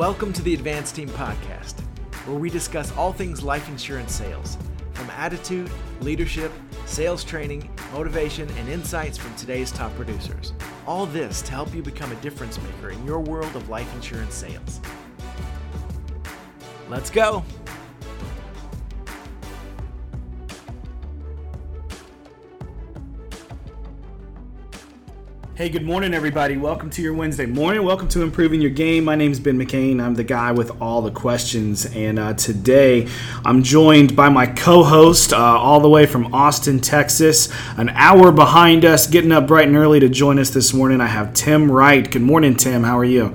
Welcome 0.00 0.32
to 0.32 0.42
the 0.42 0.54
Advanced 0.54 0.96
Team 0.96 1.10
Podcast, 1.10 1.78
where 2.24 2.38
we 2.38 2.48
discuss 2.48 2.90
all 2.96 3.12
things 3.12 3.42
life 3.42 3.68
insurance 3.68 4.14
sales, 4.14 4.56
from 4.94 5.10
attitude, 5.10 5.70
leadership, 6.00 6.50
sales 6.86 7.22
training, 7.22 7.68
motivation, 7.92 8.48
and 8.56 8.66
insights 8.70 9.18
from 9.18 9.34
today's 9.34 9.70
top 9.70 9.94
producers. 9.96 10.54
All 10.86 11.04
this 11.04 11.42
to 11.42 11.50
help 11.52 11.74
you 11.74 11.82
become 11.82 12.12
a 12.12 12.14
difference 12.22 12.58
maker 12.62 12.88
in 12.88 13.04
your 13.04 13.20
world 13.20 13.54
of 13.54 13.68
life 13.68 13.94
insurance 13.94 14.34
sales. 14.34 14.80
Let's 16.88 17.10
go! 17.10 17.44
Hey, 25.60 25.68
good 25.68 25.84
morning, 25.84 26.14
everybody. 26.14 26.56
Welcome 26.56 26.88
to 26.88 27.02
your 27.02 27.12
Wednesday 27.12 27.44
morning. 27.44 27.84
Welcome 27.84 28.08
to 28.08 28.22
Improving 28.22 28.62
Your 28.62 28.70
Game. 28.70 29.04
My 29.04 29.14
name 29.14 29.30
is 29.30 29.38
Ben 29.38 29.58
McCain. 29.58 30.02
I'm 30.02 30.14
the 30.14 30.24
guy 30.24 30.52
with 30.52 30.80
all 30.80 31.02
the 31.02 31.10
questions. 31.10 31.84
And 31.84 32.18
uh, 32.18 32.32
today 32.32 33.06
I'm 33.44 33.62
joined 33.62 34.16
by 34.16 34.30
my 34.30 34.46
co 34.46 34.82
host, 34.82 35.34
uh, 35.34 35.36
all 35.36 35.80
the 35.80 35.88
way 35.90 36.06
from 36.06 36.32
Austin, 36.32 36.80
Texas, 36.80 37.50
an 37.76 37.90
hour 37.90 38.32
behind 38.32 38.86
us, 38.86 39.06
getting 39.06 39.32
up 39.32 39.48
bright 39.48 39.68
and 39.68 39.76
early 39.76 40.00
to 40.00 40.08
join 40.08 40.38
us 40.38 40.48
this 40.48 40.72
morning. 40.72 41.02
I 41.02 41.08
have 41.08 41.34
Tim 41.34 41.70
Wright. 41.70 42.10
Good 42.10 42.22
morning, 42.22 42.56
Tim. 42.56 42.82
How 42.82 42.96
are 42.96 43.04
you? 43.04 43.28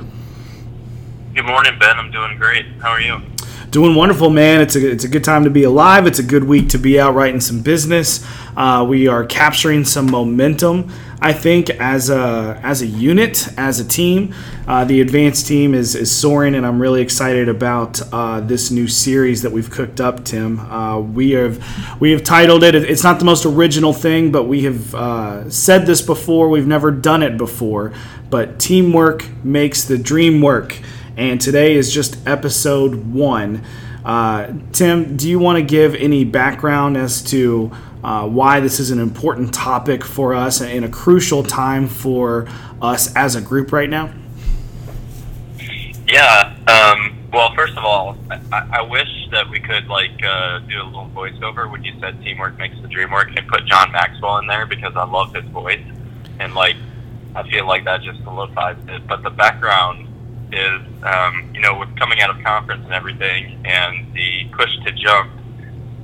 Good 1.36 1.46
morning, 1.46 1.78
Ben. 1.78 1.96
I'm 2.00 2.10
doing 2.10 2.40
great. 2.40 2.66
How 2.80 2.90
are 2.90 3.02
you? 3.02 3.22
Doing 3.70 3.94
wonderful, 3.94 4.32
man. 4.32 4.62
It's 4.62 4.76
a, 4.76 4.92
it's 4.92 5.04
a 5.04 5.10
good 5.10 5.24
time 5.24 5.44
to 5.44 5.52
be 5.52 5.62
alive. 5.62 6.08
It's 6.08 6.18
a 6.18 6.24
good 6.24 6.46
week 6.46 6.70
to 6.70 6.80
be 6.80 7.00
out 7.00 7.14
writing 7.14 7.40
some 7.40 7.62
business. 7.62 8.26
Uh, 8.58 8.84
we 8.90 9.08
are 9.08 9.24
capturing 9.26 9.86
some 9.86 10.10
momentum. 10.10 10.92
I 11.22 11.34
think 11.34 11.70
as 11.70 12.10
a 12.10 12.60
as 12.64 12.82
a 12.82 12.86
unit, 12.86 13.48
as 13.58 13.80
a 13.80 13.86
team, 13.86 14.36
uh, 14.68 14.86
the 14.86 15.02
advanced 15.02 15.48
team 15.48 15.74
is 15.74 15.96
is 15.96 16.12
soaring, 16.12 16.56
and 16.56 16.66
I'm 16.66 16.82
really 16.82 17.02
excited 17.02 17.48
about 17.48 18.02
uh, 18.14 18.42
this 18.42 18.70
new 18.70 18.88
series 18.88 19.42
that 19.42 19.52
we've 19.52 19.70
cooked 19.70 20.02
up. 20.02 20.26
Tim, 20.26 20.60
uh, 20.60 21.00
we 21.00 21.32
have 21.32 21.64
we 22.00 22.12
have 22.12 22.24
titled 22.24 22.64
it. 22.64 22.76
It's 22.76 23.04
not 23.04 23.20
the 23.20 23.26
most 23.26 23.46
original 23.46 23.94
thing, 23.94 24.32
but 24.32 24.44
we 24.44 24.64
have 24.64 24.94
uh, 24.94 25.50
said 25.50 25.86
this 25.86 26.02
before. 26.02 26.50
We've 26.50 26.68
never 26.68 26.92
done 26.92 27.24
it 27.24 27.38
before, 27.38 27.94
but 28.30 28.60
teamwork 28.60 29.26
makes 29.44 29.84
the 29.84 29.98
dream 29.98 30.42
work. 30.42 30.78
And 31.18 31.40
today 31.40 31.76
is 31.76 31.94
just 31.94 32.18
episode 32.28 33.14
one. 33.14 33.64
Uh, 34.04 34.54
Tim, 34.72 35.18
do 35.18 35.30
you 35.30 35.40
want 35.40 35.58
to 35.58 35.64
give 35.64 35.96
any 35.96 36.26
background 36.26 36.98
as 36.98 37.24
to 37.24 37.72
uh, 38.06 38.28
why 38.28 38.60
this 38.60 38.80
is 38.80 38.92
an 38.92 39.00
important 39.00 39.52
topic 39.52 40.06
for 40.06 40.36
us 40.36 40.62
and 40.62 40.86
a 40.86 40.90
crucial 40.90 41.42
time 41.42 41.88
for 41.88 42.48
us 42.80 43.12
as 43.16 43.36
a 43.36 43.42
group 43.42 43.72
right 43.72 43.90
now? 43.90 44.14
Yeah. 46.08 46.56
Um, 46.68 47.18
well, 47.34 47.52
first 47.56 47.76
of 47.76 47.84
all, 47.84 48.16
I, 48.30 48.68
I 48.74 48.82
wish 48.84 49.10
that 49.32 49.50
we 49.50 49.60
could 49.60 49.88
like 49.88 50.24
uh, 50.24 50.60
do 50.60 50.84
a 50.84 50.86
little 50.86 51.10
voiceover 51.16 51.70
when 51.72 51.84
you 51.84 52.00
said 52.00 52.22
teamwork 52.22 52.60
makes 52.60 52.80
the 52.80 52.88
dream 52.88 53.10
work 53.10 53.30
and 53.36 53.48
put 53.48 53.66
John 53.66 53.92
Maxwell 53.92 54.38
in 54.38 54.46
there 54.46 54.68
because 54.68 54.96
I 54.96 55.06
love 55.06 55.34
his 55.34 55.46
voice 55.46 55.84
and 56.40 56.54
like 56.54 56.76
I 57.34 57.50
feel 57.50 57.66
like 57.66 57.86
that 57.86 58.04
just 58.04 58.22
solidifies 58.24 58.78
it. 58.88 59.08
But 59.08 59.24
the 59.24 59.32
background 59.32 60.08
is, 60.54 60.82
um, 61.02 61.50
you 61.56 61.62
know, 61.62 61.80
with 61.80 61.98
coming 61.98 62.22
out 62.22 62.30
of 62.30 62.44
conference 62.44 62.84
and 62.86 62.94
everything 62.94 63.66
and 63.66 64.14
the 64.14 64.48
push 64.52 64.70
to 64.86 64.92
jump 64.92 65.32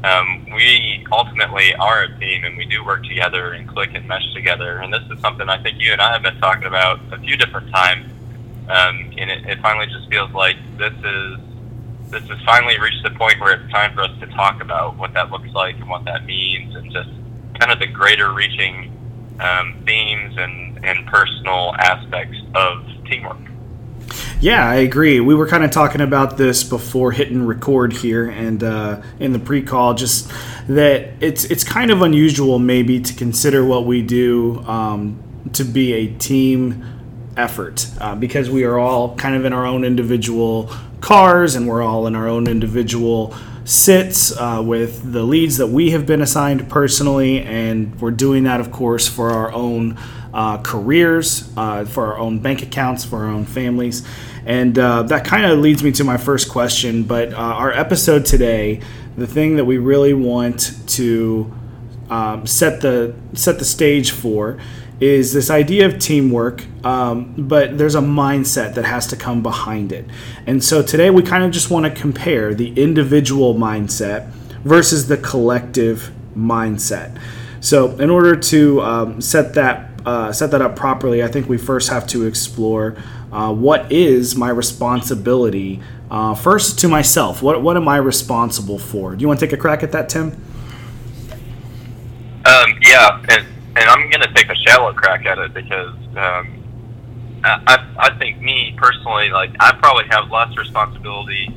um, 0.04 0.46
we 0.56 1.06
ultimately 1.12 1.76
are 1.76 2.04
a 2.04 2.20
team 2.20 2.44
and 2.44 2.58
we 2.58 2.66
do 2.66 2.84
work 2.84 3.04
together 3.04 3.52
and 3.52 3.68
click 3.68 3.92
and 3.94 4.08
mesh 4.08 4.34
together. 4.34 4.80
And 4.80 4.94
this 4.94 5.04
is 5.12 5.20
something 5.22 5.48
I 5.48 5.62
think 5.62 5.80
you 5.80 5.92
and 5.92 6.02
I 6.02 6.14
have 6.14 6.24
been 6.24 6.40
talking 6.40 6.66
about 6.66 7.00
a 7.12 7.20
few 7.20 7.38
different 7.38 7.72
times. 7.72 8.12
Um, 8.68 9.12
and 9.18 9.30
it, 9.30 9.46
it 9.46 9.60
finally 9.62 9.88
just 9.88 10.10
feels 10.10 10.32
like 10.32 10.56
this 10.78 10.94
is 10.94 11.38
this 12.10 12.24
has 12.28 12.40
finally 12.46 12.78
reached 12.80 13.04
the 13.04 13.12
point 13.12 13.40
where 13.40 13.54
it's 13.54 13.72
time 13.72 13.94
for 13.94 14.02
us 14.02 14.12
to 14.20 14.28
talk 14.28 14.62
about 14.62 14.98
what 14.98 15.14
that 15.14 15.32
looks 15.32 15.50
like 15.54 15.76
and 15.76 15.88
what 15.88 16.04
that 16.04 16.26
means 16.26 16.76
and 16.76 16.92
just 16.92 17.10
kind 17.58 17.72
of 17.72 17.80
the 17.80 17.88
greater 17.88 18.34
reaching 18.34 18.92
um, 19.40 19.82
themes 19.86 20.36
and, 20.38 20.84
and 20.84 21.08
personal 21.08 21.74
aspects 21.80 22.38
of 22.54 22.86
teamwork. 23.06 23.38
Yeah, 24.40 24.68
I 24.68 24.76
agree. 24.76 25.20
We 25.20 25.36
were 25.36 25.48
kind 25.48 25.64
of 25.64 25.72
talking 25.72 26.02
about 26.02 26.38
this 26.38 26.64
before 26.64 27.12
hitting 27.12 27.46
record 27.46 27.94
here, 27.94 28.30
and 28.30 28.64
uh, 28.64 29.02
in 29.20 29.34
the 29.34 29.40
pre-call, 29.40 29.94
just 29.94 30.32
that 30.68 31.12
it's 31.20 31.46
it's 31.46 31.64
kind 31.64 31.92
of 31.92 32.02
unusual 32.02 32.60
maybe 32.60 33.00
to 33.00 33.14
consider 33.14 33.66
what 33.66 33.86
we 33.86 34.02
do 34.02 34.60
um, 34.66 35.22
to 35.54 35.64
be 35.64 35.94
a 35.94 36.08
team 36.16 36.84
effort 37.38 37.88
uh, 38.00 38.16
because 38.16 38.50
we 38.50 38.64
are 38.64 38.78
all 38.78 39.16
kind 39.16 39.36
of 39.36 39.46
in 39.46 39.54
our 39.54 39.66
own 39.66 39.84
individual 39.84 40.70
cars 41.00 41.56
and 41.56 41.68
we're 41.68 41.82
all 41.82 42.06
in 42.06 42.16
our 42.16 42.28
own 42.28 42.48
individual 42.48 43.34
sits 43.64 44.36
uh, 44.38 44.62
with 44.64 45.12
the 45.12 45.24
leads 45.24 45.58
that 45.58 45.68
we 45.68 45.92
have 45.92 46.06
been 46.06 46.22
assigned 46.22 46.68
personally, 46.70 47.42
and 47.42 48.00
we're 48.02 48.12
doing 48.12 48.44
that, 48.44 48.60
of 48.60 48.72
course, 48.72 49.08
for 49.08 49.32
our 49.32 49.52
own 49.54 49.98
uh, 50.34 50.58
careers, 50.60 51.52
uh, 51.58 51.86
for 51.86 52.08
our 52.08 52.18
own 52.18 52.40
bank 52.40 52.62
accounts, 52.62 53.04
for 53.06 53.24
our 53.24 53.30
own 53.30 53.46
families. 53.46 54.08
And 54.46 54.78
uh, 54.78 55.04
that 55.04 55.26
kind 55.26 55.46
of 55.46 55.60
leads 55.60 55.84
me 55.84 55.92
to 55.94 56.04
my 56.04 56.18
first 56.18 56.50
question. 56.50 57.04
But 57.04 57.34
uh, 57.34 57.38
our 57.38 57.72
episode 57.72 58.26
today, 58.26 58.82
the 59.18 59.28
thing 59.28 59.58
that 59.58 59.66
we 59.66 59.78
really 59.78 60.14
want 60.14 60.74
to 60.90 61.54
um, 62.10 62.46
set 62.46 62.82
the 62.82 63.16
set 63.34 63.60
the 63.60 63.66
stage 63.66 64.12
for 64.12 64.60
is 65.00 65.34
this 65.34 65.50
idea 65.50 65.88
of 65.88 65.98
teamwork, 65.98 66.64
um, 66.86 67.34
but 67.36 67.78
there's 67.80 67.96
a 67.96 68.02
mindset 68.02 68.76
that 68.76 68.86
has 68.86 69.08
to 69.08 69.16
come 69.16 69.42
behind 69.42 69.92
it. 69.92 70.06
And 70.46 70.64
so 70.64 70.84
today 70.84 71.10
we 71.10 71.24
kind 71.24 71.44
of 71.44 71.50
just 71.50 71.72
want 71.72 71.86
to 71.86 72.02
compare 72.02 72.54
the 72.54 72.72
individual 72.74 73.56
mindset 73.56 74.28
versus 74.64 75.08
the 75.08 75.18
collective 75.18 76.12
mindset. 76.38 77.20
So 77.62 77.98
in 77.98 78.12
order 78.12 78.36
to 78.36 78.82
um, 78.82 79.22
set 79.22 79.56
that 79.56 79.91
uh, 80.06 80.32
set 80.32 80.52
that 80.52 80.62
up 80.62 80.76
properly, 80.76 81.24
I 81.24 81.28
think 81.28 81.48
we 81.50 81.58
first 81.58 81.90
have 81.90 82.08
to 82.08 82.26
explore 82.26 82.96
uh, 83.32 83.54
what 83.54 83.92
is 83.92 84.36
my 84.36 84.50
responsibility 84.50 85.82
uh, 86.10 86.36
first 86.36 86.80
to 86.80 86.88
myself. 86.88 87.42
What 87.42 87.62
what 87.64 87.78
am 87.78 87.88
I 87.88 87.98
responsible 87.98 88.78
for? 88.78 89.16
Do 89.16 89.22
you 89.22 89.28
want 89.28 89.40
to 89.40 89.46
take 89.46 89.54
a 89.54 89.62
crack 89.62 89.84
at 89.84 89.92
that, 89.94 90.10
Tim? 90.10 90.32
Um, 92.46 92.80
yeah, 92.82 93.24
and 93.30 93.46
and 93.78 93.90
I'm 93.90 94.10
going 94.10 94.22
to 94.22 94.34
take 94.34 94.50
a 94.50 94.56
shallow 94.56 94.94
crack 94.94 95.26
at 95.26 95.38
it 95.38 95.54
because 95.54 95.96
um, 96.18 96.62
I 97.44 97.94
I 97.98 98.18
think 98.18 98.42
me 98.42 98.76
personally, 98.78 99.30
like 99.30 99.52
I 99.60 99.72
probably 99.74 100.06
have 100.10 100.30
less 100.30 100.56
responsibility 100.58 101.48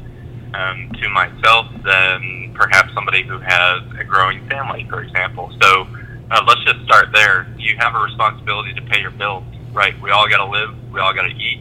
um, 0.55 0.91
to 1.01 1.09
myself 1.09 1.67
than 1.85 2.55
perhaps 2.55 2.95
somebody 2.95 3.23
who 3.23 3.39
has 3.39 3.83
a 3.99 4.05
growing 4.05 4.49
family, 4.49 4.87
for 4.89 5.03
example. 5.03 5.53
So 5.61 5.89
uh, 6.31 6.45
let's 6.47 6.65
just 6.65 6.85
start 6.85 7.09
there. 7.13 7.47
You 7.59 7.77
have 7.79 7.95
a 7.95 7.99
responsibility 7.99 8.73
to 8.75 8.83
pay 8.83 9.01
your 9.01 9.11
bills, 9.11 9.45
right? 9.73 9.95
We 10.01 10.11
all 10.11 10.29
got 10.29 10.39
to 10.39 10.51
live. 10.51 10.71
We 10.93 11.01
all 11.01 11.13
got 11.13 11.23
to 11.23 11.35
eat. 11.35 11.61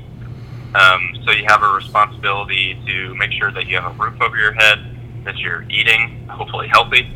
Um, 0.74 1.22
so 1.26 1.32
you 1.32 1.46
have 1.48 1.62
a 1.62 1.68
responsibility 1.74 2.80
to 2.88 3.14
make 3.16 3.32
sure 3.32 3.52
that 3.52 3.68
you 3.68 3.80
have 3.80 4.00
a 4.00 4.04
roof 4.04 4.20
over 4.22 4.38
your 4.38 4.54
head, 4.54 4.80
that 5.24 5.38
you're 5.38 5.64
eating, 5.70 6.28
hopefully 6.28 6.68
healthy, 6.68 7.12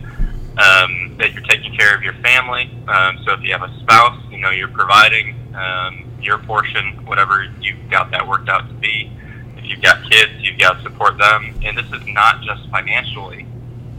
um, 0.57 1.15
that 1.17 1.33
you're 1.33 1.43
taking 1.43 1.75
care 1.75 1.95
of 1.95 2.03
your 2.03 2.13
family. 2.15 2.69
Um, 2.87 3.19
so 3.25 3.33
if 3.33 3.41
you 3.41 3.51
have 3.53 3.63
a 3.63 3.79
spouse, 3.79 4.21
you 4.29 4.37
know 4.37 4.51
you're 4.51 4.67
providing 4.67 5.35
um, 5.55 6.05
your 6.21 6.37
portion, 6.37 7.05
whatever 7.05 7.47
you've 7.61 7.89
got 7.89 8.11
that 8.11 8.27
worked 8.27 8.49
out 8.49 8.67
to 8.67 8.73
be. 8.75 9.11
If 9.57 9.65
you've 9.65 9.81
got 9.81 10.07
kids, 10.09 10.31
you've 10.39 10.59
got 10.59 10.77
to 10.77 10.83
support 10.83 11.17
them, 11.17 11.59
and 11.63 11.77
this 11.77 11.87
is 11.91 12.05
not 12.07 12.43
just 12.43 12.69
financially 12.69 13.46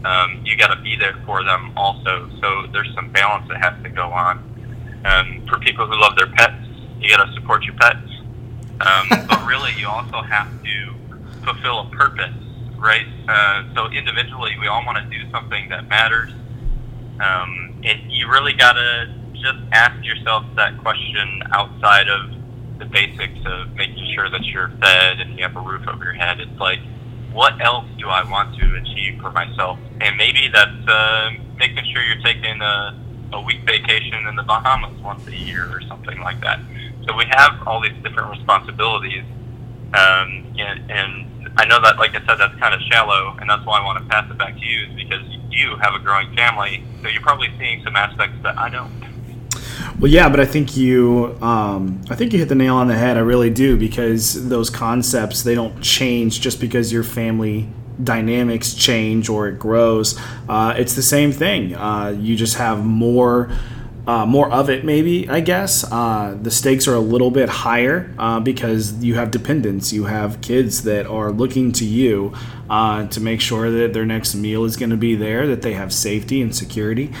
um, 0.05 0.41
you 0.45 0.55
got 0.57 0.73
to 0.73 0.81
be 0.81 0.95
there 0.95 1.15
for 1.25 1.43
them 1.43 1.73
also. 1.75 2.29
So 2.41 2.67
there's 2.71 2.93
some 2.95 3.11
balance 3.11 3.47
that 3.49 3.61
has 3.61 3.81
to 3.83 3.89
go 3.89 4.11
on. 4.11 4.43
Um, 5.05 5.45
for 5.47 5.59
people 5.59 5.87
who 5.87 5.99
love 5.99 6.15
their 6.15 6.27
pets, 6.27 6.65
you 6.99 7.09
got 7.09 7.25
to 7.25 7.33
support 7.33 7.63
your 7.63 7.75
pets. 7.75 8.07
Um, 8.81 9.07
but 9.27 9.45
really, 9.45 9.71
you 9.77 9.87
also 9.87 10.21
have 10.21 10.47
to 10.63 10.93
fulfill 11.43 11.79
a 11.79 11.89
purpose, 11.89 12.35
right? 12.77 13.07
Uh, 13.27 13.63
so 13.75 13.87
individually, 13.87 14.55
we 14.59 14.67
all 14.67 14.85
want 14.85 14.97
to 14.97 15.17
do 15.17 15.29
something 15.31 15.69
that 15.69 15.87
matters. 15.87 16.31
Um, 17.19 17.81
and 17.83 18.11
you 18.11 18.29
really 18.29 18.53
got 18.53 18.73
to 18.73 19.13
just 19.33 19.59
ask 19.71 20.03
yourself 20.05 20.45
that 20.55 20.77
question 20.79 21.43
outside 21.51 22.07
of 22.07 22.31
the 22.77 22.85
basics 22.85 23.39
of 23.45 23.73
making 23.75 24.05
sure 24.15 24.29
that 24.29 24.43
you're 24.45 24.69
fed 24.81 25.19
and 25.19 25.37
you 25.37 25.43
have 25.43 25.55
a 25.55 25.61
roof 25.61 25.87
over 25.87 26.03
your 26.03 26.13
head. 26.13 26.39
It's 26.39 26.59
like, 26.59 26.79
what 27.31 27.61
else 27.61 27.85
do 27.97 28.07
I 28.07 28.29
want 28.29 28.57
to 28.59 28.75
achieve 28.75 29.21
for 29.21 29.31
myself? 29.31 29.79
And 30.01 30.17
maybe 30.17 30.49
that's 30.51 30.87
uh, 30.87 31.31
making 31.57 31.85
sure 31.93 32.01
you're 32.03 32.23
taking 32.23 32.61
a, 32.61 32.97
a 33.33 33.41
week 33.41 33.61
vacation 33.65 34.27
in 34.27 34.35
the 34.35 34.43
Bahamas 34.43 34.99
once 35.01 35.27
a 35.27 35.35
year 35.35 35.65
or 35.65 35.81
something 35.81 36.19
like 36.21 36.41
that. 36.41 36.59
So 37.07 37.15
we 37.15 37.25
have 37.29 37.67
all 37.67 37.81
these 37.81 37.97
different 38.03 38.29
responsibilities. 38.31 39.23
Um, 39.93 40.53
and, 40.57 40.91
and 40.91 41.51
I 41.57 41.65
know 41.65 41.81
that, 41.81 41.97
like 41.97 42.11
I 42.11 42.25
said, 42.25 42.35
that's 42.37 42.55
kind 42.59 42.73
of 42.73 42.81
shallow, 42.91 43.35
and 43.39 43.49
that's 43.49 43.65
why 43.65 43.79
I 43.79 43.83
want 43.83 43.97
to 43.99 44.05
pass 44.09 44.29
it 44.29 44.37
back 44.37 44.55
to 44.55 44.65
you, 44.65 44.87
is 44.87 44.95
because 44.95 45.25
you 45.49 45.75
have 45.81 45.93
a 45.95 45.99
growing 45.99 46.33
family, 46.35 46.83
so 47.01 47.09
you're 47.09 47.21
probably 47.21 47.49
seeing 47.57 47.83
some 47.83 47.95
aspects 47.95 48.37
that 48.43 48.57
I 48.57 48.69
don't. 48.69 49.08
Well, 49.99 50.09
yeah, 50.09 50.29
but 50.29 50.39
I 50.39 50.45
think 50.45 50.77
you, 50.77 51.37
um, 51.41 52.01
I 52.09 52.15
think 52.15 52.31
you 52.31 52.39
hit 52.39 52.47
the 52.47 52.55
nail 52.55 52.75
on 52.77 52.87
the 52.87 52.97
head. 52.97 53.17
I 53.17 53.19
really 53.19 53.49
do 53.49 53.75
because 53.75 54.47
those 54.47 54.69
concepts 54.69 55.43
they 55.43 55.55
don't 55.55 55.81
change 55.81 56.39
just 56.39 56.61
because 56.61 56.93
your 56.93 57.03
family 57.03 57.67
dynamics 58.01 58.73
change 58.73 59.27
or 59.27 59.49
it 59.49 59.59
grows. 59.59 60.17
Uh, 60.47 60.73
it's 60.77 60.93
the 60.93 61.01
same 61.01 61.33
thing. 61.33 61.75
Uh, 61.75 62.15
you 62.17 62.37
just 62.37 62.55
have 62.55 62.85
more. 62.85 63.51
Uh, 64.07 64.25
more 64.25 64.49
of 64.51 64.71
it, 64.71 64.83
maybe, 64.83 65.29
I 65.29 65.39
guess. 65.39 65.83
Uh, 65.91 66.35
the 66.41 66.49
stakes 66.49 66.87
are 66.87 66.95
a 66.95 66.99
little 66.99 67.29
bit 67.29 67.47
higher 67.47 68.11
uh, 68.17 68.39
because 68.39 69.03
you 69.03 69.13
have 69.15 69.29
dependents. 69.29 69.93
You 69.93 70.05
have 70.05 70.41
kids 70.41 70.81
that 70.83 71.05
are 71.05 71.31
looking 71.31 71.71
to 71.73 71.85
you 71.85 72.33
uh, 72.71 73.05
to 73.05 73.19
make 73.19 73.39
sure 73.39 73.69
that 73.69 73.93
their 73.93 74.07
next 74.07 74.33
meal 74.33 74.63
is 74.65 74.77
going 74.77 74.89
to 74.89 74.97
be 74.97 75.13
there, 75.13 75.45
that 75.45 75.61
they 75.61 75.73
have 75.73 75.93
safety 75.93 76.41
and 76.41 76.55
security. 76.55 77.11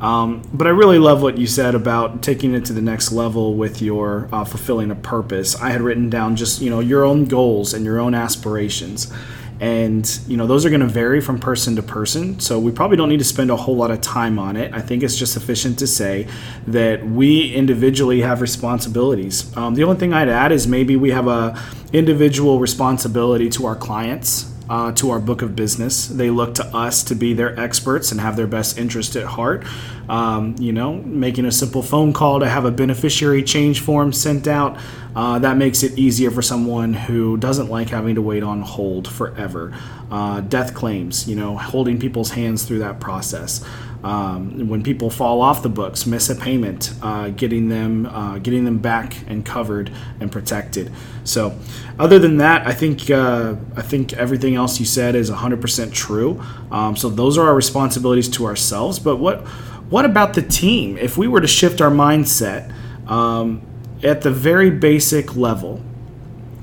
Um, 0.00 0.42
but 0.52 0.66
I 0.66 0.70
really 0.70 0.98
love 0.98 1.22
what 1.22 1.38
you 1.38 1.46
said 1.46 1.74
about 1.74 2.22
taking 2.22 2.54
it 2.54 2.64
to 2.66 2.72
the 2.72 2.82
next 2.82 3.12
level 3.12 3.54
with 3.54 3.80
your 3.80 4.28
uh, 4.32 4.44
fulfilling 4.44 4.90
a 4.90 4.94
purpose. 4.94 5.56
I 5.60 5.70
had 5.70 5.80
written 5.80 6.10
down 6.10 6.36
just 6.36 6.60
you 6.60 6.70
know 6.70 6.80
your 6.80 7.04
own 7.04 7.24
goals 7.24 7.72
and 7.72 7.84
your 7.84 7.98
own 7.98 8.14
aspirations, 8.14 9.10
and 9.58 10.20
you 10.28 10.36
know 10.36 10.46
those 10.46 10.66
are 10.66 10.70
going 10.70 10.82
to 10.82 10.86
vary 10.86 11.20
from 11.20 11.38
person 11.38 11.76
to 11.76 11.82
person. 11.82 12.38
So 12.40 12.58
we 12.58 12.72
probably 12.72 12.98
don't 12.98 13.08
need 13.08 13.18
to 13.18 13.24
spend 13.24 13.50
a 13.50 13.56
whole 13.56 13.76
lot 13.76 13.90
of 13.90 14.02
time 14.02 14.38
on 14.38 14.56
it. 14.56 14.74
I 14.74 14.80
think 14.80 15.02
it's 15.02 15.16
just 15.16 15.32
sufficient 15.32 15.78
to 15.78 15.86
say 15.86 16.28
that 16.66 17.06
we 17.06 17.54
individually 17.54 18.20
have 18.20 18.42
responsibilities. 18.42 19.56
Um, 19.56 19.74
the 19.74 19.84
only 19.84 19.96
thing 19.96 20.12
I'd 20.12 20.28
add 20.28 20.52
is 20.52 20.66
maybe 20.66 20.96
we 20.96 21.10
have 21.10 21.26
a 21.26 21.58
individual 21.92 22.58
responsibility 22.58 23.48
to 23.50 23.64
our 23.64 23.76
clients 23.76 24.52
uh, 24.68 24.92
to 24.92 25.10
our 25.10 25.20
book 25.20 25.42
of 25.42 25.54
business. 25.54 26.06
They 26.06 26.30
look 26.30 26.54
to 26.56 26.66
us 26.76 27.04
to 27.04 27.14
be 27.14 27.34
their 27.34 27.58
experts 27.58 28.10
and 28.12 28.20
have 28.20 28.36
their 28.36 28.46
best 28.46 28.78
interest 28.78 29.16
at 29.16 29.24
heart. 29.24 29.64
Um, 30.08 30.54
you 30.58 30.72
know, 30.72 30.94
making 30.94 31.46
a 31.46 31.52
simple 31.52 31.82
phone 31.82 32.12
call 32.12 32.40
to 32.40 32.48
have 32.48 32.64
a 32.64 32.70
beneficiary 32.70 33.42
change 33.42 33.80
form 33.80 34.12
sent 34.12 34.46
out, 34.46 34.78
uh, 35.16 35.38
that 35.38 35.56
makes 35.56 35.82
it 35.82 35.98
easier 35.98 36.30
for 36.30 36.42
someone 36.42 36.92
who 36.92 37.38
doesn't 37.38 37.68
like 37.70 37.88
having 37.88 38.14
to 38.16 38.22
wait 38.22 38.42
on 38.42 38.60
hold 38.60 39.08
forever. 39.08 39.76
Uh, 40.10 40.40
death 40.42 40.74
claims, 40.74 41.26
you 41.26 41.34
know, 41.34 41.56
holding 41.56 41.98
people's 41.98 42.30
hands 42.30 42.64
through 42.64 42.78
that 42.80 43.00
process. 43.00 43.64
Um, 44.04 44.68
when 44.68 44.82
people 44.82 45.10
fall 45.10 45.40
off 45.40 45.62
the 45.62 45.68
books, 45.68 46.06
miss 46.06 46.28
a 46.30 46.36
payment, 46.36 46.92
uh, 47.02 47.30
getting 47.30 47.68
them 47.68 48.06
uh, 48.06 48.38
getting 48.38 48.64
them 48.64 48.78
back 48.78 49.16
and 49.26 49.44
covered 49.44 49.90
and 50.20 50.30
protected. 50.30 50.92
So, 51.24 51.58
other 51.98 52.18
than 52.18 52.36
that, 52.36 52.66
I 52.66 52.72
think 52.72 53.10
uh, 53.10 53.56
I 53.74 53.82
think 53.82 54.12
everything 54.12 54.54
else 54.54 54.78
you 54.78 54.86
said 54.86 55.14
is 55.14 55.30
100% 55.30 55.92
true. 55.92 56.40
Um, 56.70 56.94
so 56.94 57.08
those 57.08 57.36
are 57.38 57.48
our 57.48 57.54
responsibilities 57.54 58.28
to 58.30 58.44
ourselves. 58.44 58.98
But 58.98 59.16
what 59.16 59.44
what 59.88 60.04
about 60.04 60.34
the 60.34 60.42
team? 60.42 60.98
If 60.98 61.16
we 61.16 61.28
were 61.28 61.40
to 61.40 61.46
shift 61.46 61.80
our 61.80 61.90
mindset 61.90 62.72
um, 63.08 63.62
at 64.02 64.22
the 64.22 64.30
very 64.30 64.70
basic 64.70 65.36
level, 65.36 65.82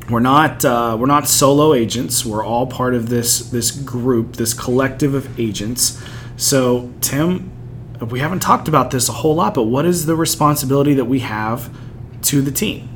we're 0.09 0.19
not 0.19 0.65
uh, 0.65 0.97
we're 0.99 1.07
not 1.07 1.29
solo 1.29 1.73
agents. 1.73 2.25
We're 2.25 2.45
all 2.45 2.67
part 2.67 2.93
of 2.93 3.09
this 3.09 3.39
this 3.49 3.71
group, 3.71 4.35
this 4.35 4.53
collective 4.53 5.13
of 5.13 5.39
agents. 5.39 6.03
So, 6.35 6.91
Tim, 6.99 7.51
we 8.01 8.19
haven't 8.19 8.41
talked 8.41 8.67
about 8.67 8.91
this 8.91 9.07
a 9.07 9.13
whole 9.13 9.35
lot, 9.35 9.53
but 9.53 9.63
what 9.63 9.85
is 9.85 10.05
the 10.05 10.15
responsibility 10.15 10.93
that 10.95 11.05
we 11.05 11.19
have 11.19 11.73
to 12.23 12.41
the 12.41 12.51
team? 12.51 12.89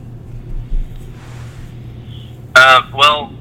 Uh, 2.56 2.82
well, 2.94 3.32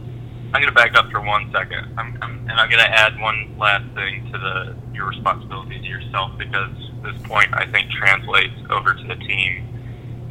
I'm 0.56 0.62
going 0.62 0.74
to 0.74 0.74
back 0.74 0.96
up 0.96 1.10
for 1.10 1.20
one 1.20 1.52
second, 1.52 1.86
I'm, 1.98 2.16
I'm, 2.22 2.38
and 2.48 2.52
I'm 2.52 2.70
going 2.70 2.82
to 2.82 2.90
add 2.90 3.20
one 3.20 3.58
last 3.58 3.84
thing 3.94 4.24
to 4.32 4.38
the 4.38 4.74
your 4.94 5.06
responsibility 5.06 5.78
to 5.78 5.84
yourself 5.84 6.32
because 6.38 6.70
this 7.02 7.14
point 7.24 7.48
I 7.52 7.66
think 7.66 7.90
translates 7.90 8.54
over 8.70 8.94
to 8.94 9.06
the 9.06 9.16
team. 9.16 9.68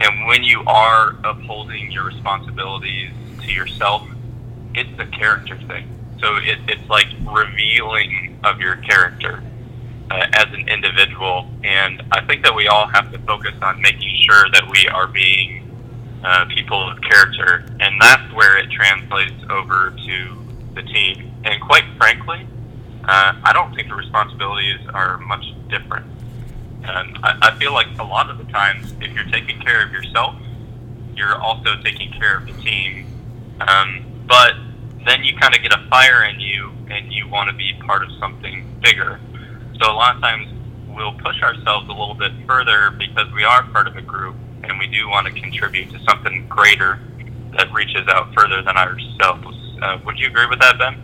And 0.01 0.25
when 0.25 0.43
you 0.43 0.63
are 0.65 1.15
upholding 1.23 1.91
your 1.91 2.05
responsibilities 2.05 3.11
to 3.43 3.51
yourself, 3.51 4.01
it's 4.73 4.99
a 4.99 5.05
character 5.05 5.59
thing. 5.67 5.87
So 6.19 6.37
it, 6.37 6.57
it's 6.69 6.89
like 6.89 7.05
revealing 7.21 8.39
of 8.43 8.59
your 8.59 8.77
character 8.77 9.43
uh, 10.09 10.25
as 10.33 10.47
an 10.53 10.67
individual. 10.67 11.47
And 11.63 12.01
I 12.11 12.25
think 12.25 12.41
that 12.45 12.55
we 12.55 12.67
all 12.67 12.87
have 12.87 13.11
to 13.11 13.19
focus 13.19 13.53
on 13.61 13.79
making 13.79 14.25
sure 14.27 14.49
that 14.53 14.67
we 14.71 14.87
are 14.87 15.05
being 15.05 15.64
uh, 16.25 16.45
people 16.45 16.89
of 16.89 16.99
character. 17.01 17.63
And 17.79 18.01
that's 18.01 18.33
where 18.33 18.57
it 18.57 18.71
translates 18.71 19.43
over 19.49 19.91
to 19.91 20.37
the 20.73 20.81
team. 20.81 21.31
And 21.43 21.61
quite 21.61 21.83
frankly, 21.97 22.47
uh, 23.03 23.33
I 23.43 23.53
don't 23.53 23.75
think 23.75 23.89
the 23.89 23.95
responsibilities 23.95 24.79
are 24.93 25.19
much 25.19 25.45
different. 25.69 26.07
And 26.83 27.17
I, 27.23 27.37
I 27.41 27.59
feel 27.59 27.73
like 27.73 27.87
a 27.99 28.03
lot 28.03 28.29
of 28.31 28.39
the 28.39 28.45
times, 28.45 28.93
if 29.01 29.13
you're 29.13 29.31
taking 29.31 29.61
care 29.61 29.85
of 29.85 29.91
yourself, 29.91 30.35
you're 31.15 31.39
also 31.39 31.75
taking 31.83 32.11
care 32.13 32.37
of 32.37 32.47
the 32.47 32.53
team. 32.53 33.05
Um, 33.61 34.23
but 34.27 34.53
then 35.05 35.23
you 35.23 35.37
kind 35.37 35.55
of 35.55 35.61
get 35.61 35.73
a 35.73 35.87
fire 35.89 36.23
in 36.23 36.39
you 36.39 36.71
and 36.89 37.13
you 37.13 37.27
want 37.29 37.49
to 37.51 37.55
be 37.55 37.73
part 37.85 38.01
of 38.01 38.09
something 38.19 38.65
bigger. 38.81 39.19
So 39.79 39.91
a 39.91 39.93
lot 39.93 40.15
of 40.15 40.21
times 40.21 40.47
we'll 40.87 41.13
push 41.13 41.41
ourselves 41.43 41.87
a 41.87 41.93
little 41.93 42.15
bit 42.15 42.31
further 42.47 42.89
because 42.89 43.31
we 43.33 43.43
are 43.43 43.63
part 43.67 43.87
of 43.87 43.95
a 43.95 44.01
group 44.01 44.35
and 44.69 44.79
we 44.79 44.87
do 44.87 45.07
want 45.09 45.27
to 45.27 45.33
contribute 45.33 45.89
to 45.91 45.99
something 46.03 46.47
greater 46.47 46.99
that 47.57 47.71
reaches 47.73 48.07
out 48.07 48.33
further 48.33 48.61
than 48.61 48.77
ourselves. 48.77 49.57
Uh, 49.81 49.99
would 50.05 50.19
you 50.19 50.27
agree 50.27 50.45
with 50.47 50.59
that, 50.59 50.77
Ben? 50.77 51.01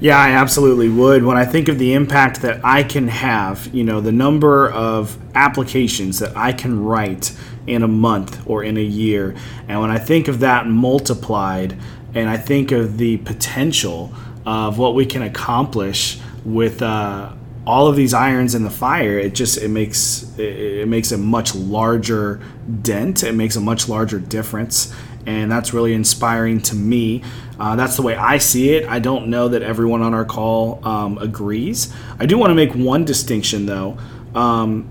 Yeah, 0.00 0.18
I 0.18 0.30
absolutely 0.30 0.88
would. 0.88 1.24
When 1.24 1.36
I 1.36 1.44
think 1.44 1.68
of 1.68 1.78
the 1.78 1.92
impact 1.92 2.40
that 2.42 2.64
I 2.64 2.82
can 2.82 3.08
have, 3.08 3.68
you 3.74 3.84
know, 3.84 4.00
the 4.00 4.12
number 4.12 4.70
of 4.70 5.18
applications 5.34 6.18
that 6.20 6.34
I 6.36 6.52
can 6.52 6.82
write 6.82 7.36
in 7.66 7.82
a 7.82 7.88
month 7.88 8.40
or 8.46 8.64
in 8.64 8.78
a 8.78 8.82
year, 8.82 9.36
and 9.68 9.80
when 9.80 9.90
I 9.90 9.98
think 9.98 10.26
of 10.26 10.40
that 10.40 10.66
multiplied, 10.66 11.76
and 12.14 12.30
I 12.30 12.38
think 12.38 12.72
of 12.72 12.96
the 12.96 13.18
potential 13.18 14.12
of 14.46 14.78
what 14.78 14.94
we 14.94 15.04
can 15.04 15.22
accomplish 15.22 16.18
with 16.44 16.80
uh, 16.80 17.32
all 17.70 17.86
of 17.86 17.94
these 17.94 18.12
irons 18.12 18.56
in 18.56 18.64
the 18.64 18.70
fire, 18.70 19.16
it 19.16 19.32
just 19.32 19.56
it 19.56 19.68
makes 19.68 20.26
it, 20.36 20.88
makes 20.88 21.12
a 21.12 21.16
much 21.16 21.54
larger 21.54 22.40
dent. 22.82 23.22
It 23.22 23.34
makes 23.34 23.54
a 23.54 23.60
much 23.60 23.88
larger 23.88 24.18
difference, 24.18 24.92
and 25.24 25.50
that's 25.50 25.72
really 25.72 25.94
inspiring 25.94 26.60
to 26.62 26.74
me. 26.74 27.22
Uh, 27.60 27.76
that's 27.76 27.94
the 27.94 28.02
way 28.02 28.16
I 28.16 28.38
see 28.38 28.70
it. 28.70 28.88
I 28.88 28.98
don't 28.98 29.28
know 29.28 29.46
that 29.48 29.62
everyone 29.62 30.02
on 30.02 30.14
our 30.14 30.24
call 30.24 30.84
um, 30.84 31.16
agrees. 31.18 31.94
I 32.18 32.26
do 32.26 32.36
want 32.38 32.50
to 32.50 32.56
make 32.56 32.74
one 32.74 33.04
distinction 33.04 33.66
though. 33.66 33.96
Um, 34.34 34.88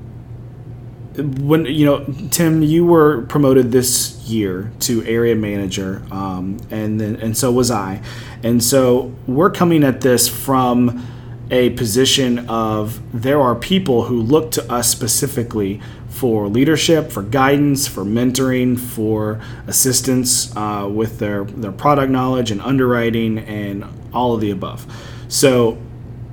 when 1.18 1.66
you 1.66 1.86
know 1.86 2.06
Tim, 2.32 2.64
you 2.64 2.86
were 2.86 3.24
promoted 3.24 3.74
this 3.74 4.18
year 4.30 4.72
to 4.82 5.04
area 5.04 5.36
manager, 5.36 6.02
um, 6.12 6.60
and 6.72 7.02
then 7.02 7.18
and 7.18 7.38
so 7.38 7.52
was 7.52 7.72
I, 7.72 8.02
and 8.42 8.64
so 8.64 9.14
we're 9.28 9.52
coming 9.52 9.84
at 9.84 10.00
this 10.00 10.30
from 10.30 11.06
a 11.52 11.72
position 11.72 12.48
of 12.48 13.00
there 13.12 13.42
are 13.42 13.56
people 13.56 14.04
who 14.04 14.22
look 14.22 14.52
to 14.52 14.72
us 14.72 14.90
specifically 14.90 15.82
for 16.10 16.48
leadership, 16.48 17.12
for 17.12 17.24
guidance, 17.24 17.88
for 17.88 18.04
mentoring, 18.04 18.80
for 18.80 19.42
assistance 19.68 20.56
uh, 20.56 20.88
with 20.92 21.20
their 21.20 21.44
their 21.46 21.72
product 21.72 22.12
knowledge 22.12 22.52
and 22.52 22.62
underwriting 22.62 23.40
and 23.40 23.86
all 24.14 24.34
of 24.36 24.42
the 24.42 24.52
above. 24.52 24.86
So 25.28 25.78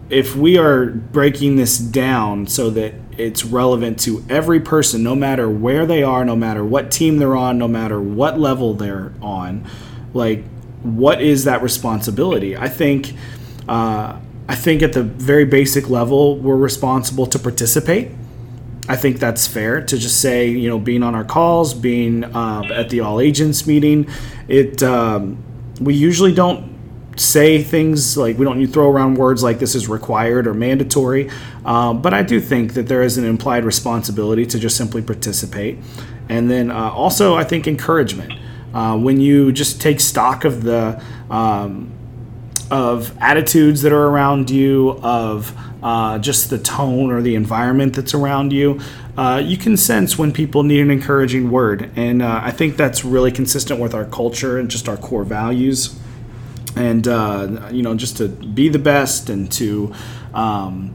if 0.08 0.36
we 0.36 0.58
are 0.58 0.86
breaking 0.86 1.56
this 1.56 1.78
down 1.78 2.46
so 2.46 2.70
that 2.70 2.94
it's 3.18 3.44
relevant 3.44 3.98
to 4.00 4.24
every 4.28 4.60
person, 4.60 5.02
no 5.02 5.14
matter 5.14 5.48
where 5.48 5.86
they 5.86 6.02
are, 6.02 6.24
no 6.24 6.36
matter 6.36 6.64
what 6.64 6.90
team 6.90 7.18
they're 7.18 7.36
on, 7.36 7.58
no 7.58 7.68
matter 7.68 8.00
what 8.00 8.38
level 8.38 8.74
they're 8.74 9.12
on. 9.22 9.66
Like, 10.12 10.44
what 10.82 11.20
is 11.22 11.44
that 11.44 11.62
responsibility? 11.62 12.56
I 12.56 12.68
think, 12.68 13.14
uh, 13.68 14.18
I 14.48 14.54
think 14.54 14.82
at 14.82 14.92
the 14.92 15.02
very 15.02 15.44
basic 15.44 15.90
level, 15.90 16.38
we're 16.38 16.56
responsible 16.56 17.26
to 17.26 17.38
participate. 17.38 18.10
I 18.88 18.94
think 18.94 19.18
that's 19.18 19.46
fair 19.46 19.82
to 19.82 19.98
just 19.98 20.20
say, 20.20 20.48
you 20.48 20.68
know, 20.68 20.78
being 20.78 21.02
on 21.02 21.14
our 21.14 21.24
calls, 21.24 21.74
being 21.74 22.24
uh, 22.24 22.62
at 22.72 22.90
the 22.90 23.00
all 23.00 23.20
agents 23.20 23.66
meeting. 23.66 24.08
It 24.46 24.82
um, 24.82 25.42
we 25.80 25.94
usually 25.94 26.32
don't 26.32 26.74
say 27.16 27.62
things 27.62 28.16
like 28.16 28.38
we 28.38 28.44
don't 28.44 28.64
throw 28.68 28.90
around 28.90 29.14
words 29.14 29.42
like 29.42 29.58
this 29.58 29.74
is 29.74 29.88
required 29.88 30.46
or 30.46 30.54
mandatory, 30.54 31.30
uh, 31.64 31.94
but 31.94 32.14
I 32.14 32.22
do 32.22 32.40
think 32.40 32.74
that 32.74 32.86
there 32.86 33.02
is 33.02 33.18
an 33.18 33.24
implied 33.24 33.64
responsibility 33.64 34.46
to 34.46 34.58
just 34.58 34.76
simply 34.76 35.02
participate. 35.02 35.78
And 36.28 36.50
then 36.50 36.70
uh, 36.70 36.90
also, 36.90 37.34
I 37.34 37.44
think 37.44 37.66
encouragement. 37.66 38.32
Uh, 38.74 38.96
when 38.96 39.18
you 39.18 39.52
just 39.52 39.80
take 39.80 40.00
stock 40.00 40.44
of 40.44 40.62
the 40.62 41.02
um, 41.30 41.95
of 42.70 43.16
attitudes 43.18 43.82
that 43.82 43.92
are 43.92 44.06
around 44.06 44.50
you, 44.50 44.98
of 45.02 45.56
uh, 45.82 46.18
just 46.18 46.50
the 46.50 46.58
tone 46.58 47.12
or 47.12 47.22
the 47.22 47.34
environment 47.34 47.94
that's 47.94 48.14
around 48.14 48.52
you, 48.52 48.80
uh, 49.16 49.40
you 49.44 49.56
can 49.56 49.76
sense 49.76 50.18
when 50.18 50.32
people 50.32 50.62
need 50.62 50.80
an 50.80 50.90
encouraging 50.90 51.50
word. 51.50 51.90
And 51.96 52.22
uh, 52.22 52.40
I 52.42 52.50
think 52.50 52.76
that's 52.76 53.04
really 53.04 53.32
consistent 53.32 53.80
with 53.80 53.94
our 53.94 54.04
culture 54.04 54.58
and 54.58 54.70
just 54.70 54.88
our 54.88 54.96
core 54.96 55.24
values 55.24 55.98
and 56.76 57.08
uh, 57.08 57.68
you 57.72 57.82
know 57.82 57.94
just 57.94 58.18
to 58.18 58.28
be 58.28 58.68
the 58.68 58.78
best 58.78 59.30
and 59.30 59.50
to 59.50 59.92
um, 60.34 60.94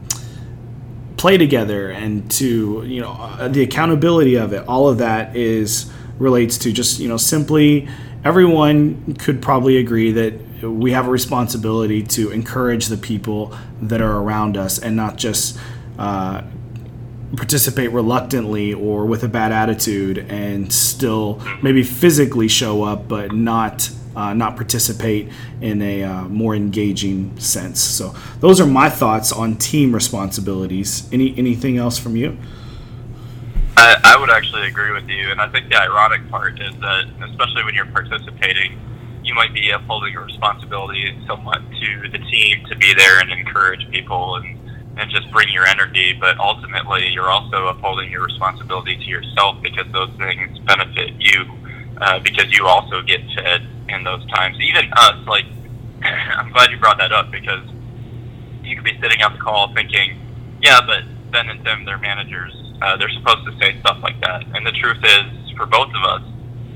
play 1.16 1.36
together 1.36 1.90
and 1.90 2.30
to 2.30 2.84
you 2.86 3.00
know 3.00 3.12
uh, 3.12 3.48
the 3.48 3.62
accountability 3.62 4.36
of 4.36 4.52
it 4.52 4.66
all 4.68 4.88
of 4.88 4.98
that 4.98 5.36
is 5.36 5.92
relates 6.18 6.56
to 6.56 6.72
just 6.72 7.00
you 7.00 7.08
know 7.08 7.16
simply 7.16 7.88
everyone 8.24 9.14
could 9.14 9.42
probably 9.42 9.76
agree 9.78 10.12
that 10.12 10.62
we 10.62 10.92
have 10.92 11.08
a 11.08 11.10
responsibility 11.10 12.02
to 12.02 12.30
encourage 12.30 12.86
the 12.86 12.96
people 12.96 13.56
that 13.80 14.00
are 14.00 14.18
around 14.18 14.56
us 14.56 14.78
and 14.78 14.94
not 14.94 15.16
just 15.16 15.58
uh, 15.98 16.42
participate 17.36 17.90
reluctantly 17.90 18.72
or 18.72 19.06
with 19.06 19.24
a 19.24 19.28
bad 19.28 19.52
attitude 19.52 20.18
and 20.18 20.72
still 20.72 21.40
maybe 21.62 21.82
physically 21.82 22.48
show 22.48 22.84
up 22.84 23.08
but 23.08 23.32
not 23.32 23.90
uh, 24.14 24.34
not 24.34 24.56
participate 24.56 25.28
in 25.62 25.80
a 25.80 26.04
uh, 26.04 26.24
more 26.24 26.54
engaging 26.54 27.38
sense. 27.38 27.80
So 27.80 28.14
those 28.40 28.60
are 28.60 28.66
my 28.66 28.90
thoughts 28.90 29.32
on 29.32 29.56
team 29.56 29.94
responsibilities. 29.94 31.08
Any 31.10 31.34
anything 31.38 31.78
else 31.78 31.98
from 31.98 32.16
you? 32.16 32.36
I, 33.76 33.96
I 34.04 34.20
would 34.20 34.30
actually 34.30 34.66
agree 34.66 34.92
with 34.92 35.08
you, 35.08 35.30
and 35.30 35.40
I 35.40 35.48
think 35.48 35.68
the 35.68 35.80
ironic 35.80 36.28
part 36.30 36.60
is 36.60 36.74
that, 36.80 37.04
especially 37.30 37.64
when 37.64 37.74
you're 37.74 37.86
participating, 37.86 38.78
you 39.24 39.34
might 39.34 39.54
be 39.54 39.70
upholding 39.70 40.14
a 40.16 40.20
responsibility 40.20 41.16
somewhat 41.26 41.62
to 41.80 42.08
the 42.10 42.18
team 42.18 42.64
to 42.68 42.76
be 42.76 42.92
there 42.94 43.20
and 43.20 43.30
encourage 43.30 43.88
people 43.90 44.36
and 44.36 44.58
and 44.96 45.10
just 45.10 45.30
bring 45.32 45.48
your 45.48 45.66
energy, 45.66 46.12
but 46.12 46.38
ultimately 46.38 47.08
you're 47.08 47.30
also 47.30 47.68
upholding 47.68 48.10
your 48.10 48.22
responsibility 48.22 48.96
to 48.96 49.04
yourself 49.04 49.56
because 49.62 49.90
those 49.92 50.10
things 50.18 50.58
benefit 50.60 51.12
you 51.18 51.46
uh, 51.98 52.18
because 52.18 52.46
you 52.52 52.66
also 52.66 53.00
get 53.02 53.20
fed 53.34 53.62
in 53.88 54.04
those 54.04 54.24
times. 54.26 54.58
Even 54.60 54.92
us, 54.92 55.26
like, 55.26 55.46
I'm 56.02 56.52
glad 56.52 56.70
you 56.70 56.78
brought 56.78 56.98
that 56.98 57.12
up 57.12 57.30
because 57.30 57.64
you 58.62 58.76
could 58.76 58.84
be 58.84 58.98
sitting 59.00 59.22
on 59.22 59.32
the 59.32 59.38
call 59.38 59.72
thinking, 59.72 60.18
yeah, 60.60 60.80
but 60.86 61.04
Ben 61.30 61.48
and 61.48 61.64
Tim, 61.64 61.84
they're 61.84 61.98
managers. 61.98 62.52
Uh, 62.82 62.96
they're 62.96 63.10
supposed 63.10 63.46
to 63.46 63.56
say 63.58 63.78
stuff 63.78 63.98
like 64.02 64.20
that. 64.22 64.42
And 64.56 64.66
the 64.66 64.72
truth 64.72 64.98
is, 65.04 65.50
for 65.56 65.66
both 65.66 65.88
of 65.94 66.02
us, 66.02 66.22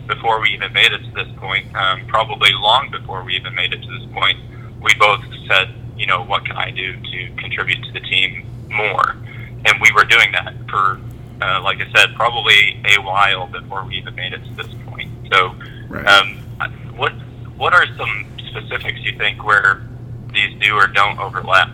before 0.06 0.40
we 0.40 0.50
even 0.50 0.72
made 0.72 0.92
it 0.92 1.02
to 1.02 1.10
this 1.10 1.26
point, 1.38 1.75
um, 1.75 2.06
probably 2.06 2.52
long 2.52 2.88
before 2.92 3.25
we 3.25 3.34
even 3.34 3.52
made 3.56 3.72
it 3.72 3.82
to 3.82 3.98
this 3.98 4.08
point, 4.12 4.38
we 4.80 4.94
both 5.00 5.20
said, 5.48 5.75
you 5.96 6.06
know, 6.06 6.22
what 6.22 6.46
can 6.46 6.56
I 6.56 6.70
do 6.70 6.94
to 6.94 7.34
contribute 7.38 7.82
to 7.82 7.92
the 7.92 7.98
team 8.00 8.46
more? 8.70 9.16
And 9.64 9.80
we 9.80 9.90
were 9.96 10.04
doing 10.04 10.30
that 10.30 10.54
for, 10.70 11.00
uh, 11.42 11.60
like 11.62 11.80
I 11.80 11.90
said, 11.92 12.14
probably 12.14 12.80
a 12.96 13.02
while 13.02 13.48
before 13.48 13.84
we 13.84 13.96
even 13.96 14.14
made 14.14 14.32
it 14.32 14.44
to 14.44 14.54
this 14.62 14.72
point. 14.86 15.10
So, 15.32 15.56
right. 15.88 16.06
um, 16.06 16.38
what 16.96 17.12
what 17.56 17.72
are 17.75 17.86
some 17.96 18.26
specifics 18.46 19.00
you 19.00 19.18
think 19.18 19.44
where 19.44 19.82
these 20.32 20.56
do 20.60 20.76
or 20.76 20.86
don't 20.86 21.18
overlap? 21.18 21.70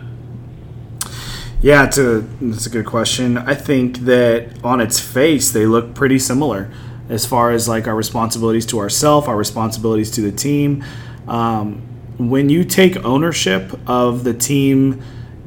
Yeah, 1.63 1.85
it's 1.85 1.97
a 1.97 2.19
that's 2.41 2.65
a 2.65 2.69
good 2.69 2.85
question. 2.85 3.37
I 3.37 3.55
think 3.55 3.99
that 3.99 4.61
on 4.65 4.81
its 4.81 4.99
face 4.99 5.51
they 5.51 5.65
look 5.65 5.95
pretty 5.95 6.19
similar 6.19 6.69
as 7.07 7.25
far 7.25 7.51
as 7.51 7.69
like 7.69 7.87
our 7.87 7.95
responsibilities 7.95 8.65
to 8.65 8.79
ourselves, 8.79 9.29
our 9.29 9.37
responsibilities 9.37 10.11
to 10.11 10.21
the 10.21 10.33
team. 10.33 10.83
Um, 11.25 11.81
when 12.17 12.49
you 12.49 12.65
take 12.65 12.97
ownership 13.05 13.79
of 13.87 14.25
the 14.25 14.33
team 14.33 15.01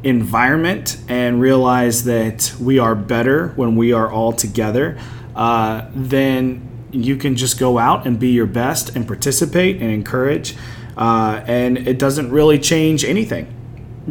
environment 0.05 0.97
and 1.07 1.39
realize 1.39 2.05
that 2.05 2.55
we 2.59 2.79
are 2.79 2.95
better 2.95 3.49
when 3.49 3.77
we 3.77 3.93
are 3.93 4.11
all 4.11 4.33
together, 4.33 4.99
uh, 5.35 5.87
then 5.95 6.67
you 6.93 7.17
can 7.17 7.37
just 7.37 7.59
go 7.59 7.77
out 7.77 8.07
and 8.07 8.19
be 8.19 8.31
your 8.31 8.47
best 8.47 8.97
and 8.97 9.07
participate 9.07 9.83
and 9.83 9.91
encourage. 9.91 10.57
Uh, 10.97 11.45
and 11.47 11.77
it 11.77 11.99
doesn't 11.99 12.31
really 12.31 12.59
change 12.59 13.05
anything 13.05 13.56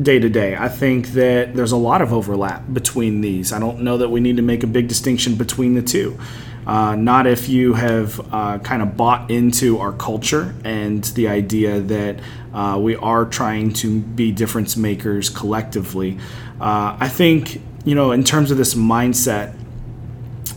day 0.02 0.20
to 0.20 0.30
day. 0.30 0.56
I 0.56 0.68
think 0.68 1.10
that 1.10 1.56
there's 1.56 1.72
a 1.72 1.78
lot 1.78 2.02
of 2.02 2.12
overlap 2.12 2.64
between 2.72 3.22
these. 3.22 3.54
I 3.54 3.60
don't 3.60 3.82
know 3.82 3.98
that 3.98 4.10
we 4.10 4.20
need 4.20 4.38
to 4.38 4.44
make 4.44 4.64
a 4.64 4.68
big 4.68 4.88
distinction 4.88 5.36
between 5.36 5.76
the 5.76 5.82
two. 5.82 6.20
Uh, 6.68 6.96
not 6.96 7.28
if 7.28 7.48
you 7.48 7.74
have 7.76 8.20
uh, 8.34 8.58
kind 8.60 8.82
of 8.82 8.98
bought 8.98 9.30
into 9.30 9.78
our 9.78 9.92
culture 9.94 10.56
and 10.64 11.04
the 11.04 11.28
idea 11.28 11.80
that 11.80 12.20
uh, 12.54 12.78
we 12.82 12.96
are 12.96 13.26
trying 13.26 13.72
to 13.72 14.00
be 14.00 14.32
difference 14.32 14.76
makers 14.76 15.30
collectively. 15.30 16.18
Uh, 16.60 16.98
I 17.00 17.08
think, 17.08 17.62
you 17.86 17.94
know, 17.94 18.12
in 18.12 18.24
terms 18.24 18.50
of 18.50 18.58
this 18.58 18.74
mindset, 18.74 19.56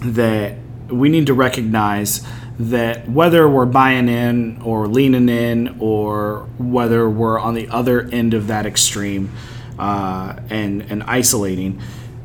that 0.01 0.57
we 0.89 1.09
need 1.09 1.27
to 1.27 1.35
recognize 1.35 2.27
that 2.59 3.09
whether 3.09 3.49
we're 3.49 3.67
buying 3.67 4.09
in 4.09 4.61
or 4.63 4.89
leaning 4.89 5.29
in 5.29 5.77
or 5.79 6.49
whether 6.59 7.09
we're 7.09 7.39
on 7.39 7.55
the 7.55 7.69
other 7.69 8.09
end 8.11 8.35
of 8.35 8.49
that 8.49 8.67
extreme 8.67 9.33
uh, 9.79 10.37
and, 10.51 10.83
and 10.91 11.03
isolating, 11.05 11.81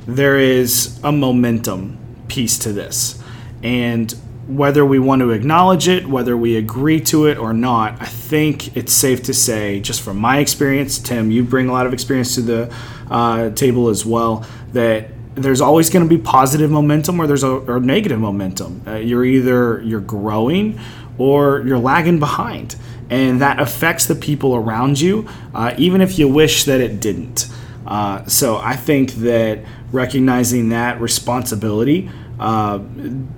there 0.07 0.39
is 0.39 0.99
a 1.03 1.11
momentum 1.11 1.97
piece 2.27 2.57
to 2.59 2.73
this. 2.73 3.21
And 3.61 4.11
whether 4.47 4.85
we 4.85 4.99
want 4.99 5.21
to 5.21 5.31
acknowledge 5.31 5.87
it, 5.87 6.07
whether 6.07 6.35
we 6.35 6.57
agree 6.57 6.99
to 6.99 7.27
it 7.27 7.37
or 7.37 7.53
not, 7.53 8.01
I 8.01 8.05
think 8.05 8.75
it's 8.75 8.91
safe 8.91 9.23
to 9.23 9.33
say, 9.33 9.79
just 9.79 10.01
from 10.01 10.17
my 10.17 10.39
experience, 10.39 10.99
Tim, 10.99 11.31
you 11.31 11.43
bring 11.43 11.69
a 11.69 11.71
lot 11.71 11.85
of 11.85 11.93
experience 11.93 12.35
to 12.35 12.41
the 12.41 12.75
uh, 13.09 13.51
table 13.51 13.87
as 13.87 14.05
well, 14.05 14.45
that 14.73 15.12
there's 15.35 15.61
always 15.61 15.89
going 15.89 16.07
to 16.07 16.09
be 16.09 16.21
positive 16.21 16.69
momentum 16.69 17.19
or 17.19 17.27
there's 17.27 17.43
a 17.43 17.49
or 17.49 17.79
negative 17.79 18.19
momentum. 18.19 18.81
Uh, 18.85 18.95
you're 18.95 19.25
either 19.25 19.81
you're 19.81 19.99
growing 19.99 20.79
or 21.17 21.61
you're 21.61 21.79
lagging 21.79 22.19
behind, 22.19 22.75
and 23.09 23.41
that 23.41 23.59
affects 23.59 24.05
the 24.05 24.15
people 24.15 24.55
around 24.55 24.99
you, 24.99 25.27
uh, 25.53 25.73
even 25.77 26.01
if 26.01 26.17
you 26.17 26.27
wish 26.27 26.63
that 26.65 26.81
it 26.81 26.99
didn't. 26.99 27.47
Uh, 27.85 28.25
so 28.25 28.57
I 28.57 28.75
think 28.75 29.11
that 29.15 29.59
recognizing 29.91 30.69
that 30.69 30.99
responsibility 30.99 32.09
uh, 32.39 32.79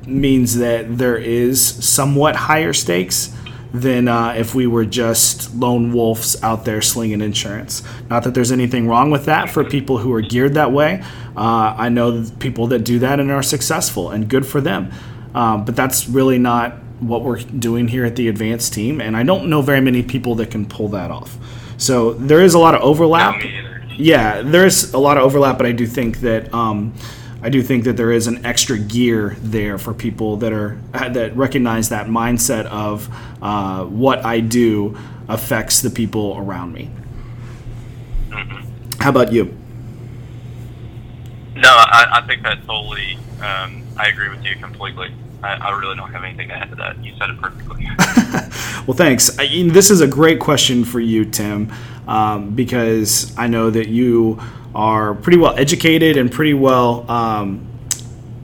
means 0.05 0.55
that 0.57 0.97
there 0.97 1.17
is 1.17 1.61
somewhat 1.61 2.35
higher 2.35 2.73
stakes 2.73 3.35
than 3.79 4.07
uh, 4.07 4.33
if 4.37 4.55
we 4.55 4.67
were 4.67 4.85
just 4.85 5.53
lone 5.55 5.93
wolves 5.93 6.41
out 6.41 6.65
there 6.65 6.81
slinging 6.81 7.21
insurance. 7.21 7.83
Not 8.09 8.23
that 8.23 8.33
there's 8.33 8.51
anything 8.51 8.87
wrong 8.87 9.11
with 9.11 9.25
that 9.25 9.49
for 9.49 9.63
people 9.63 9.97
who 9.97 10.13
are 10.13 10.21
geared 10.21 10.53
that 10.53 10.71
way. 10.71 11.03
Uh, 11.35 11.75
I 11.77 11.89
know 11.89 12.25
people 12.39 12.67
that 12.67 12.79
do 12.79 12.99
that 12.99 13.19
and 13.19 13.29
are 13.31 13.43
successful, 13.43 14.11
and 14.11 14.29
good 14.29 14.45
for 14.45 14.61
them. 14.61 14.91
Um, 15.33 15.65
but 15.65 15.75
that's 15.75 16.07
really 16.07 16.39
not 16.39 16.77
what 16.99 17.23
we're 17.23 17.39
doing 17.39 17.89
here 17.89 18.05
at 18.05 18.15
the 18.15 18.29
advanced 18.29 18.73
team, 18.73 19.01
and 19.01 19.17
I 19.17 19.23
don't 19.23 19.49
know 19.49 19.61
very 19.61 19.81
many 19.81 20.01
people 20.01 20.35
that 20.35 20.49
can 20.49 20.65
pull 20.65 20.87
that 20.89 21.11
off. 21.11 21.37
So 21.77 22.13
there 22.13 22.41
is 22.41 22.53
a 22.53 22.59
lot 22.59 22.73
of 22.73 22.81
overlap. 22.81 23.43
Yeah, 23.97 24.41
there's 24.41 24.93
a 24.93 24.97
lot 24.97 25.17
of 25.17 25.23
overlap, 25.23 25.57
but 25.57 25.65
I 25.65 25.71
do 25.73 25.85
think 25.85 26.19
that. 26.21 26.53
Um, 26.53 26.93
I 27.45 27.49
do 27.49 27.61
think 27.61 27.83
that 27.83 27.95
there 27.95 28.11
is 28.11 28.25
an 28.25 28.43
extra 28.43 28.75
gear 28.75 29.37
there 29.39 29.77
for 29.77 29.93
people 29.93 30.37
that 30.37 30.51
are 30.51 30.79
that 30.93 31.37
recognize 31.37 31.89
that 31.89 32.07
mindset 32.07 32.65
of 32.65 33.07
uh, 33.39 33.85
what 33.85 34.25
I 34.25 34.39
do 34.39 34.97
affects 35.29 35.83
the 35.83 35.91
people 35.91 36.37
around 36.39 36.73
me. 36.73 36.89
Mm-hmm. 38.29 38.99
How 38.99 39.11
about 39.11 39.31
you? 39.31 39.55
No, 41.55 41.69
I, 41.69 42.07
I 42.13 42.21
think 42.25 42.41
that 42.41 42.65
totally. 42.65 43.19
Um, 43.39 43.83
I 43.95 44.07
agree 44.07 44.29
with 44.29 44.43
you 44.43 44.55
completely. 44.55 45.13
I, 45.43 45.53
I, 45.53 45.79
really 45.79 45.95
don't 45.95 46.11
have 46.11 46.23
anything 46.23 46.47
to 46.47 46.55
add 46.55 46.71
to 46.71 46.75
that. 46.77 46.97
You 47.03 47.13
said 47.19 47.29
it 47.29 47.39
perfectly. 47.39 47.87
well, 48.87 48.97
thanks. 48.97 49.37
I, 49.37 49.45
this 49.69 49.91
is 49.91 50.01
a 50.01 50.07
great 50.07 50.39
question 50.39 50.83
for 50.83 50.99
you, 50.99 51.25
Tim, 51.25 51.71
um, 52.07 52.55
because 52.55 53.37
I 53.37 53.45
know 53.45 53.69
that 53.69 53.87
you 53.87 54.41
are 54.75 55.15
pretty 55.15 55.37
well 55.37 55.57
educated 55.57 56.17
and 56.17 56.31
pretty 56.31 56.53
well 56.53 57.09
um, 57.09 57.65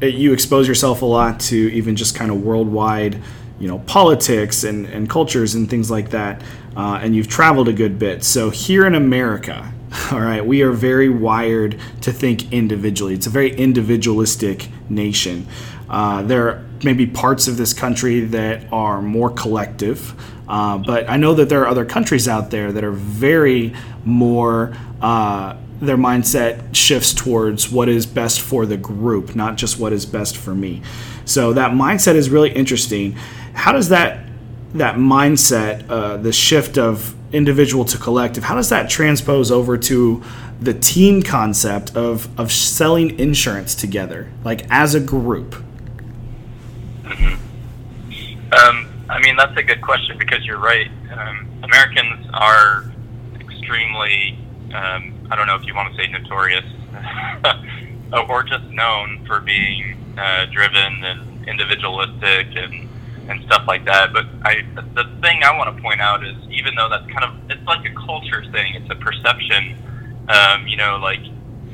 you 0.01 0.33
expose 0.33 0.67
yourself 0.67 1.01
a 1.01 1.05
lot 1.05 1.39
to 1.39 1.55
even 1.73 1.95
just 1.95 2.15
kind 2.15 2.31
of 2.31 2.41
worldwide 2.41 3.21
you 3.59 3.67
know 3.67 3.79
politics 3.79 4.63
and, 4.63 4.87
and 4.87 5.09
cultures 5.09 5.53
and 5.53 5.69
things 5.69 5.91
like 5.91 6.09
that 6.09 6.41
uh, 6.75 6.99
and 7.01 7.15
you've 7.15 7.27
traveled 7.27 7.67
a 7.67 7.73
good 7.73 7.99
bit. 7.99 8.23
So 8.23 8.49
here 8.49 8.87
in 8.87 8.95
america 8.95 9.71
all 10.11 10.21
right 10.21 10.43
we 10.43 10.61
are 10.61 10.71
very 10.71 11.09
wired 11.09 11.77
to 12.01 12.11
think 12.13 12.51
individually. 12.53 13.13
It's 13.13 13.27
a 13.27 13.31
very 13.31 13.53
individualistic 13.53 14.69
nation. 14.89 15.47
Uh, 15.89 16.21
there 16.23 16.65
may 16.83 16.93
be 16.93 17.05
parts 17.05 17.49
of 17.49 17.57
this 17.57 17.73
country 17.73 18.21
that 18.21 18.71
are 18.71 19.01
more 19.01 19.29
collective 19.29 20.15
uh, 20.47 20.77
but 20.77 21.07
i 21.09 21.17
know 21.17 21.33
that 21.33 21.49
there 21.49 21.61
are 21.61 21.67
other 21.67 21.85
countries 21.85 22.27
out 22.27 22.49
there 22.49 22.71
that 22.71 22.83
are 22.83 22.93
very 22.93 23.73
more 24.05 24.73
uh, 25.01 25.55
their 25.81 25.97
mindset 25.97 26.75
shifts 26.75 27.13
towards 27.13 27.71
what 27.71 27.89
is 27.89 28.05
best 28.05 28.39
for 28.39 28.65
the 28.65 28.77
group, 28.77 29.35
not 29.35 29.57
just 29.57 29.79
what 29.79 29.91
is 29.91 30.05
best 30.05 30.37
for 30.37 30.53
me. 30.53 30.81
So 31.25 31.53
that 31.53 31.71
mindset 31.71 32.15
is 32.15 32.29
really 32.29 32.51
interesting. 32.51 33.13
How 33.53 33.71
does 33.71 33.89
that 33.89 34.27
that 34.73 34.95
mindset, 34.95 35.89
uh, 35.89 36.15
the 36.15 36.31
shift 36.31 36.77
of 36.77 37.13
individual 37.33 37.83
to 37.83 37.97
collective, 37.97 38.45
how 38.45 38.55
does 38.55 38.69
that 38.69 38.89
transpose 38.89 39.51
over 39.51 39.77
to 39.77 40.23
the 40.61 40.73
team 40.73 41.23
concept 41.23 41.95
of 41.95 42.29
of 42.39 42.51
selling 42.51 43.19
insurance 43.19 43.73
together, 43.73 44.31
like 44.45 44.65
as 44.69 44.93
a 44.93 44.99
group? 44.99 45.55
Mm-hmm. 47.03 48.53
Um, 48.53 48.87
I 49.09 49.19
mean, 49.21 49.35
that's 49.35 49.57
a 49.57 49.63
good 49.63 49.81
question 49.81 50.17
because 50.17 50.45
you're 50.45 50.59
right. 50.59 50.89
Um, 51.11 51.49
Americans 51.63 52.27
are 52.33 52.91
extremely 53.39 54.37
um, 54.73 55.20
I 55.31 55.35
don't 55.35 55.47
know 55.47 55.55
if 55.55 55.65
you 55.65 55.73
want 55.73 55.95
to 55.95 56.01
say 56.01 56.11
notorious, 56.11 56.65
or 58.29 58.43
just 58.43 58.65
known 58.65 59.23
for 59.25 59.39
being 59.39 59.97
uh, 60.17 60.45
driven 60.51 61.03
and 61.05 61.47
individualistic 61.47 62.47
and 62.55 62.89
and 63.29 63.41
stuff 63.45 63.63
like 63.67 63.85
that. 63.85 64.11
But 64.11 64.25
I, 64.43 64.65
the 64.93 65.05
thing 65.21 65.43
I 65.43 65.55
want 65.57 65.75
to 65.75 65.81
point 65.81 66.01
out 66.01 66.25
is, 66.25 66.35
even 66.49 66.75
though 66.75 66.89
that's 66.89 67.05
kind 67.07 67.23
of, 67.23 67.33
it's 67.49 67.65
like 67.65 67.85
a 67.89 67.93
culture 67.95 68.43
thing. 68.51 68.75
It's 68.75 68.89
a 68.89 68.95
perception. 68.95 69.77
Um, 70.27 70.67
you 70.67 70.75
know, 70.75 70.97
like 70.97 71.21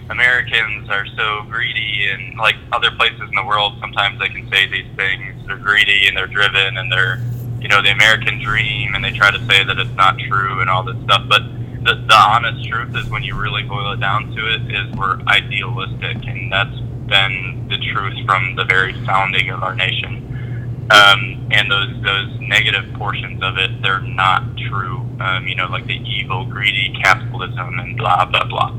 Americans 0.09 0.89
are 0.89 1.07
so 1.17 1.43
greedy, 1.49 2.09
and 2.09 2.37
like 2.37 2.55
other 2.71 2.91
places 2.91 3.21
in 3.21 3.35
the 3.35 3.43
world, 3.43 3.73
sometimes 3.79 4.19
they 4.19 4.29
can 4.29 4.47
say 4.51 4.67
these 4.67 4.87
things. 4.95 5.45
They're 5.47 5.57
greedy 5.57 6.07
and 6.07 6.15
they're 6.15 6.27
driven 6.27 6.77
and 6.77 6.91
they're, 6.91 7.21
you 7.59 7.69
know, 7.69 7.81
the 7.81 7.89
American 7.91 8.39
dream, 8.39 8.93
and 8.93 9.03
they 9.03 9.11
try 9.11 9.31
to 9.31 9.39
say 9.47 9.63
that 9.63 9.79
it's 9.79 9.95
not 9.95 10.19
true 10.19 10.61
and 10.61 10.69
all 10.69 10.83
this 10.83 11.01
stuff. 11.03 11.25
But 11.27 11.41
the, 11.87 11.95
the 11.95 12.15
honest 12.15 12.67
truth 12.67 12.95
is, 12.95 13.09
when 13.09 13.23
you 13.23 13.35
really 13.35 13.63
boil 13.63 13.93
it 13.93 13.99
down 13.99 14.35
to 14.35 14.53
it, 14.53 14.61
is 14.69 14.93
we're 14.95 15.19
idealistic, 15.27 16.17
and 16.27 16.51
that's 16.51 16.77
been 17.07 17.67
the 17.69 17.77
truth 17.93 18.13
from 18.25 18.55
the 18.55 18.65
very 18.65 18.93
founding 19.05 19.49
of 19.49 19.63
our 19.63 19.73
nation. 19.73 20.23
Um, 20.91 21.47
and 21.51 21.71
those 21.71 21.91
those 22.03 22.29
negative 22.39 22.93
portions 22.93 23.41
of 23.41 23.57
it, 23.57 23.81
they're 23.81 24.01
not 24.01 24.43
true. 24.57 25.07
Um, 25.19 25.47
you 25.47 25.55
know, 25.55 25.67
like 25.67 25.87
the 25.87 25.99
evil, 25.99 26.45
greedy 26.45 26.93
capitalism 27.03 27.79
and 27.79 27.97
blah 27.97 28.25
blah 28.25 28.45
blah. 28.45 28.69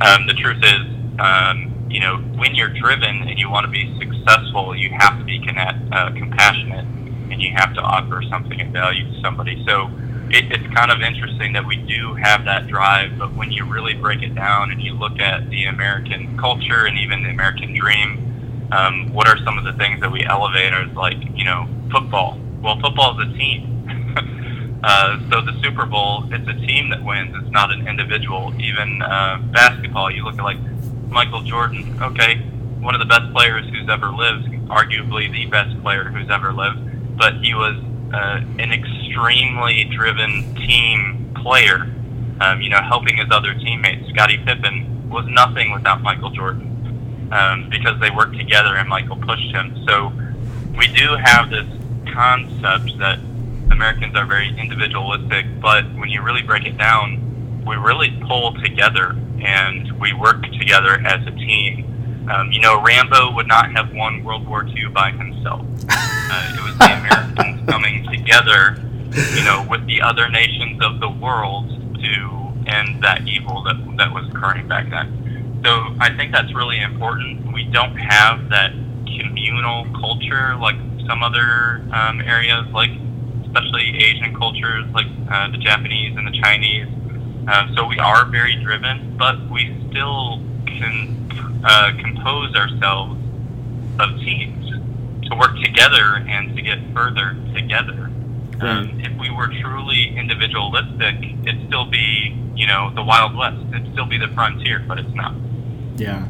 Um, 0.00 0.26
the 0.26 0.34
truth 0.34 0.62
is, 0.62 0.80
um, 1.18 1.86
you 1.90 2.00
know, 2.00 2.18
when 2.36 2.54
you're 2.54 2.72
driven 2.72 3.28
and 3.28 3.38
you 3.38 3.50
want 3.50 3.64
to 3.64 3.72
be 3.72 3.98
successful, 3.98 4.76
you 4.76 4.90
have 4.96 5.18
to 5.18 5.24
be 5.24 5.40
connect, 5.40 5.78
uh, 5.92 6.10
compassionate 6.12 6.86
and 7.30 7.42
you 7.42 7.52
have 7.54 7.74
to 7.74 7.80
offer 7.80 8.22
something 8.30 8.60
of 8.60 8.68
value 8.68 9.04
to 9.04 9.20
somebody. 9.20 9.62
So 9.66 9.90
it, 10.30 10.52
it's 10.52 10.74
kind 10.74 10.90
of 10.90 11.00
interesting 11.00 11.52
that 11.54 11.66
we 11.66 11.76
do 11.76 12.14
have 12.14 12.44
that 12.44 12.66
drive, 12.66 13.18
but 13.18 13.34
when 13.34 13.50
you 13.50 13.64
really 13.64 13.94
break 13.94 14.22
it 14.22 14.34
down 14.34 14.70
and 14.70 14.82
you 14.82 14.94
look 14.94 15.18
at 15.20 15.48
the 15.50 15.64
American 15.64 16.36
culture 16.38 16.86
and 16.86 16.98
even 16.98 17.22
the 17.22 17.30
American 17.30 17.74
dream, 17.74 18.68
um, 18.72 19.12
what 19.12 19.26
are 19.28 19.38
some 19.44 19.58
of 19.58 19.64
the 19.64 19.72
things 19.74 20.00
that 20.00 20.12
we 20.12 20.24
elevate 20.24 20.72
as 20.72 20.94
like, 20.94 21.16
you 21.34 21.44
know, 21.44 21.66
football? 21.90 22.38
Well, 22.62 22.78
football 22.80 23.20
is 23.20 23.28
a 23.28 23.32
team. 23.36 23.74
Uh, 24.80 25.18
so 25.28 25.40
the 25.40 25.58
Super 25.60 25.86
Bowl, 25.86 26.22
it's 26.30 26.48
a 26.48 26.54
team 26.66 26.90
that 26.90 27.02
wins. 27.02 27.34
It's 27.42 27.50
not 27.50 27.72
an 27.72 27.88
individual. 27.88 28.54
Even 28.60 29.02
uh, 29.02 29.38
basketball, 29.52 30.08
you 30.08 30.22
look 30.22 30.38
at 30.38 30.44
like 30.44 30.58
Michael 31.08 31.42
Jordan. 31.42 31.98
Okay, 32.00 32.36
one 32.78 32.94
of 32.94 33.00
the 33.00 33.04
best 33.04 33.32
players 33.32 33.68
who's 33.68 33.88
ever 33.88 34.10
lived, 34.10 34.46
arguably 34.68 35.32
the 35.32 35.46
best 35.46 35.80
player 35.82 36.04
who's 36.04 36.30
ever 36.30 36.52
lived. 36.52 36.78
But 37.18 37.42
he 37.42 37.54
was 37.54 37.76
uh, 38.12 38.40
an 38.58 38.72
extremely 38.72 39.84
driven 39.84 40.54
team 40.56 41.32
player. 41.42 41.86
Um, 42.40 42.60
you 42.60 42.70
know, 42.70 42.80
helping 42.80 43.16
his 43.16 43.26
other 43.32 43.52
teammates. 43.52 44.08
Scottie 44.10 44.38
Pippen 44.38 45.10
was 45.10 45.26
nothing 45.26 45.72
without 45.72 46.02
Michael 46.02 46.30
Jordan 46.30 47.28
um, 47.32 47.68
because 47.68 47.98
they 48.00 48.10
worked 48.10 48.36
together 48.36 48.76
and 48.76 48.88
Michael 48.88 49.16
pushed 49.16 49.50
him. 49.52 49.84
So 49.86 50.12
we 50.76 50.86
do 50.88 51.16
have 51.16 51.50
this 51.50 51.66
concept 52.12 52.98
that 52.98 53.18
Americans 53.70 54.16
are 54.16 54.26
very 54.26 54.48
individualistic, 54.58 55.46
but 55.60 55.84
when 55.96 56.08
you 56.08 56.22
really 56.22 56.42
break 56.42 56.64
it 56.64 56.78
down, 56.78 57.62
we 57.66 57.76
really 57.76 58.18
pull 58.26 58.54
together 58.54 59.16
and 59.40 59.92
we 60.00 60.12
work 60.12 60.42
together 60.42 61.00
as 61.04 61.26
a 61.26 61.30
team. 61.32 62.28
Um, 62.30 62.52
you 62.52 62.60
know, 62.60 62.82
Rambo 62.82 63.32
would 63.34 63.46
not 63.46 63.72
have 63.72 63.92
won 63.92 64.22
World 64.24 64.46
War 64.46 64.66
II 64.66 64.88
by 64.88 65.12
himself. 65.12 65.60
Uh, 65.88 66.54
it 66.54 66.62
was 66.62 66.76
the 66.78 66.84
Americans 66.98 67.66
together, 68.28 68.76
you 69.34 69.44
know, 69.44 69.66
with 69.68 69.86
the 69.86 70.02
other 70.02 70.28
nations 70.28 70.78
of 70.82 71.00
the 71.00 71.08
world 71.08 71.68
to 71.68 72.52
end 72.66 73.02
that 73.02 73.26
evil 73.26 73.62
that 73.62 73.76
that 73.96 74.12
was 74.12 74.28
occurring 74.28 74.68
back 74.68 74.90
then. 74.90 75.60
So 75.64 75.70
I 75.98 76.14
think 76.16 76.32
that's 76.32 76.54
really 76.54 76.80
important. 76.80 77.52
We 77.52 77.64
don't 77.64 77.96
have 77.96 78.50
that 78.50 78.72
communal 79.06 79.86
culture 79.98 80.56
like 80.56 80.76
some 81.06 81.22
other 81.22 81.82
um, 81.92 82.20
areas, 82.20 82.66
like 82.72 82.90
especially 83.46 83.96
Asian 83.96 84.36
cultures 84.36 84.84
like 84.92 85.06
uh, 85.30 85.50
the 85.50 85.58
Japanese 85.58 86.16
and 86.16 86.26
the 86.26 86.38
Chinese. 86.42 86.86
Uh, 87.48 87.74
so 87.74 87.86
we 87.86 87.98
are 87.98 88.26
very 88.26 88.56
driven, 88.62 89.16
but 89.16 89.36
we 89.50 89.74
still 89.90 90.42
can 90.66 91.30
uh, 91.64 91.92
compose 91.98 92.54
ourselves 92.54 93.18
of 93.98 94.10
teams 94.20 94.68
to 95.28 95.36
work 95.36 95.56
together 95.62 96.16
and 96.28 96.54
to 96.54 96.62
get 96.62 96.78
further 96.92 97.36
together. 97.54 98.10
Um, 98.60 99.00
if 99.00 99.18
we 99.20 99.30
were 99.30 99.46
truly 99.48 100.16
individualistic, 100.16 101.16
it'd 101.46 101.66
still 101.68 101.86
be, 101.86 102.36
you 102.54 102.66
know, 102.66 102.92
the 102.94 103.02
Wild 103.02 103.36
West. 103.36 103.58
It'd 103.70 103.92
still 103.92 104.06
be 104.06 104.18
the 104.18 104.28
frontier, 104.28 104.84
but 104.86 104.98
it's 104.98 105.14
not. 105.14 105.34
Yeah. 105.96 106.26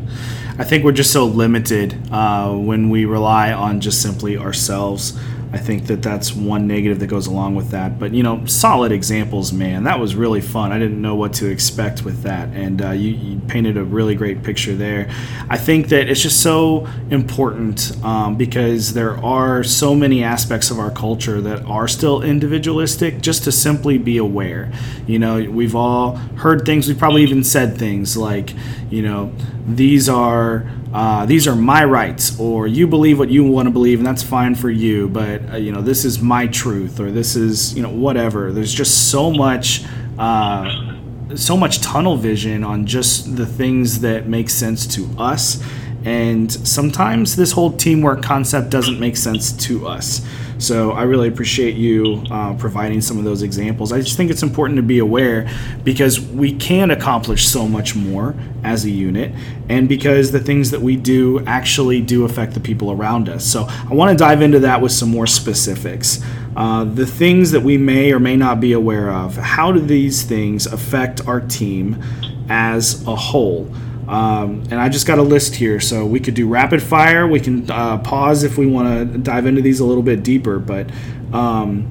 I 0.59 0.65
think 0.65 0.85
we're 0.85 0.93
just 0.93 1.13
so 1.13 1.25
limited 1.25 1.97
uh, 2.11 2.53
when 2.53 2.91
we 2.91 3.05
rely 3.05 3.53
on 3.53 3.81
just 3.81 4.03
simply 4.03 4.37
ourselves. 4.37 5.19
I 5.51 5.57
think 5.59 5.87
that 5.87 6.03
that's 6.03 6.35
one 6.35 6.67
negative 6.67 6.99
that 7.01 7.07
goes 7.07 7.27
along 7.27 7.55
with 7.55 7.71
that. 7.71 7.99
But 7.99 8.13
you 8.13 8.23
know, 8.23 8.45
solid 8.45 8.93
examples, 8.93 9.53
man. 9.53 9.85
That 9.85 9.99
was 9.99 10.15
really 10.15 10.43
fun. 10.43 10.73
I 10.73 10.79
didn't 10.79 11.01
know 11.01 11.15
what 11.15 11.33
to 11.35 11.47
expect 11.47 12.05
with 12.05 12.23
that, 12.23 12.49
and 12.51 12.83
uh, 12.83 12.91
you, 12.91 13.13
you, 13.13 13.41
painted 13.49 13.79
a 13.79 13.85
really 13.85 14.15
great 14.15 14.43
picture 14.43 14.75
there. 14.75 15.09
I 15.49 15.57
think 15.57 15.89
that 15.89 16.11
it's 16.11 16.21
just 16.21 16.43
so 16.43 16.87
important 17.11 17.97
um, 18.05 18.37
because 18.37 18.93
there 18.93 19.17
are 19.25 19.65
so 19.65 19.95
many 19.95 20.23
aspects 20.23 20.71
of 20.71 20.79
our 20.79 20.91
culture 20.91 21.41
that 21.41 21.65
are 21.65 21.89
still 21.89 22.23
individualistic. 22.23 23.23
Just 23.23 23.45
to 23.45 23.53
simply 23.53 23.97
be 23.97 24.19
aware. 24.19 24.71
You 25.07 25.19
know, 25.19 25.43
we've 25.51 25.75
all 25.75 26.17
heard 26.17 26.67
things. 26.67 26.89
We've 26.89 26.99
probably 26.99 27.23
even 27.23 27.43
said 27.43 27.79
things 27.79 28.17
like, 28.17 28.53
you 28.91 29.01
know, 29.03 29.33
these 29.67 30.09
are 30.09 30.71
uh, 30.93 31.27
these 31.27 31.47
are 31.47 31.55
my 31.55 31.85
rights, 31.85 32.39
or 32.41 32.67
you 32.67 32.87
believe 32.87 33.19
what 33.19 33.29
you 33.29 33.45
want 33.45 33.67
to 33.67 33.71
believe, 33.71 33.99
and 33.99 34.07
that's 34.07 34.23
fine 34.23 34.55
for 34.55 34.71
you. 34.71 35.09
But 35.09 35.53
uh, 35.53 35.57
you 35.57 35.71
know, 35.71 35.83
this 35.83 36.05
is 36.05 36.21
my 36.21 36.47
truth, 36.47 36.99
or 36.99 37.11
this 37.11 37.37
is 37.37 37.75
you 37.75 37.83
know 37.83 37.91
whatever. 37.91 38.53
There's 38.53 38.73
just 38.73 39.11
so 39.11 39.31
much, 39.31 39.85
uh, 40.19 40.97
so 41.35 41.57
much 41.57 41.81
tunnel 41.81 42.17
vision 42.17 42.65
on 42.65 42.87
just 42.87 43.37
the 43.37 43.45
things 43.45 44.01
that 44.01 44.29
make 44.29 44.49
sense 44.49 44.87
to 44.95 45.07
us, 45.19 45.63
and 46.05 46.51
sometimes 46.51 47.37
this 47.37 47.53
whole 47.53 47.73
teamwork 47.73 48.23
concept 48.23 48.71
doesn't 48.71 48.99
make 48.99 49.17
sense 49.17 49.53
to 49.67 49.87
us. 49.87 50.27
So 50.59 50.91
I 50.91 51.03
really 51.05 51.29
appreciate 51.29 51.77
you 51.77 52.25
uh, 52.31 52.55
providing 52.55 53.01
some 53.01 53.17
of 53.17 53.25
those 53.25 53.43
examples. 53.43 53.93
I 53.93 54.01
just 54.01 54.17
think 54.17 54.31
it's 54.31 54.43
important 54.43 54.77
to 54.77 54.83
be 54.83 54.99
aware 54.99 55.49
because 55.85 56.21
we 56.21 56.53
can 56.53 56.91
accomplish 56.91 57.47
so 57.47 57.69
much 57.69 57.95
more 57.95 58.35
as 58.65 58.85
a 58.85 58.91
unit, 58.91 59.33
and 59.69 59.89
because 59.89 60.33
the 60.33 60.41
things 60.41 60.73
that 60.73 60.81
we 60.81 60.97
do 60.97 61.45
actually 61.47 62.01
do 62.01 62.25
affect 62.25 62.55
the 62.55 62.61
people 62.61 62.91
around 62.91 63.29
us. 63.29 63.45
So 63.45 63.67
I 63.69 63.95
want 63.95 64.11
to 64.11 64.17
dive 64.17 64.43
into 64.43 64.59
that 64.61 64.81
with 64.83 64.91
some 64.91 65.11
more 65.11 65.29
specifics. 65.29 66.23
Uh, 66.57 66.83
the 66.83 67.07
things 67.07 67.53
that 67.53 67.61
we 67.61 67.79
may 67.79 68.13
or 68.13 68.19
may 68.19 68.37
not 68.37 68.59
be 68.61 68.73
aware 68.73 69.13
of. 69.13 69.37
How 69.37 69.71
do 69.71 69.79
these 69.79 70.25
things 70.25 70.67
affect 70.67 71.27
our 71.29 71.41
team 71.41 72.03
as 72.49 73.07
a 73.07 73.15
whole? 73.15 73.73
Um, 74.09 74.63
and 74.71 74.75
I 74.75 74.89
just 74.89 75.07
got 75.07 75.19
a 75.19 75.23
list 75.23 75.55
here, 75.55 75.81
so 75.81 76.07
we 76.07 76.19
could 76.19 76.35
do 76.35 76.49
rapid 76.49 76.83
fire. 76.83 77.29
We 77.29 77.41
can 77.41 77.71
uh, 77.71 77.99
pause 77.99 78.43
if 78.43 78.57
we 78.57 78.67
want 78.67 79.13
to 79.13 79.19
dive 79.19 79.45
into 79.45 79.61
these 79.61 79.81
a 79.81 79.85
little 79.85 80.03
bit 80.03 80.23
deeper. 80.23 80.59
But 80.59 80.91
um, 81.33 81.83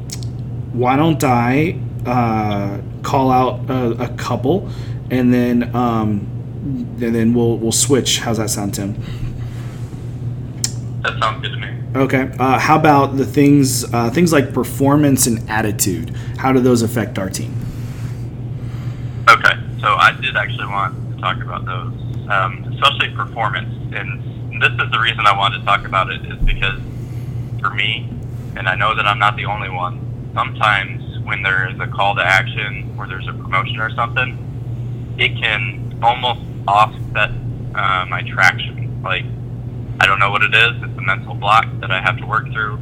why 0.73 0.95
don't 0.95 1.23
I 1.23 1.80
uh, 2.08 2.82
call 3.03 3.30
out 3.30 3.69
a, 3.69 4.06
a, 4.06 4.10
couple, 4.15 4.69
and 5.12 5.32
then 5.32 5.75
um, 5.75 6.27
and 6.99 7.13
then 7.13 7.34
we'll 7.36 7.58
we'll 7.58 7.71
switch. 7.71 8.19
How's 8.19 8.38
that 8.38 8.49
sound, 8.49 8.73
Tim? 8.73 8.95
That 11.03 11.19
sounds 11.19 11.41
good 11.41 11.51
to 11.51 11.58
me. 11.58 11.67
Okay. 11.95 12.32
Uh, 12.39 12.58
how 12.58 12.80
about 12.80 13.17
the 13.17 13.25
things 13.25 13.84
uh, 13.93 14.10
things 14.10 14.34
like 14.34 14.53
performance 14.53 15.27
and 15.27 15.47
attitude? 15.49 16.10
How 16.38 16.51
do 16.51 16.60
those 16.60 16.82
affect 16.82 17.19
our 17.19 17.30
team? 17.30 17.53
Okay. 19.30 19.53
So 19.82 19.88
I 19.88 20.17
did 20.19 20.36
actually 20.36 20.65
want 20.65 21.15
to 21.15 21.21
talk 21.21 21.38
about 21.38 21.65
those 21.65 22.07
um, 22.30 22.63
especially 22.74 23.16
performance. 23.16 23.74
And 23.94 24.62
this 24.62 24.72
is 24.72 24.92
the 24.92 25.00
reason 25.00 25.26
I 25.26 25.38
wanted 25.38 25.60
to 25.60 25.66
talk 25.66 25.86
about 25.86 26.12
it 26.12 26.26
is 26.26 26.38
because 26.44 26.80
for 27.60 27.70
me, 27.70 28.10
and 28.56 28.68
I 28.68 28.76
know 28.76 28.96
that 28.96 29.06
I'm 29.06 29.20
not 29.20 29.36
the 29.36 29.46
only 29.46 29.70
one, 29.70 30.32
sometimes 30.34 31.20
when 31.24 31.42
there 31.44 31.70
is 31.70 31.80
a 31.80 31.88
call 31.88 32.16
to 32.16 32.24
action 32.24 32.96
or 32.98 33.08
there's 33.08 33.28
a 33.28 33.34
promotion 33.34 33.80
or 33.80 33.90
something, 33.92 35.16
it 35.18 35.38
can 35.38 36.00
almost 36.02 36.42
offset 36.68 37.32
uh, 37.76 38.06
my 38.10 38.24
traction. 38.28 39.02
Like, 39.04 39.26
I 40.00 40.06
don't 40.06 40.20
know 40.20 40.32
what 40.32 40.44
it 40.44 40.54
is. 40.54 40.72
It's 40.84 40.98
a 40.98 41.02
mental 41.02 41.34
block 41.34 41.66
that 41.82 41.92
I 41.92 42.02
have 42.02 42.18
to 42.18 42.26
work 42.26 42.52
through. 42.52 42.80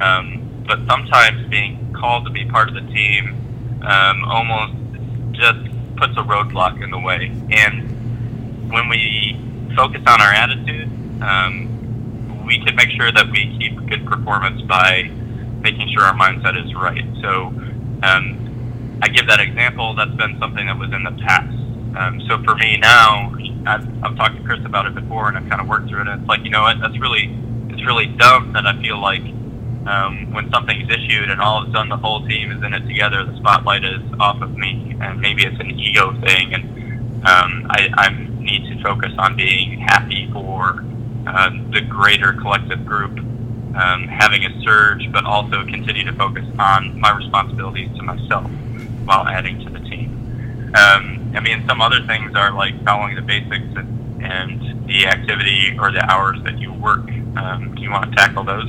Um, 0.00 0.64
but 0.66 0.78
sometimes 0.86 1.48
being 1.48 1.92
called 1.92 2.24
to 2.26 2.30
be 2.30 2.44
part 2.44 2.68
of 2.68 2.74
the 2.74 2.92
team 2.92 3.80
um, 3.82 4.24
almost 4.24 4.74
just 5.32 5.58
puts 5.96 6.12
a 6.16 6.22
roadblock 6.22 6.82
in 6.82 6.90
the 6.90 6.98
way. 6.98 7.32
And 7.50 7.99
when 8.70 8.88
we 8.88 9.38
focus 9.76 10.02
on 10.06 10.20
our 10.20 10.32
attitude, 10.32 10.88
um, 11.22 12.44
we 12.46 12.62
can 12.64 12.74
make 12.74 12.90
sure 12.90 13.12
that 13.12 13.30
we 13.30 13.56
keep 13.58 13.76
good 13.88 14.06
performance 14.06 14.60
by 14.62 15.10
making 15.62 15.88
sure 15.92 16.02
our 16.02 16.14
mindset 16.14 16.56
is 16.58 16.74
right. 16.74 17.04
So 17.22 17.48
um, 18.02 18.98
I 19.02 19.08
give 19.08 19.26
that 19.28 19.40
example. 19.40 19.94
That's 19.94 20.14
been 20.14 20.38
something 20.40 20.66
that 20.66 20.78
was 20.78 20.92
in 20.92 21.04
the 21.04 21.16
past. 21.26 21.56
Um, 21.96 22.20
so 22.28 22.42
for 22.42 22.54
me 22.56 22.76
now, 22.78 23.34
I've, 23.66 23.86
I've 24.02 24.16
talked 24.16 24.36
to 24.36 24.42
Chris 24.42 24.64
about 24.64 24.86
it 24.86 24.94
before, 24.94 25.28
and 25.28 25.36
I've 25.36 25.48
kind 25.48 25.60
of 25.60 25.68
worked 25.68 25.88
through 25.88 26.02
it. 26.02 26.08
And 26.08 26.22
it's 26.22 26.28
like, 26.28 26.42
you 26.44 26.50
know 26.50 26.62
what? 26.62 26.80
That's 26.80 26.98
really 26.98 27.34
it's 27.80 27.86
really 27.86 28.06
dumb 28.06 28.52
that 28.52 28.66
I 28.66 28.80
feel 28.82 29.00
like 29.00 29.22
um, 29.86 30.32
when 30.32 30.50
something's 30.52 30.90
issued 30.90 31.30
and 31.30 31.40
all 31.40 31.62
of 31.62 31.68
a 31.68 31.72
sudden 31.72 31.88
the 31.88 31.96
whole 31.96 32.26
team 32.26 32.52
is 32.52 32.62
in 32.62 32.74
it 32.74 32.86
together, 32.86 33.24
the 33.24 33.36
spotlight 33.38 33.84
is 33.84 34.00
off 34.18 34.42
of 34.42 34.56
me, 34.56 34.96
and 35.00 35.20
maybe 35.20 35.44
it's 35.44 35.58
an 35.60 35.70
ego 35.78 36.12
thing, 36.20 36.52
and 36.52 36.64
um, 37.26 37.66
I, 37.70 37.88
I 37.94 38.29
need 38.50 38.74
to 38.74 38.82
focus 38.82 39.12
on 39.18 39.36
being 39.36 39.78
happy 39.80 40.30
for 40.32 40.84
uh, 41.26 41.50
the 41.72 41.80
greater 41.82 42.32
collective 42.32 42.84
group 42.84 43.18
um, 43.76 44.08
having 44.08 44.44
a 44.44 44.62
surge, 44.62 45.10
but 45.12 45.24
also 45.24 45.64
continue 45.64 46.04
to 46.04 46.12
focus 46.14 46.44
on 46.58 46.98
my 47.00 47.10
responsibilities 47.12 47.88
to 47.96 48.02
myself 48.02 48.50
while 49.04 49.26
adding 49.26 49.64
to 49.64 49.70
the 49.70 49.78
team. 49.80 50.72
Um, 50.74 51.32
I 51.34 51.40
mean, 51.40 51.64
some 51.68 51.80
other 51.80 52.04
things 52.06 52.34
are 52.34 52.52
like 52.52 52.82
following 52.84 53.14
the 53.14 53.22
basics 53.22 53.66
and, 53.76 54.22
and 54.22 54.88
the 54.88 55.06
activity 55.06 55.76
or 55.78 55.92
the 55.92 56.04
hours 56.10 56.42
that 56.44 56.58
you 56.58 56.72
work. 56.72 57.08
Um, 57.36 57.74
do 57.76 57.82
you 57.82 57.90
want 57.90 58.10
to 58.10 58.16
tackle 58.16 58.44
those? 58.44 58.68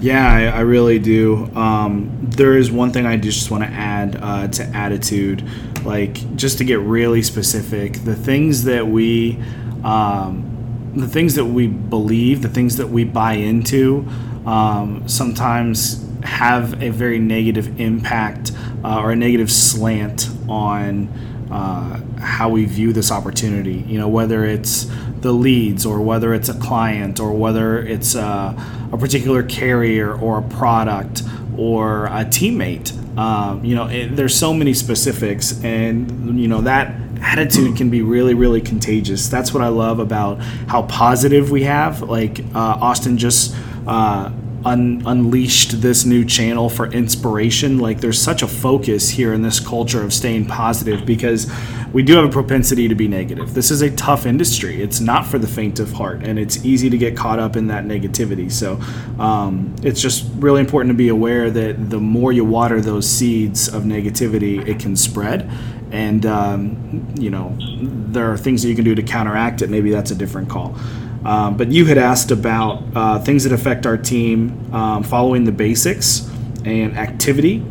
Yeah, 0.00 0.30
I, 0.30 0.58
I 0.58 0.60
really 0.60 0.98
do. 0.98 1.50
Um, 1.54 2.18
there 2.22 2.56
is 2.56 2.70
one 2.70 2.92
thing 2.92 3.06
I 3.06 3.16
just 3.16 3.50
want 3.50 3.64
to 3.64 3.70
add 3.70 4.18
uh, 4.20 4.48
to 4.48 4.64
attitude, 4.76 5.48
like 5.86 6.36
just 6.36 6.58
to 6.58 6.64
get 6.64 6.80
really 6.80 7.22
specific. 7.22 8.04
The 8.04 8.16
things 8.16 8.64
that 8.64 8.86
we, 8.86 9.38
um, 9.84 10.92
the 10.94 11.08
things 11.08 11.34
that 11.36 11.44
we 11.44 11.68
believe, 11.68 12.42
the 12.42 12.48
things 12.48 12.76
that 12.76 12.88
we 12.88 13.04
buy 13.04 13.34
into, 13.34 14.06
um, 14.44 15.08
sometimes 15.08 16.04
have 16.22 16.82
a 16.82 16.90
very 16.90 17.18
negative 17.18 17.80
impact 17.80 18.52
uh, 18.84 19.00
or 19.00 19.12
a 19.12 19.16
negative 19.16 19.50
slant 19.50 20.28
on 20.48 21.08
uh, 21.50 22.00
how 22.20 22.48
we 22.48 22.64
view 22.64 22.92
this 22.92 23.10
opportunity. 23.10 23.84
You 23.86 23.98
know, 23.98 24.08
whether 24.08 24.44
it's 24.44 24.86
the 25.20 25.32
leads 25.32 25.86
or 25.86 26.00
whether 26.00 26.34
it's 26.34 26.48
a 26.48 26.54
client 26.54 27.20
or 27.20 27.32
whether 27.32 27.78
it's 27.78 28.14
a, 28.14 28.88
a 28.92 28.98
particular 28.98 29.42
carrier 29.42 30.14
or 30.14 30.38
a 30.38 30.42
product 30.42 31.22
or 31.56 32.06
a 32.06 32.24
teammate. 32.24 32.95
Um, 33.16 33.64
you 33.64 33.74
know, 33.74 33.86
it, 33.86 34.14
there's 34.16 34.36
so 34.36 34.52
many 34.52 34.74
specifics, 34.74 35.62
and 35.64 36.38
you 36.38 36.48
know 36.48 36.60
that 36.62 36.94
attitude 37.20 37.76
can 37.76 37.88
be 37.90 38.02
really, 38.02 38.34
really 38.34 38.60
contagious. 38.60 39.28
That's 39.28 39.54
what 39.54 39.62
I 39.62 39.68
love 39.68 39.98
about 39.98 40.40
how 40.68 40.82
positive 40.82 41.50
we 41.50 41.64
have. 41.64 42.02
Like 42.02 42.40
uh, 42.54 42.78
Austin 42.80 43.18
just. 43.18 43.54
Uh, 43.86 44.32
un- 44.66 45.02
unleashed 45.06 45.80
this 45.80 46.04
new 46.04 46.24
channel 46.24 46.68
for 46.68 46.86
inspiration. 46.92 47.78
Like 47.78 48.00
there's 48.00 48.20
such 48.20 48.42
a 48.42 48.48
focus 48.48 49.10
here 49.10 49.32
in 49.32 49.42
this 49.42 49.60
culture 49.60 50.02
of 50.02 50.12
staying 50.12 50.46
positive 50.46 51.06
because 51.06 51.50
we 51.96 52.02
do 52.02 52.14
have 52.16 52.26
a 52.26 52.28
propensity 52.28 52.88
to 52.88 52.94
be 52.94 53.08
negative. 53.08 53.54
This 53.54 53.70
is 53.70 53.80
a 53.80 53.90
tough 53.90 54.26
industry. 54.26 54.82
It's 54.82 55.00
not 55.00 55.24
for 55.24 55.38
the 55.38 55.46
faint 55.46 55.80
of 55.80 55.92
heart, 55.92 56.22
and 56.24 56.38
it's 56.38 56.62
easy 56.62 56.90
to 56.90 56.98
get 56.98 57.16
caught 57.16 57.38
up 57.38 57.56
in 57.56 57.68
that 57.68 57.86
negativity. 57.86 58.52
So 58.52 58.78
um, 59.18 59.74
it's 59.82 59.98
just 59.98 60.30
really 60.34 60.60
important 60.60 60.90
to 60.90 60.94
be 60.94 61.08
aware 61.08 61.50
that 61.50 61.88
the 61.88 61.98
more 61.98 62.32
you 62.32 62.44
water 62.44 62.82
those 62.82 63.08
seeds 63.08 63.68
of 63.68 63.84
negativity, 63.84 64.68
it 64.68 64.78
can 64.78 64.94
spread. 64.94 65.50
And 65.90 66.26
um, 66.26 67.14
you 67.18 67.30
know 67.30 67.56
there 67.58 68.30
are 68.30 68.36
things 68.36 68.60
that 68.60 68.68
you 68.68 68.74
can 68.74 68.84
do 68.84 68.94
to 68.94 69.02
counteract 69.02 69.62
it. 69.62 69.70
Maybe 69.70 69.90
that's 69.90 70.10
a 70.10 70.14
different 70.16 70.50
call. 70.50 70.76
Um, 71.24 71.56
but 71.56 71.72
you 71.72 71.86
had 71.86 71.96
asked 71.96 72.30
about 72.30 72.84
uh, 72.94 73.20
things 73.20 73.44
that 73.44 73.54
affect 73.54 73.86
our 73.86 73.96
team 73.96 74.70
um, 74.74 75.02
following 75.02 75.44
the 75.44 75.52
basics 75.52 76.30
and 76.62 76.98
activity. 76.98 77.64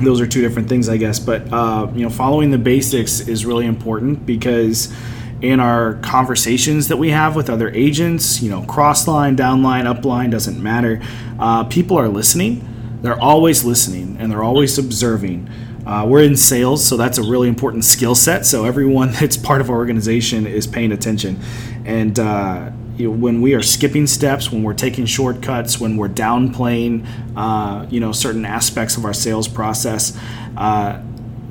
Those 0.00 0.20
are 0.20 0.26
two 0.26 0.40
different 0.40 0.68
things, 0.68 0.88
I 0.88 0.96
guess. 0.96 1.18
But 1.18 1.52
uh, 1.52 1.90
you 1.94 2.02
know, 2.02 2.10
following 2.10 2.50
the 2.50 2.58
basics 2.58 3.20
is 3.20 3.44
really 3.44 3.66
important 3.66 4.24
because 4.24 4.92
in 5.40 5.60
our 5.60 5.94
conversations 5.94 6.88
that 6.88 6.96
we 6.96 7.10
have 7.10 7.36
with 7.36 7.48
other 7.48 7.70
agents, 7.70 8.42
you 8.42 8.50
know, 8.50 8.62
cross 8.62 9.06
line, 9.06 9.36
downline, 9.36 9.92
upline 9.92 10.30
doesn't 10.30 10.60
matter. 10.60 11.00
Uh, 11.38 11.64
people 11.64 11.96
are 11.96 12.08
listening. 12.08 12.98
They're 13.02 13.20
always 13.20 13.64
listening 13.64 14.16
and 14.18 14.30
they're 14.30 14.42
always 14.42 14.78
observing. 14.78 15.48
Uh, 15.86 16.04
we're 16.06 16.22
in 16.22 16.36
sales, 16.36 16.84
so 16.84 16.96
that's 16.96 17.16
a 17.16 17.22
really 17.22 17.48
important 17.48 17.84
skill 17.84 18.14
set. 18.14 18.44
So 18.44 18.64
everyone 18.64 19.12
that's 19.20 19.36
part 19.36 19.60
of 19.60 19.70
our 19.70 19.76
organization 19.76 20.46
is 20.46 20.66
paying 20.66 20.92
attention. 20.92 21.40
And 21.84 22.18
uh, 22.18 22.70
you 22.98 23.06
know, 23.06 23.16
when 23.16 23.40
we 23.40 23.54
are 23.54 23.62
skipping 23.62 24.06
steps, 24.06 24.50
when 24.50 24.64
we're 24.64 24.74
taking 24.74 25.06
shortcuts, 25.06 25.80
when 25.80 25.96
we're 25.96 26.08
downplaying, 26.08 27.06
uh, 27.36 27.86
you 27.88 28.00
know, 28.00 28.10
certain 28.10 28.44
aspects 28.44 28.96
of 28.96 29.04
our 29.04 29.14
sales 29.14 29.46
process, 29.46 30.18
uh, 30.56 31.00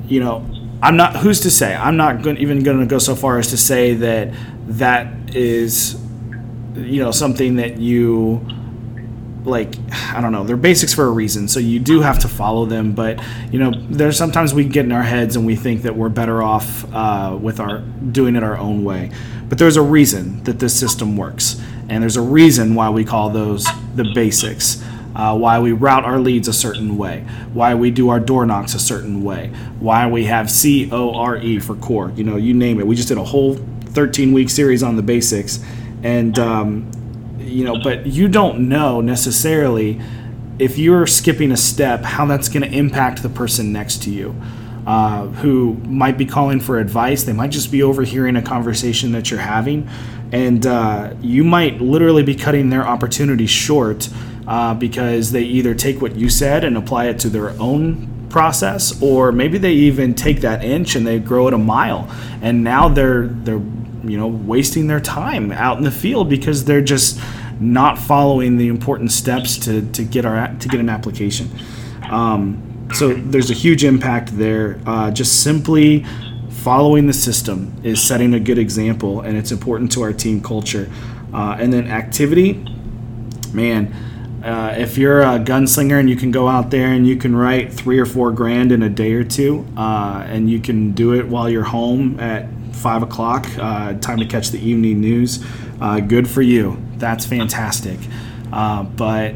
you 0.06 0.20
know, 0.20 0.46
I'm 0.82 0.96
not. 0.96 1.16
Who's 1.16 1.40
to 1.40 1.50
say? 1.50 1.74
I'm 1.74 1.96
not 1.96 2.24
even 2.26 2.62
going 2.62 2.80
to 2.80 2.86
go 2.86 2.98
so 2.98 3.16
far 3.16 3.38
as 3.38 3.48
to 3.48 3.56
say 3.56 3.94
that 3.94 4.32
that 4.68 5.34
is, 5.34 6.00
you 6.74 7.02
know, 7.02 7.10
something 7.10 7.56
that 7.56 7.78
you 7.78 8.46
like 9.44 9.74
I 9.90 10.20
don't 10.20 10.32
know, 10.32 10.44
they're 10.44 10.56
basics 10.56 10.94
for 10.94 11.06
a 11.06 11.10
reason. 11.10 11.48
So 11.48 11.58
you 11.58 11.80
do 11.80 12.00
have 12.00 12.18
to 12.20 12.28
follow 12.28 12.66
them, 12.66 12.92
but 12.92 13.20
you 13.50 13.58
know, 13.58 13.72
there's 13.88 14.16
sometimes 14.16 14.54
we 14.54 14.64
get 14.64 14.84
in 14.84 14.92
our 14.92 15.02
heads 15.02 15.36
and 15.36 15.46
we 15.46 15.56
think 15.56 15.82
that 15.82 15.96
we're 15.96 16.10
better 16.10 16.42
off 16.42 16.84
uh, 16.92 17.36
with 17.40 17.58
our 17.58 17.78
doing 17.78 18.36
it 18.36 18.42
our 18.42 18.56
own 18.58 18.84
way. 18.84 19.10
But 19.48 19.58
there's 19.58 19.76
a 19.76 19.82
reason 19.82 20.42
that 20.44 20.58
this 20.58 20.78
system 20.78 21.16
works, 21.16 21.60
and 21.88 22.02
there's 22.02 22.16
a 22.16 22.22
reason 22.22 22.74
why 22.74 22.90
we 22.90 23.04
call 23.04 23.30
those 23.30 23.66
the 23.94 24.04
basics. 24.14 24.82
Uh, 25.16 25.36
why 25.36 25.58
we 25.58 25.72
route 25.72 26.04
our 26.04 26.20
leads 26.20 26.46
a 26.46 26.52
certain 26.52 26.96
way, 26.96 27.22
why 27.52 27.74
we 27.74 27.90
do 27.90 28.08
our 28.10 28.20
door 28.20 28.46
knocks 28.46 28.74
a 28.74 28.78
certain 28.78 29.24
way, 29.24 29.48
why 29.80 30.06
we 30.06 30.24
have 30.26 30.48
C 30.48 30.88
O 30.92 31.12
R 31.12 31.38
E 31.38 31.58
for 31.58 31.74
core. 31.74 32.12
You 32.14 32.22
know, 32.22 32.36
you 32.36 32.54
name 32.54 32.78
it. 32.78 32.86
We 32.86 32.94
just 32.94 33.08
did 33.08 33.18
a 33.18 33.24
whole 33.24 33.56
13 33.86 34.32
week 34.32 34.48
series 34.48 34.82
on 34.82 34.94
the 34.94 35.02
basics, 35.02 35.58
and 36.04 36.38
um, 36.38 36.90
you 37.40 37.64
know, 37.64 37.82
but 37.82 38.06
you 38.06 38.28
don't 38.28 38.68
know 38.68 39.00
necessarily 39.00 40.00
if 40.58 40.78
you're 40.78 41.06
skipping 41.06 41.52
a 41.52 41.56
step 41.56 42.02
how 42.02 42.26
that's 42.26 42.48
going 42.48 42.68
to 42.68 42.76
impact 42.76 43.22
the 43.22 43.28
person 43.28 43.72
next 43.72 44.02
to 44.04 44.10
you. 44.10 44.34
Uh, 44.88 45.26
who 45.42 45.74
might 45.84 46.16
be 46.16 46.24
calling 46.24 46.58
for 46.58 46.78
advice. 46.78 47.24
They 47.24 47.34
might 47.34 47.50
just 47.50 47.70
be 47.70 47.82
overhearing 47.82 48.36
a 48.36 48.40
conversation 48.40 49.12
that 49.12 49.30
you're 49.30 49.38
having, 49.38 49.86
and 50.32 50.66
uh, 50.66 51.12
you 51.20 51.44
might 51.44 51.78
literally 51.78 52.22
be 52.22 52.34
cutting 52.34 52.70
their 52.70 52.88
opportunity 52.88 53.44
short 53.44 54.08
uh, 54.46 54.72
because 54.72 55.30
they 55.30 55.42
either 55.42 55.74
take 55.74 56.00
what 56.00 56.16
you 56.16 56.30
said 56.30 56.64
and 56.64 56.74
apply 56.74 57.08
it 57.08 57.18
to 57.18 57.28
their 57.28 57.50
own 57.60 58.28
process, 58.30 58.98
or 59.02 59.30
maybe 59.30 59.58
they 59.58 59.72
even 59.72 60.14
take 60.14 60.40
that 60.40 60.64
inch 60.64 60.96
and 60.96 61.06
they 61.06 61.18
grow 61.18 61.48
it 61.48 61.52
a 61.52 61.58
mile, 61.58 62.10
and 62.40 62.64
now 62.64 62.88
they're 62.88 63.26
they're 63.26 63.60
you 64.04 64.16
know 64.16 64.26
wasting 64.26 64.86
their 64.86 65.00
time 65.00 65.52
out 65.52 65.76
in 65.76 65.84
the 65.84 65.90
field 65.90 66.30
because 66.30 66.64
they're 66.64 66.80
just 66.80 67.20
not 67.60 67.98
following 67.98 68.56
the 68.56 68.68
important 68.68 69.12
steps 69.12 69.58
to, 69.58 69.82
to 69.92 70.02
get 70.02 70.24
our 70.24 70.48
to 70.60 70.68
get 70.68 70.80
an 70.80 70.88
application. 70.88 71.50
Um, 72.10 72.67
so 72.94 73.14
there's 73.14 73.50
a 73.50 73.54
huge 73.54 73.84
impact 73.84 74.36
there. 74.36 74.80
Uh, 74.86 75.10
just 75.10 75.42
simply 75.42 76.04
following 76.50 77.06
the 77.06 77.12
system 77.12 77.74
is 77.82 78.02
setting 78.02 78.34
a 78.34 78.40
good 78.40 78.58
example, 78.58 79.20
and 79.20 79.36
it's 79.36 79.52
important 79.52 79.92
to 79.92 80.02
our 80.02 80.12
team 80.12 80.42
culture. 80.42 80.90
Uh, 81.32 81.56
and 81.58 81.72
then 81.72 81.86
activity, 81.88 82.64
man. 83.52 83.94
Uh, 84.44 84.74
if 84.78 84.96
you're 84.96 85.20
a 85.20 85.38
gunslinger 85.38 85.98
and 85.98 86.08
you 86.08 86.14
can 86.14 86.30
go 86.30 86.46
out 86.46 86.70
there 86.70 86.92
and 86.92 87.06
you 87.06 87.16
can 87.16 87.34
write 87.34 87.72
three 87.72 87.98
or 87.98 88.06
four 88.06 88.30
grand 88.30 88.70
in 88.70 88.82
a 88.82 88.88
day 88.88 89.12
or 89.12 89.24
two, 89.24 89.66
uh, 89.76 90.24
and 90.28 90.48
you 90.48 90.60
can 90.60 90.92
do 90.92 91.12
it 91.14 91.26
while 91.26 91.50
you're 91.50 91.64
home 91.64 92.18
at 92.20 92.46
five 92.72 93.02
o'clock, 93.02 93.46
uh, 93.58 93.94
time 93.94 94.18
to 94.18 94.24
catch 94.24 94.50
the 94.50 94.58
evening 94.58 95.00
news, 95.00 95.44
uh, 95.80 95.98
good 96.00 96.28
for 96.28 96.42
you. 96.42 96.80
That's 96.96 97.26
fantastic. 97.26 97.98
Uh, 98.52 98.84
but 98.84 99.34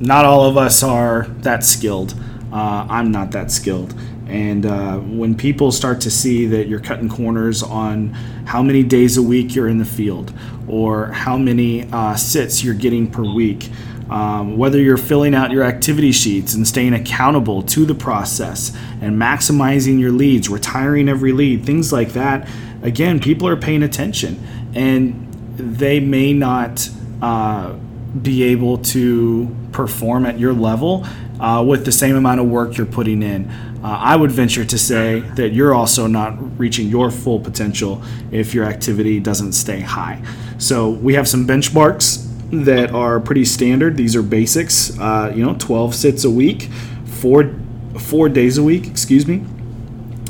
not 0.00 0.24
all 0.24 0.46
of 0.46 0.56
us 0.56 0.82
are 0.82 1.26
that 1.40 1.64
skilled. 1.64 2.14
Uh, 2.52 2.86
I'm 2.88 3.10
not 3.10 3.32
that 3.32 3.50
skilled. 3.50 3.94
And 4.26 4.66
uh, 4.66 4.98
when 4.98 5.34
people 5.34 5.72
start 5.72 6.00
to 6.02 6.10
see 6.10 6.46
that 6.46 6.68
you're 6.68 6.80
cutting 6.80 7.08
corners 7.08 7.62
on 7.62 8.10
how 8.46 8.62
many 8.62 8.82
days 8.82 9.16
a 9.16 9.22
week 9.22 9.54
you're 9.54 9.68
in 9.68 9.78
the 9.78 9.84
field 9.84 10.32
or 10.68 11.06
how 11.06 11.38
many 11.38 11.90
uh, 11.90 12.14
sits 12.14 12.62
you're 12.62 12.74
getting 12.74 13.10
per 13.10 13.24
week, 13.24 13.70
um, 14.10 14.56
whether 14.56 14.78
you're 14.78 14.98
filling 14.98 15.34
out 15.34 15.50
your 15.50 15.64
activity 15.64 16.12
sheets 16.12 16.54
and 16.54 16.66
staying 16.66 16.94
accountable 16.94 17.62
to 17.62 17.84
the 17.84 17.94
process 17.94 18.74
and 19.00 19.20
maximizing 19.20 19.98
your 19.98 20.12
leads, 20.12 20.48
retiring 20.48 21.08
every 21.08 21.32
lead, 21.32 21.64
things 21.64 21.92
like 21.92 22.10
that, 22.10 22.48
again, 22.82 23.20
people 23.20 23.48
are 23.48 23.56
paying 23.56 23.82
attention. 23.82 24.42
And 24.74 25.26
they 25.56 26.00
may 26.00 26.32
not 26.32 26.88
uh, 27.22 27.72
be 28.20 28.44
able 28.44 28.78
to 28.78 29.54
perform 29.72 30.26
at 30.26 30.38
your 30.38 30.52
level 30.52 31.06
uh, 31.40 31.64
with 31.66 31.84
the 31.84 31.92
same 31.92 32.16
amount 32.16 32.40
of 32.40 32.46
work 32.46 32.76
you're 32.76 32.86
putting 32.86 33.22
in. 33.22 33.50
Uh, 33.82 33.88
I 33.88 34.16
would 34.16 34.32
venture 34.32 34.64
to 34.64 34.78
say 34.78 35.20
that 35.36 35.50
you're 35.50 35.74
also 35.74 36.06
not 36.06 36.58
reaching 36.58 36.88
your 36.88 37.10
full 37.10 37.38
potential 37.38 38.02
if 38.32 38.54
your 38.54 38.64
activity 38.64 39.20
doesn't 39.20 39.52
stay 39.52 39.80
high. 39.80 40.22
So 40.58 40.90
we 40.90 41.14
have 41.14 41.28
some 41.28 41.46
benchmarks 41.46 42.24
that 42.64 42.90
are 42.90 43.20
pretty 43.20 43.44
standard. 43.44 43.96
These 43.96 44.16
are 44.16 44.22
basics. 44.22 44.98
Uh, 44.98 45.32
you 45.34 45.44
know, 45.44 45.54
12 45.58 45.94
sits 45.94 46.24
a 46.24 46.30
week, 46.30 46.62
four 47.04 47.54
four 47.98 48.28
days 48.28 48.58
a 48.58 48.62
week. 48.62 48.86
Excuse 48.86 49.26
me. 49.26 49.44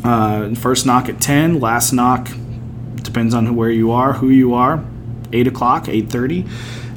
Uh, 0.04 0.54
first 0.54 0.86
knock 0.86 1.08
at 1.08 1.20
10, 1.20 1.60
last 1.60 1.92
knock 1.92 2.28
depends 2.96 3.34
on 3.34 3.56
where 3.56 3.70
you 3.70 3.90
are, 3.90 4.14
who 4.14 4.28
you 4.28 4.54
are, 4.54 4.84
eight 5.32 5.46
o'clock, 5.46 5.88
eight 5.88 6.10
thirty. 6.10 6.46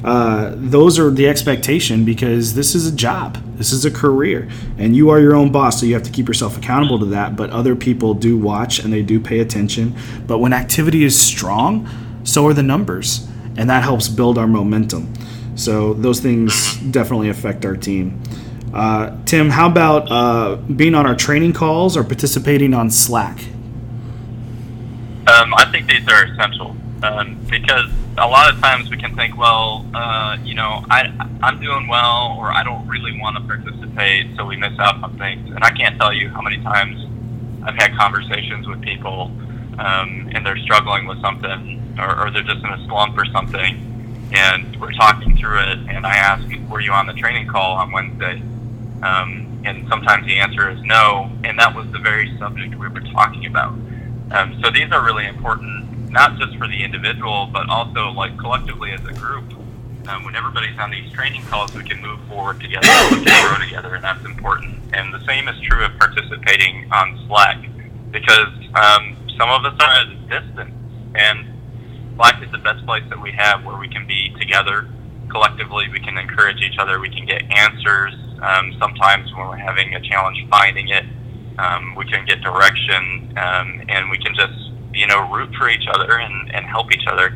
Uh, 0.04 0.52
those 0.56 0.98
are 0.98 1.10
the 1.10 1.28
expectation 1.28 2.04
because 2.04 2.54
this 2.54 2.74
is 2.74 2.86
a 2.86 2.94
job, 2.94 3.36
this 3.56 3.72
is 3.72 3.84
a 3.84 3.90
career, 3.90 4.48
and 4.76 4.96
you 4.96 5.10
are 5.10 5.20
your 5.20 5.34
own 5.34 5.52
boss, 5.52 5.80
so 5.80 5.86
you 5.86 5.94
have 5.94 6.02
to 6.02 6.10
keep 6.10 6.26
yourself 6.26 6.56
accountable 6.56 6.98
to 6.98 7.06
that. 7.06 7.36
But 7.36 7.50
other 7.50 7.76
people 7.76 8.14
do 8.14 8.36
watch 8.36 8.80
and 8.80 8.92
they 8.92 9.02
do 9.02 9.20
pay 9.20 9.40
attention. 9.40 9.94
But 10.26 10.38
when 10.38 10.52
activity 10.52 11.04
is 11.04 11.20
strong, 11.20 11.88
so 12.24 12.46
are 12.46 12.54
the 12.54 12.62
numbers, 12.62 13.28
and 13.56 13.70
that 13.70 13.82
helps 13.82 14.08
build 14.08 14.38
our 14.38 14.48
momentum. 14.48 15.12
So 15.54 15.94
those 15.94 16.20
things 16.20 16.76
definitely 16.90 17.28
affect 17.28 17.64
our 17.64 17.76
team. 17.76 18.20
Uh, 18.74 19.16
Tim, 19.26 19.50
how 19.50 19.68
about 19.68 20.10
uh, 20.10 20.56
being 20.56 20.94
on 20.94 21.06
our 21.06 21.14
training 21.14 21.52
calls 21.52 21.96
or 21.96 22.02
participating 22.02 22.72
on 22.72 22.90
Slack? 22.90 23.38
Um, 25.26 25.54
I 25.54 25.68
think 25.70 25.88
these 25.88 26.08
are 26.08 26.24
essential 26.24 26.76
um, 27.02 27.38
because 27.50 27.90
a 28.18 28.26
lot 28.26 28.52
of 28.52 28.60
times 28.60 28.90
we 28.90 28.96
can 28.96 29.14
think, 29.16 29.36
well, 29.36 29.86
uh, 29.94 30.36
you 30.44 30.54
know, 30.54 30.84
I, 30.90 31.10
I'm 31.42 31.60
doing 31.60 31.88
well, 31.88 32.36
or 32.38 32.52
I 32.52 32.62
don't 32.62 32.86
really 32.86 33.18
want 33.18 33.36
to 33.36 33.42
participate, 33.42 34.36
so 34.36 34.44
we 34.44 34.56
miss 34.56 34.78
out 34.78 35.02
on 35.02 35.16
things. 35.16 35.50
And 35.50 35.64
I 35.64 35.70
can't 35.70 35.98
tell 35.98 36.12
you 36.12 36.28
how 36.28 36.42
many 36.42 36.58
times 36.62 37.00
I've 37.64 37.76
had 37.76 37.96
conversations 37.96 38.68
with 38.68 38.82
people, 38.82 39.30
um, 39.78 40.28
and 40.34 40.44
they're 40.44 40.58
struggling 40.58 41.06
with 41.06 41.20
something, 41.22 41.96
or, 41.98 42.26
or 42.26 42.30
they're 42.30 42.42
just 42.42 42.62
in 42.62 42.70
a 42.70 42.84
slump 42.86 43.16
or 43.16 43.24
something, 43.26 44.28
and 44.32 44.78
we're 44.80 44.92
talking 44.92 45.36
through 45.36 45.60
it. 45.60 45.78
And 45.88 46.06
I 46.06 46.16
ask, 46.16 46.44
were 46.68 46.80
you 46.80 46.92
on 46.92 47.06
the 47.06 47.14
training 47.14 47.48
call 47.48 47.76
on 47.76 47.92
Wednesday? 47.92 48.42
Um, 49.02 49.62
and 49.64 49.88
sometimes 49.88 50.26
the 50.26 50.38
answer 50.38 50.70
is 50.70 50.80
no, 50.82 51.30
and 51.44 51.58
that 51.58 51.74
was 51.74 51.90
the 51.92 51.98
very 51.98 52.36
subject 52.38 52.74
we 52.74 52.88
were 52.88 53.00
talking 53.00 53.46
about. 53.46 53.72
Um, 54.32 54.58
so 54.62 54.70
these 54.70 54.90
are 54.92 55.04
really 55.04 55.26
important, 55.26 55.81
not 56.12 56.38
just 56.38 56.56
for 56.58 56.68
the 56.68 56.84
individual, 56.84 57.48
but 57.52 57.68
also 57.68 58.10
like 58.10 58.36
collectively 58.38 58.92
as 58.92 59.00
a 59.06 59.12
group. 59.14 59.44
Um, 60.08 60.24
when 60.24 60.36
everybody's 60.36 60.78
on 60.78 60.90
these 60.90 61.10
training 61.12 61.42
calls, 61.46 61.74
we 61.74 61.84
can 61.84 62.00
move 62.02 62.20
forward 62.28 62.60
together, 62.60 62.86
we 63.10 63.24
can 63.24 63.48
grow 63.48 63.64
together, 63.64 63.94
and 63.94 64.04
that's 64.04 64.24
important. 64.24 64.78
And 64.92 65.14
the 65.14 65.24
same 65.24 65.48
is 65.48 65.58
true 65.60 65.84
of 65.84 65.96
participating 65.98 66.92
on 66.92 67.18
Slack, 67.26 67.58
because 68.10 68.52
um, 68.74 69.16
some 69.38 69.48
of 69.48 69.64
us 69.64 69.74
are 69.80 69.92
at 69.94 70.08
a 70.08 70.16
distance, 70.28 70.74
and 71.14 71.46
Slack 72.16 72.42
is 72.42 72.50
the 72.50 72.58
best 72.58 72.84
place 72.84 73.04
that 73.08 73.20
we 73.20 73.32
have 73.32 73.64
where 73.64 73.78
we 73.78 73.88
can 73.88 74.06
be 74.06 74.34
together 74.38 74.88
collectively. 75.30 75.88
We 75.88 76.00
can 76.00 76.18
encourage 76.18 76.60
each 76.60 76.78
other. 76.78 77.00
We 77.00 77.08
can 77.08 77.24
get 77.24 77.42
answers. 77.50 78.12
Um, 78.42 78.74
sometimes 78.78 79.32
when 79.34 79.48
we're 79.48 79.56
having 79.56 79.94
a 79.94 80.00
challenge 80.00 80.44
finding 80.50 80.88
it, 80.88 81.04
um, 81.58 81.94
we 81.94 82.04
can 82.06 82.26
get 82.26 82.42
direction, 82.42 83.32
um, 83.38 83.82
and 83.88 84.10
we 84.10 84.18
can 84.18 84.34
just 84.34 84.71
you 84.94 85.06
know 85.06 85.30
root 85.32 85.54
for 85.56 85.68
each 85.68 85.86
other 85.92 86.18
and, 86.18 86.54
and 86.54 86.66
help 86.66 86.92
each 86.92 87.06
other. 87.06 87.32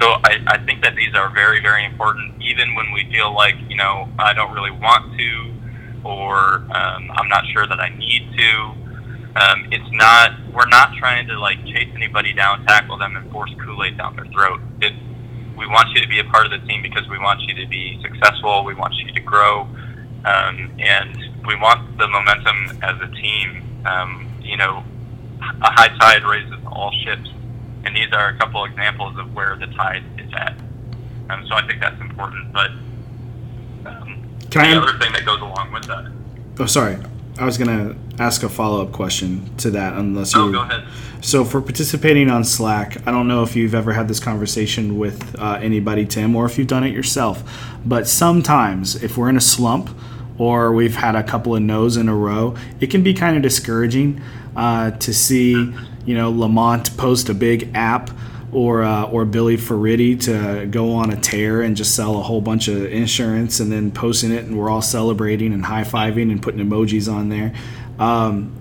So 0.00 0.06
I, 0.24 0.38
I 0.46 0.58
think 0.64 0.82
that 0.82 0.96
these 0.96 1.14
are 1.14 1.30
very 1.30 1.60
very 1.60 1.84
important, 1.84 2.40
even 2.42 2.74
when 2.74 2.92
we 2.92 3.10
feel 3.12 3.34
like 3.34 3.54
you 3.68 3.76
know 3.76 4.08
I 4.18 4.32
don't 4.32 4.52
really 4.52 4.70
want 4.70 5.16
to, 5.18 6.08
or 6.08 6.64
um, 6.74 7.10
I'm 7.12 7.28
not 7.28 7.44
sure 7.52 7.66
that 7.66 7.80
I 7.80 7.90
need 7.96 8.30
to. 8.36 8.80
Um, 9.36 9.68
it's 9.70 9.90
not 9.92 10.32
we're 10.52 10.68
not 10.68 10.94
trying 10.98 11.28
to 11.28 11.38
like 11.38 11.64
chase 11.66 11.88
anybody 11.94 12.32
down, 12.32 12.64
tackle 12.66 12.98
them, 12.98 13.16
and 13.16 13.30
force 13.30 13.50
Kool 13.64 13.84
Aid 13.84 13.96
down 13.98 14.16
their 14.16 14.26
throat. 14.26 14.60
It, 14.80 14.92
we 15.56 15.66
want 15.66 15.88
you 15.94 16.00
to 16.00 16.08
be 16.08 16.18
a 16.18 16.24
part 16.24 16.46
of 16.46 16.52
the 16.52 16.66
team 16.66 16.82
because 16.82 17.06
we 17.08 17.18
want 17.18 17.40
you 17.42 17.54
to 17.54 17.68
be 17.68 18.00
successful. 18.02 18.64
We 18.64 18.74
want 18.74 18.94
you 18.94 19.12
to 19.12 19.20
grow, 19.20 19.68
um, 20.24 20.72
and 20.78 21.16
we 21.46 21.54
want 21.56 21.98
the 21.98 22.08
momentum 22.08 22.82
as 22.82 22.96
a 23.00 23.08
team. 23.20 23.62
Um, 23.84 24.26
you 24.42 24.56
know, 24.56 24.82
a 25.62 25.70
high 25.70 25.88
tide 25.98 26.24
raises 26.24 26.54
all 26.66 26.92
ships, 27.04 27.30
and 27.84 27.94
these 27.96 28.12
are 28.12 28.28
a 28.28 28.36
couple 28.38 28.64
examples 28.64 29.18
of 29.18 29.34
where 29.34 29.56
the 29.56 29.66
tide 29.68 30.02
is 30.18 30.30
at. 30.34 30.54
Um, 31.30 31.46
so 31.46 31.54
I 31.54 31.66
think 31.66 31.80
that's 31.80 32.00
important. 32.00 32.52
But 32.52 32.70
um, 33.86 34.24
Can 34.50 34.62
I- 34.62 34.74
the 34.74 34.82
other 34.82 34.98
thing 34.98 35.12
that 35.12 35.24
goes 35.24 35.40
along 35.40 35.72
with 35.72 35.84
that. 35.84 36.10
Oh, 36.58 36.66
sorry. 36.66 36.98
I 37.38 37.44
was 37.46 37.56
gonna 37.56 37.96
ask 38.18 38.42
a 38.42 38.48
follow 38.50 38.82
up 38.82 38.92
question 38.92 39.48
to 39.58 39.70
that, 39.70 39.94
unless 39.94 40.34
you. 40.34 40.40
Oh, 40.42 40.52
go 40.52 40.60
ahead. 40.60 40.84
So 41.22 41.42
for 41.44 41.62
participating 41.62 42.28
on 42.28 42.44
Slack, 42.44 42.96
I 43.06 43.10
don't 43.10 43.28
know 43.28 43.42
if 43.42 43.56
you've 43.56 43.74
ever 43.74 43.92
had 43.94 44.08
this 44.08 44.20
conversation 44.20 44.98
with 44.98 45.38
uh, 45.38 45.58
anybody, 45.62 46.04
Tim, 46.04 46.34
or 46.36 46.44
if 46.44 46.58
you've 46.58 46.66
done 46.66 46.84
it 46.84 46.92
yourself. 46.92 47.42
But 47.84 48.06
sometimes, 48.06 49.02
if 49.02 49.16
we're 49.16 49.30
in 49.30 49.36
a 49.38 49.40
slump 49.40 49.88
or 50.36 50.72
we've 50.72 50.96
had 50.96 51.14
a 51.14 51.22
couple 51.22 51.54
of 51.56 51.62
no's 51.62 51.96
in 51.96 52.08
a 52.10 52.14
row, 52.14 52.56
it 52.78 52.88
can 52.88 53.02
be 53.02 53.14
kind 53.14 53.36
of 53.36 53.42
discouraging 53.42 54.20
uh, 54.56 54.92
to 54.92 55.14
see, 55.14 55.52
you 56.04 56.14
know, 56.14 56.30
Lamont 56.30 56.96
post 56.96 57.28
a 57.28 57.34
big 57.34 57.70
app 57.74 58.10
or 58.52 58.82
uh, 58.82 59.04
or 59.04 59.24
Billy 59.24 59.56
Ferritti 59.56 60.16
to 60.16 60.66
go 60.70 60.92
on 60.92 61.10
a 61.12 61.16
tear 61.16 61.62
and 61.62 61.76
just 61.76 61.94
sell 61.94 62.18
a 62.18 62.22
whole 62.22 62.40
bunch 62.40 62.68
of 62.68 62.84
insurance 62.84 63.60
and 63.60 63.70
then 63.70 63.90
posting 63.90 64.32
it 64.32 64.44
and 64.44 64.58
we're 64.58 64.70
all 64.70 64.82
celebrating 64.82 65.52
and 65.52 65.64
high 65.64 65.84
fiving 65.84 66.30
and 66.30 66.42
putting 66.42 66.60
emojis 66.60 67.12
on 67.12 67.28
there. 67.28 67.52
Um, 67.98 68.56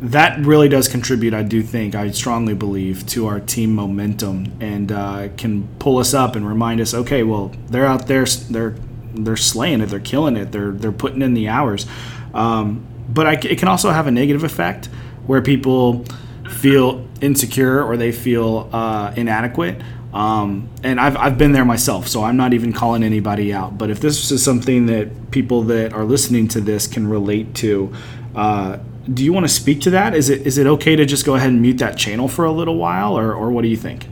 that 0.00 0.38
really 0.44 0.68
does 0.68 0.86
contribute, 0.86 1.34
I 1.34 1.42
do 1.42 1.60
think, 1.60 1.96
I 1.96 2.10
strongly 2.12 2.54
believe, 2.54 3.04
to 3.08 3.26
our 3.26 3.40
team 3.40 3.74
momentum 3.74 4.56
and 4.60 4.92
uh, 4.92 5.28
can 5.36 5.66
pull 5.78 5.98
us 5.98 6.14
up 6.14 6.36
and 6.36 6.46
remind 6.46 6.80
us, 6.80 6.94
okay, 6.94 7.24
well, 7.24 7.52
they're 7.68 7.86
out 7.86 8.06
there, 8.06 8.24
they're 8.24 8.76
they're 9.14 9.36
slaying 9.36 9.80
it, 9.80 9.86
they're 9.86 9.98
killing 9.98 10.36
it, 10.36 10.52
they're 10.52 10.70
they're 10.70 10.92
putting 10.92 11.22
in 11.22 11.34
the 11.34 11.48
hours. 11.48 11.86
Um, 12.34 12.86
but 13.08 13.26
I, 13.26 13.32
it 13.32 13.58
can 13.58 13.68
also 13.68 13.90
have 13.90 14.06
a 14.06 14.10
negative 14.10 14.44
effect 14.44 14.88
where 15.28 15.42
people 15.42 16.04
feel 16.50 17.06
insecure 17.20 17.84
or 17.84 17.96
they 17.96 18.10
feel 18.10 18.68
uh, 18.72 19.12
inadequate. 19.14 19.80
Um, 20.12 20.70
and 20.82 20.98
I've, 20.98 21.16
I've 21.18 21.36
been 21.36 21.52
there 21.52 21.66
myself, 21.66 22.08
so 22.08 22.24
I'm 22.24 22.38
not 22.38 22.54
even 22.54 22.72
calling 22.72 23.02
anybody 23.02 23.52
out. 23.52 23.76
But 23.76 23.90
if 23.90 24.00
this 24.00 24.30
is 24.30 24.42
something 24.42 24.86
that 24.86 25.30
people 25.30 25.62
that 25.64 25.92
are 25.92 26.04
listening 26.04 26.48
to 26.48 26.60
this 26.62 26.86
can 26.86 27.06
relate 27.06 27.54
to, 27.56 27.92
uh, 28.34 28.78
do 29.12 29.22
you 29.22 29.32
want 29.32 29.44
to 29.44 29.52
speak 29.52 29.82
to 29.82 29.90
that? 29.90 30.14
Is 30.14 30.30
it 30.30 30.46
is 30.46 30.58
it 30.58 30.66
okay 30.66 30.96
to 30.96 31.04
just 31.04 31.26
go 31.26 31.34
ahead 31.34 31.50
and 31.50 31.60
mute 31.60 31.78
that 31.78 31.96
channel 31.96 32.26
for 32.26 32.44
a 32.46 32.52
little 32.52 32.76
while, 32.76 33.18
or, 33.18 33.34
or 33.34 33.50
what 33.50 33.62
do 33.62 33.68
you 33.68 33.76
think? 33.76 34.06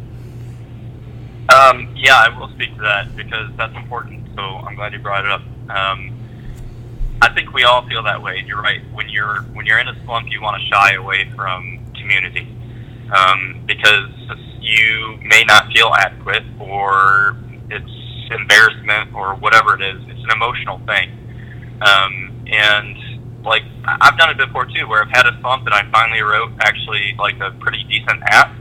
Um, 1.49 1.93
yeah, 1.97 2.17
I 2.19 2.39
will 2.39 2.49
speak 2.51 2.75
to 2.77 2.83
that 2.83 3.17
because 3.17 3.51
that's 3.57 3.75
important. 3.75 4.27
So 4.35 4.43
I'm 4.43 4.75
glad 4.75 4.93
you 4.93 4.99
brought 4.99 5.25
it 5.25 5.31
up. 5.31 5.43
Um, 5.71 6.16
I 7.23 7.33
think 7.35 7.53
we 7.53 7.65
all 7.65 7.87
feel 7.89 8.03
that 8.03 8.23
way. 8.23 8.45
You're 8.47 8.61
right. 8.61 8.81
When 8.93 9.09
you're 9.09 9.43
when 9.55 9.67
you're 9.67 9.79
in 9.79 9.89
a 9.89 10.05
slump, 10.05 10.29
you 10.31 10.43
want 10.43 10.61
to 10.61 10.69
shy 10.69 10.95
away 10.95 11.31
from 11.35 11.81
community 11.95 12.47
um, 13.15 13.63
because 13.67 14.11
you 14.61 15.19
may 15.23 15.45
not 15.45 15.73
feel 15.73 15.93
adequate, 15.95 16.45
or 16.59 17.37
it's 17.71 17.91
embarrassment, 18.31 19.15
or 19.15 19.35
whatever 19.37 19.81
it 19.81 19.83
is. 19.83 20.03
It's 20.09 20.25
an 20.25 20.31
emotional 20.35 20.81
thing, 20.87 21.11
um, 21.81 22.45
and 22.47 22.97
like 23.45 23.63
I've 23.85 24.19
done 24.19 24.31
it 24.31 24.37
before 24.37 24.67
too, 24.67 24.87
where 24.89 25.03
I've 25.03 25.11
had 25.11 25.27
a 25.27 25.39
slump 25.41 25.65
and 25.67 25.75
I 25.75 25.89
finally 25.91 26.21
wrote 26.21 26.53
actually 26.61 27.15
like 27.19 27.39
a 27.41 27.53
pretty 27.53 27.85
decent 27.85 28.23
app 28.27 28.53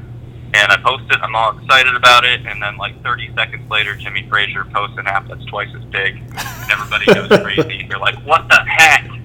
and 0.56 0.72
I 0.72 0.78
post 0.78 1.04
it. 1.12 1.20
I'm 1.22 1.36
all 1.36 1.58
excited 1.58 1.96
about 1.96 2.24
it, 2.24 2.46
and 2.46 2.62
then 2.62 2.78
like 2.78 3.02
30 3.04 3.34
seconds 3.36 3.70
later, 3.70 3.96
Jimmy 3.96 4.26
Frazier 4.30 4.64
posts 4.66 4.98
an 4.98 5.08
app 5.08 5.28
that's 5.28 5.46
twice 5.46 5.70
as 5.76 5.84
big, 5.86 6.16
and 6.16 6.72
everybody 6.72 7.06
goes 7.06 7.28
crazy. 7.44 7.86
You're 7.90 8.00
like, 8.00 8.16
"What 8.26 8.48
the 8.50 8.62
heck?" 8.66 9.10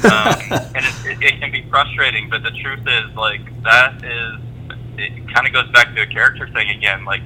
Um, 0.00 0.40
and 0.74 0.80
it, 0.80 1.04
it, 1.04 1.22
it 1.22 1.40
can 1.40 1.52
be 1.52 1.66
frustrating, 1.68 2.30
but 2.30 2.42
the 2.42 2.50
truth 2.50 2.80
is, 2.80 3.14
like, 3.14 3.44
that 3.62 4.02
is 4.02 4.40
it. 4.96 5.34
Kind 5.34 5.46
of 5.46 5.52
goes 5.52 5.70
back 5.70 5.94
to 5.94 6.00
a 6.00 6.06
character 6.06 6.48
thing 6.48 6.70
again. 6.70 7.04
Like, 7.04 7.20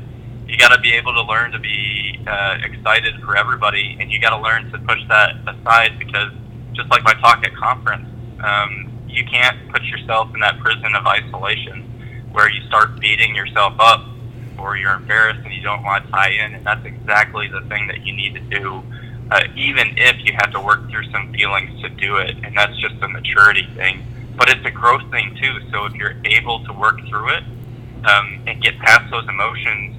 you 0.48 0.58
got 0.58 0.74
to 0.74 0.80
be 0.80 0.92
able 0.94 1.14
to 1.14 1.22
learn 1.22 1.52
to 1.52 1.60
be 1.60 2.18
uh, 2.26 2.58
excited 2.64 3.14
for 3.22 3.36
everybody, 3.36 3.96
and 4.00 4.10
you 4.10 4.20
got 4.20 4.30
to 4.30 4.42
learn 4.42 4.70
to 4.72 4.78
push 4.78 4.98
that 5.08 5.36
aside 5.46 5.96
because, 6.00 6.32
just 6.72 6.90
like 6.90 7.04
my 7.04 7.14
talk 7.14 7.44
at 7.46 7.54
conference, 7.54 8.08
um, 8.42 8.92
you 9.06 9.24
can't 9.24 9.56
put 9.70 9.84
yourself 9.84 10.34
in 10.34 10.40
that 10.40 10.58
prison 10.58 10.92
of 10.96 11.06
isolation 11.06 11.83
where 12.34 12.50
you 12.50 12.60
start 12.66 12.98
beating 12.98 13.34
yourself 13.34 13.74
up 13.78 14.04
or 14.58 14.76
you're 14.76 14.94
embarrassed 14.94 15.40
and 15.44 15.54
you 15.54 15.62
don't 15.62 15.84
want 15.84 16.04
to 16.04 16.10
tie 16.10 16.30
in. 16.30 16.54
And 16.54 16.66
that's 16.66 16.84
exactly 16.84 17.46
the 17.46 17.60
thing 17.68 17.86
that 17.86 18.04
you 18.04 18.12
need 18.12 18.34
to 18.34 18.40
do, 18.40 18.82
uh, 19.30 19.44
even 19.54 19.94
if 19.96 20.16
you 20.24 20.32
have 20.34 20.50
to 20.50 20.60
work 20.60 20.90
through 20.90 21.10
some 21.12 21.32
feelings 21.32 21.80
to 21.82 21.88
do 21.88 22.16
it. 22.16 22.36
And 22.42 22.56
that's 22.56 22.76
just 22.78 22.96
a 23.02 23.08
maturity 23.08 23.68
thing. 23.76 24.04
But 24.36 24.50
it's 24.50 24.66
a 24.66 24.70
growth 24.72 25.08
thing 25.12 25.38
too. 25.40 25.60
So 25.70 25.86
if 25.86 25.94
you're 25.94 26.16
able 26.24 26.64
to 26.64 26.72
work 26.72 26.98
through 27.08 27.34
it 27.34 27.44
um, 28.04 28.42
and 28.48 28.60
get 28.60 28.78
past 28.80 29.12
those 29.12 29.28
emotions, 29.28 29.96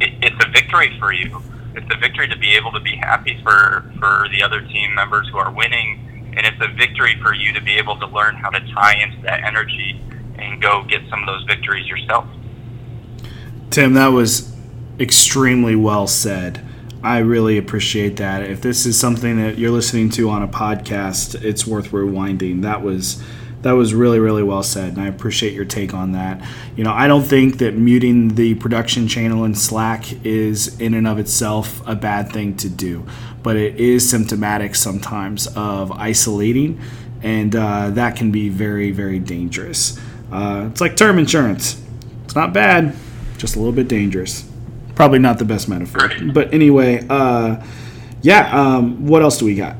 it, 0.00 0.14
it's 0.22 0.44
a 0.44 0.48
victory 0.48 0.98
for 0.98 1.12
you. 1.12 1.42
It's 1.74 1.94
a 1.94 1.98
victory 1.98 2.26
to 2.28 2.38
be 2.38 2.56
able 2.56 2.72
to 2.72 2.80
be 2.80 2.96
happy 2.96 3.38
for, 3.42 3.84
for 3.98 4.28
the 4.32 4.42
other 4.42 4.62
team 4.62 4.94
members 4.94 5.28
who 5.28 5.36
are 5.36 5.52
winning. 5.52 6.32
And 6.38 6.46
it's 6.46 6.60
a 6.62 6.72
victory 6.74 7.20
for 7.20 7.34
you 7.34 7.52
to 7.52 7.60
be 7.60 7.76
able 7.76 7.98
to 7.98 8.06
learn 8.06 8.34
how 8.36 8.48
to 8.48 8.60
tie 8.72 8.94
into 8.94 9.20
that 9.22 9.44
energy 9.44 10.00
and 10.38 10.60
go 10.60 10.84
get 10.88 11.02
some 11.08 11.20
of 11.20 11.26
those 11.26 11.44
victories 11.44 11.86
yourself. 11.88 12.26
Tim, 13.70 13.94
that 13.94 14.08
was 14.08 14.54
extremely 14.98 15.76
well 15.76 16.06
said. 16.06 16.64
I 17.02 17.18
really 17.18 17.58
appreciate 17.58 18.16
that. 18.16 18.42
If 18.42 18.62
this 18.62 18.86
is 18.86 18.98
something 18.98 19.36
that 19.40 19.58
you're 19.58 19.70
listening 19.70 20.10
to 20.10 20.30
on 20.30 20.42
a 20.42 20.48
podcast, 20.48 21.40
it's 21.42 21.66
worth 21.66 21.90
rewinding. 21.90 22.62
That 22.62 22.82
was 22.82 23.22
that 23.62 23.72
was 23.72 23.94
really 23.94 24.18
really 24.18 24.42
well 24.42 24.62
said, 24.62 24.94
and 24.94 25.02
I 25.02 25.06
appreciate 25.06 25.52
your 25.52 25.64
take 25.64 25.92
on 25.92 26.12
that. 26.12 26.42
You 26.76 26.84
know, 26.84 26.92
I 26.92 27.06
don't 27.06 27.22
think 27.22 27.58
that 27.58 27.74
muting 27.74 28.34
the 28.34 28.54
production 28.54 29.08
channel 29.08 29.44
in 29.44 29.54
Slack 29.54 30.24
is 30.24 30.78
in 30.80 30.94
and 30.94 31.06
of 31.06 31.18
itself 31.18 31.86
a 31.86 31.94
bad 31.94 32.32
thing 32.32 32.56
to 32.58 32.68
do, 32.68 33.06
but 33.42 33.56
it 33.56 33.76
is 33.76 34.08
symptomatic 34.08 34.74
sometimes 34.74 35.46
of 35.56 35.92
isolating, 35.92 36.80
and 37.22 37.54
uh, 37.54 37.90
that 37.90 38.16
can 38.16 38.30
be 38.30 38.48
very 38.48 38.90
very 38.90 39.18
dangerous. 39.18 39.98
Uh, 40.30 40.68
it's 40.70 40.80
like 40.80 40.96
term 40.96 41.18
insurance. 41.18 41.82
It's 42.24 42.34
not 42.34 42.52
bad, 42.52 42.94
just 43.38 43.56
a 43.56 43.58
little 43.58 43.72
bit 43.72 43.88
dangerous. 43.88 44.48
Probably 44.94 45.18
not 45.18 45.38
the 45.38 45.44
best 45.44 45.68
metaphor, 45.68 46.10
but 46.32 46.52
anyway, 46.54 47.06
uh, 47.08 47.62
yeah. 48.22 48.50
Um, 48.50 49.06
what 49.06 49.22
else 49.22 49.38
do 49.38 49.44
we 49.44 49.54
got? 49.54 49.76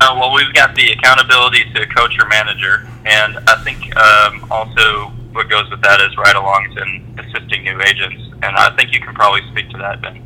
Uh, 0.00 0.16
well, 0.18 0.34
we've 0.34 0.52
got 0.54 0.74
the 0.74 0.90
accountability 0.92 1.64
to 1.74 1.86
coach 1.86 2.16
or 2.20 2.26
manager, 2.28 2.86
and 3.04 3.38
I 3.48 3.62
think 3.62 3.94
um, 3.96 4.46
also 4.50 5.12
what 5.32 5.48
goes 5.48 5.70
with 5.70 5.80
that 5.82 6.00
is 6.00 6.16
ride-alongs 6.16 6.80
and 6.80 7.20
assisting 7.20 7.64
new 7.64 7.80
agents. 7.82 8.22
And 8.42 8.56
I 8.56 8.74
think 8.76 8.92
you 8.92 9.00
can 9.00 9.14
probably 9.14 9.42
speak 9.50 9.70
to 9.70 9.78
that, 9.78 10.02
Ben. 10.02 10.22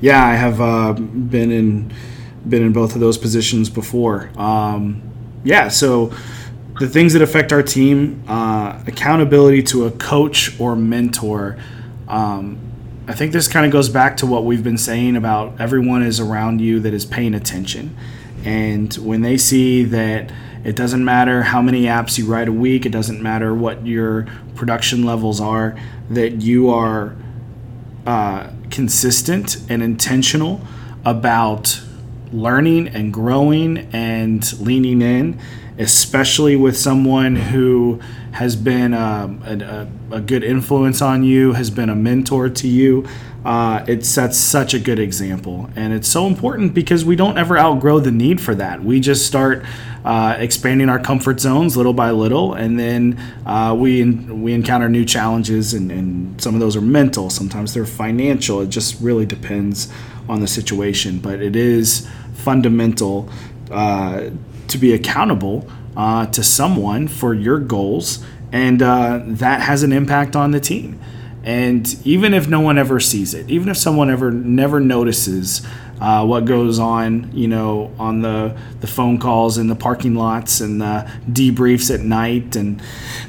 Yeah, 0.00 0.24
I 0.24 0.34
have 0.34 0.60
uh, 0.60 0.92
been 0.92 1.50
in 1.50 1.92
been 2.48 2.62
in 2.62 2.72
both 2.72 2.94
of 2.94 3.00
those 3.00 3.18
positions 3.18 3.70
before. 3.70 4.30
Um, 4.36 5.02
yeah, 5.44 5.68
so 5.68 6.12
the 6.78 6.88
things 6.88 7.12
that 7.12 7.22
affect 7.22 7.52
our 7.52 7.62
team, 7.62 8.24
uh, 8.26 8.82
accountability 8.86 9.62
to 9.62 9.86
a 9.86 9.90
coach 9.90 10.58
or 10.60 10.74
mentor. 10.74 11.58
Um, 12.08 12.58
I 13.06 13.14
think 13.14 13.32
this 13.32 13.48
kind 13.48 13.66
of 13.66 13.72
goes 13.72 13.88
back 13.88 14.16
to 14.18 14.26
what 14.26 14.44
we've 14.44 14.62
been 14.62 14.78
saying 14.78 15.16
about 15.16 15.60
everyone 15.60 16.02
is 16.02 16.20
around 16.20 16.60
you 16.60 16.80
that 16.80 16.94
is 16.94 17.04
paying 17.04 17.34
attention. 17.34 17.96
And 18.44 18.92
when 18.94 19.22
they 19.22 19.36
see 19.36 19.84
that 19.84 20.32
it 20.64 20.76
doesn't 20.76 21.04
matter 21.04 21.42
how 21.42 21.60
many 21.60 21.82
apps 21.84 22.18
you 22.18 22.26
write 22.26 22.48
a 22.48 22.52
week, 22.52 22.86
it 22.86 22.90
doesn't 22.92 23.20
matter 23.20 23.52
what 23.54 23.84
your 23.86 24.26
production 24.54 25.04
levels 25.04 25.40
are, 25.40 25.76
that 26.10 26.40
you 26.42 26.70
are 26.70 27.16
uh, 28.06 28.50
consistent 28.70 29.56
and 29.68 29.82
intentional 29.82 30.60
about 31.04 31.80
learning 32.32 32.88
and 32.88 33.12
growing 33.12 33.78
and 33.92 34.58
leaning 34.60 35.02
in, 35.02 35.40
especially 35.78 36.56
with 36.56 36.76
someone 36.76 37.36
who 37.36 38.00
has 38.32 38.56
been 38.56 38.94
um, 38.94 39.42
a, 39.44 40.16
a, 40.16 40.20
good 40.20 40.42
influence 40.42 41.02
on 41.02 41.22
you, 41.22 41.52
has 41.52 41.70
been 41.70 41.88
a 41.88 41.94
mentor 41.94 42.48
to 42.48 42.68
you. 42.68 43.06
Uh, 43.44 43.84
it 43.88 44.06
sets 44.06 44.38
such 44.38 44.72
a 44.72 44.78
good 44.78 44.98
example. 44.98 45.68
And 45.74 45.92
it's 45.92 46.08
so 46.08 46.26
important 46.26 46.74
because 46.74 47.04
we 47.04 47.16
don't 47.16 47.36
ever 47.36 47.58
outgrow 47.58 47.98
the 48.00 48.10
need 48.10 48.40
for 48.40 48.54
that. 48.54 48.82
We 48.82 49.00
just 49.00 49.26
start 49.26 49.64
uh, 50.04 50.36
expanding 50.38 50.88
our 50.88 50.98
comfort 50.98 51.40
zones 51.40 51.76
little 51.76 51.92
by 51.92 52.10
little, 52.10 52.54
and 52.54 52.78
then 52.78 53.20
uh, 53.46 53.74
we, 53.78 54.04
we 54.04 54.52
encounter 54.52 54.88
new 54.88 55.04
challenges, 55.04 55.74
and, 55.74 55.92
and 55.92 56.40
some 56.40 56.54
of 56.54 56.60
those 56.60 56.76
are 56.76 56.80
mental, 56.80 57.30
sometimes 57.30 57.74
they're 57.74 57.86
financial. 57.86 58.60
It 58.60 58.68
just 58.68 59.00
really 59.00 59.26
depends 59.26 59.92
on 60.28 60.40
the 60.40 60.48
situation. 60.48 61.18
But 61.18 61.40
it 61.40 61.56
is 61.56 62.08
fundamental 62.34 63.28
uh, 63.70 64.30
to 64.72 64.78
be 64.78 64.92
accountable 64.92 65.66
uh, 65.96 66.26
to 66.26 66.42
someone 66.42 67.08
for 67.08 67.34
your 67.34 67.58
goals, 67.58 68.24
and 68.50 68.82
uh, 68.82 69.20
that 69.24 69.62
has 69.62 69.82
an 69.82 69.92
impact 69.92 70.36
on 70.36 70.50
the 70.50 70.60
team. 70.60 71.00
And 71.44 71.96
even 72.06 72.34
if 72.34 72.48
no 72.48 72.60
one 72.60 72.78
ever 72.78 73.00
sees 73.00 73.34
it, 73.34 73.50
even 73.50 73.68
if 73.68 73.76
someone 73.76 74.10
ever 74.10 74.30
never 74.30 74.78
notices 74.80 75.66
uh, 76.00 76.24
what 76.24 76.44
goes 76.44 76.78
on, 76.78 77.30
you 77.32 77.48
know, 77.48 77.92
on 77.98 78.22
the 78.22 78.56
the 78.80 78.86
phone 78.86 79.18
calls 79.18 79.58
in 79.58 79.68
the 79.68 79.74
parking 79.74 80.14
lots 80.14 80.60
and 80.60 80.80
the 80.80 81.10
debriefs 81.28 81.92
at 81.92 82.00
night 82.00 82.56
and 82.56 82.80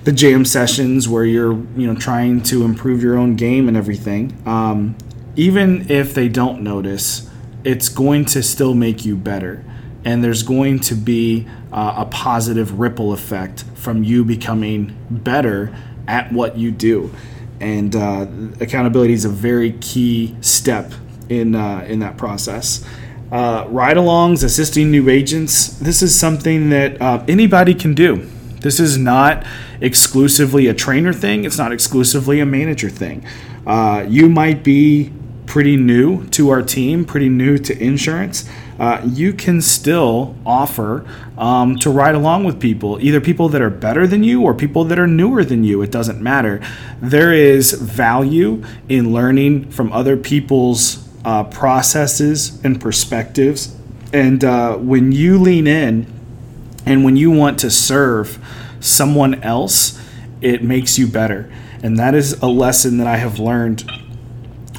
the 0.03 0.11
jam 0.11 0.45
sessions 0.45 1.07
where 1.09 1.25
you're, 1.25 1.53
you 1.75 1.87
know, 1.87 1.95
trying 1.95 2.41
to 2.43 2.63
improve 2.63 3.01
your 3.01 3.17
own 3.17 3.35
game 3.35 3.67
and 3.67 3.75
everything. 3.75 4.35
Um, 4.45 4.95
even 5.35 5.89
if 5.89 6.13
they 6.13 6.29
don't 6.29 6.61
notice, 6.61 7.29
it's 7.63 7.89
going 7.89 8.25
to 8.25 8.43
still 8.43 8.75
make 8.75 9.05
you 9.05 9.15
better 9.17 9.63
and 10.05 10.23
there's 10.23 10.43
going 10.43 10.79
to 10.79 10.95
be 10.95 11.47
uh, 11.71 11.95
a 11.97 12.05
positive 12.05 12.79
ripple 12.79 13.13
effect 13.13 13.63
from 13.75 14.03
you 14.03 14.23
becoming 14.23 14.95
better 15.09 15.75
at 16.07 16.31
what 16.31 16.57
you 16.57 16.71
do. 16.71 17.13
And 17.59 17.95
uh, 17.95 18.27
accountability 18.59 19.13
is 19.13 19.25
a 19.25 19.29
very 19.29 19.73
key 19.73 20.35
step 20.41 20.91
in 21.29 21.55
uh, 21.55 21.85
in 21.87 21.99
that 21.99 22.17
process. 22.17 22.85
Uh, 23.31 23.65
ride-alongs, 23.69 24.43
assisting 24.43 24.91
new 24.91 25.09
agents. 25.09 25.69
This 25.79 26.03
is 26.03 26.13
something 26.13 26.69
that 26.69 27.01
uh, 27.01 27.23
anybody 27.27 27.73
can 27.73 27.95
do. 27.95 28.29
This 28.59 28.79
is 28.79 28.97
not 28.97 29.43
exclusively 29.81 30.67
a 30.67 30.73
trainer 30.73 31.11
thing. 31.11 31.43
It's 31.43 31.57
not 31.57 31.71
exclusively 31.71 32.39
a 32.39 32.45
manager 32.45 32.89
thing. 32.89 33.25
Uh, 33.65 34.05
you 34.07 34.29
might 34.29 34.63
be 34.63 35.11
pretty 35.47 35.77
new 35.77 36.27
to 36.27 36.49
our 36.49 36.61
team, 36.61 37.05
pretty 37.05 37.27
new 37.27 37.57
to 37.57 37.77
insurance, 37.83 38.47
uh, 38.79 39.01
you 39.05 39.33
can 39.33 39.61
still 39.61 40.35
offer 40.45 41.05
um, 41.37 41.77
to 41.79 41.89
ride 41.89 42.15
along 42.15 42.43
with 42.43 42.59
people, 42.59 42.97
either 43.01 43.21
people 43.21 43.49
that 43.49 43.61
are 43.61 43.69
better 43.69 44.07
than 44.07 44.23
you 44.23 44.41
or 44.41 44.53
people 44.53 44.83
that 44.85 44.99
are 44.99 45.07
newer 45.07 45.43
than 45.43 45.63
you. 45.63 45.81
It 45.81 45.91
doesn't 45.91 46.21
matter. 46.21 46.61
There 47.01 47.33
is 47.33 47.73
value 47.73 48.63
in 48.89 49.13
learning 49.13 49.71
from 49.71 49.91
other 49.91 50.17
people's 50.17 51.07
uh, 51.25 51.43
processes 51.45 52.63
and 52.63 52.79
perspectives. 52.79 53.75
And 54.11 54.43
uh, 54.43 54.77
when 54.77 55.11
you 55.11 55.39
lean 55.39 55.67
in 55.67 56.07
and 56.85 57.03
when 57.03 57.15
you 57.15 57.31
want 57.31 57.59
to 57.59 57.71
serve 57.71 58.37
someone 58.79 59.41
else, 59.43 59.99
it 60.41 60.61
makes 60.61 60.99
you 60.99 61.07
better. 61.07 61.51
And 61.81 61.97
that 61.99 62.15
is 62.15 62.33
a 62.41 62.47
lesson 62.47 62.97
that 62.97 63.07
I 63.07 63.17
have 63.17 63.39
learned 63.39 63.89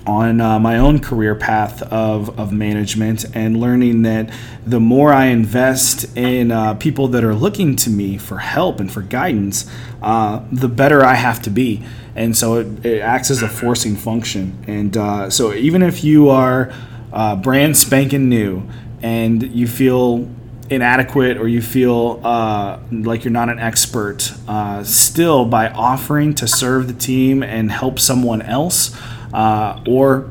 on 0.06 0.40
uh, 0.40 0.58
my 0.58 0.78
own 0.78 0.98
career 0.98 1.34
path 1.34 1.82
of, 1.82 2.38
of 2.38 2.52
management 2.52 3.24
and 3.34 3.58
learning 3.58 4.02
that 4.02 4.30
the 4.66 4.80
more 4.80 5.12
I 5.12 5.26
invest 5.26 6.16
in 6.16 6.50
uh, 6.50 6.74
people 6.74 7.08
that 7.08 7.24
are 7.24 7.34
looking 7.34 7.74
to 7.76 7.90
me 7.90 8.18
for 8.18 8.38
help 8.38 8.80
and 8.80 8.92
for 8.92 9.02
guidance, 9.02 9.70
uh, 10.02 10.42
the 10.52 10.68
better 10.68 11.02
I 11.02 11.14
have 11.14 11.40
to 11.42 11.50
be. 11.50 11.82
And 12.14 12.36
so 12.36 12.56
it, 12.56 12.84
it 12.84 13.00
acts 13.00 13.30
as 13.30 13.42
a 13.42 13.48
forcing 13.48 13.96
function. 13.96 14.62
And 14.66 14.96
uh, 14.96 15.30
so 15.30 15.54
even 15.54 15.82
if 15.82 16.04
you 16.04 16.28
are 16.28 16.72
uh, 17.12 17.36
brand 17.36 17.76
spanking 17.76 18.28
new 18.28 18.68
and 19.02 19.42
you 19.42 19.66
feel 19.66 20.28
inadequate 20.70 21.36
or 21.36 21.48
you 21.48 21.60
feel 21.62 22.20
uh, 22.24 22.78
like 22.90 23.24
you're 23.24 23.32
not 23.32 23.48
an 23.48 23.58
expert, 23.58 24.32
uh, 24.48 24.82
still 24.84 25.44
by 25.44 25.68
offering 25.68 26.34
to 26.34 26.46
serve 26.46 26.88
the 26.88 26.94
team 26.94 27.42
and 27.42 27.70
help 27.70 27.98
someone 27.98 28.42
else, 28.42 28.96
uh, 29.34 29.82
or 29.86 30.30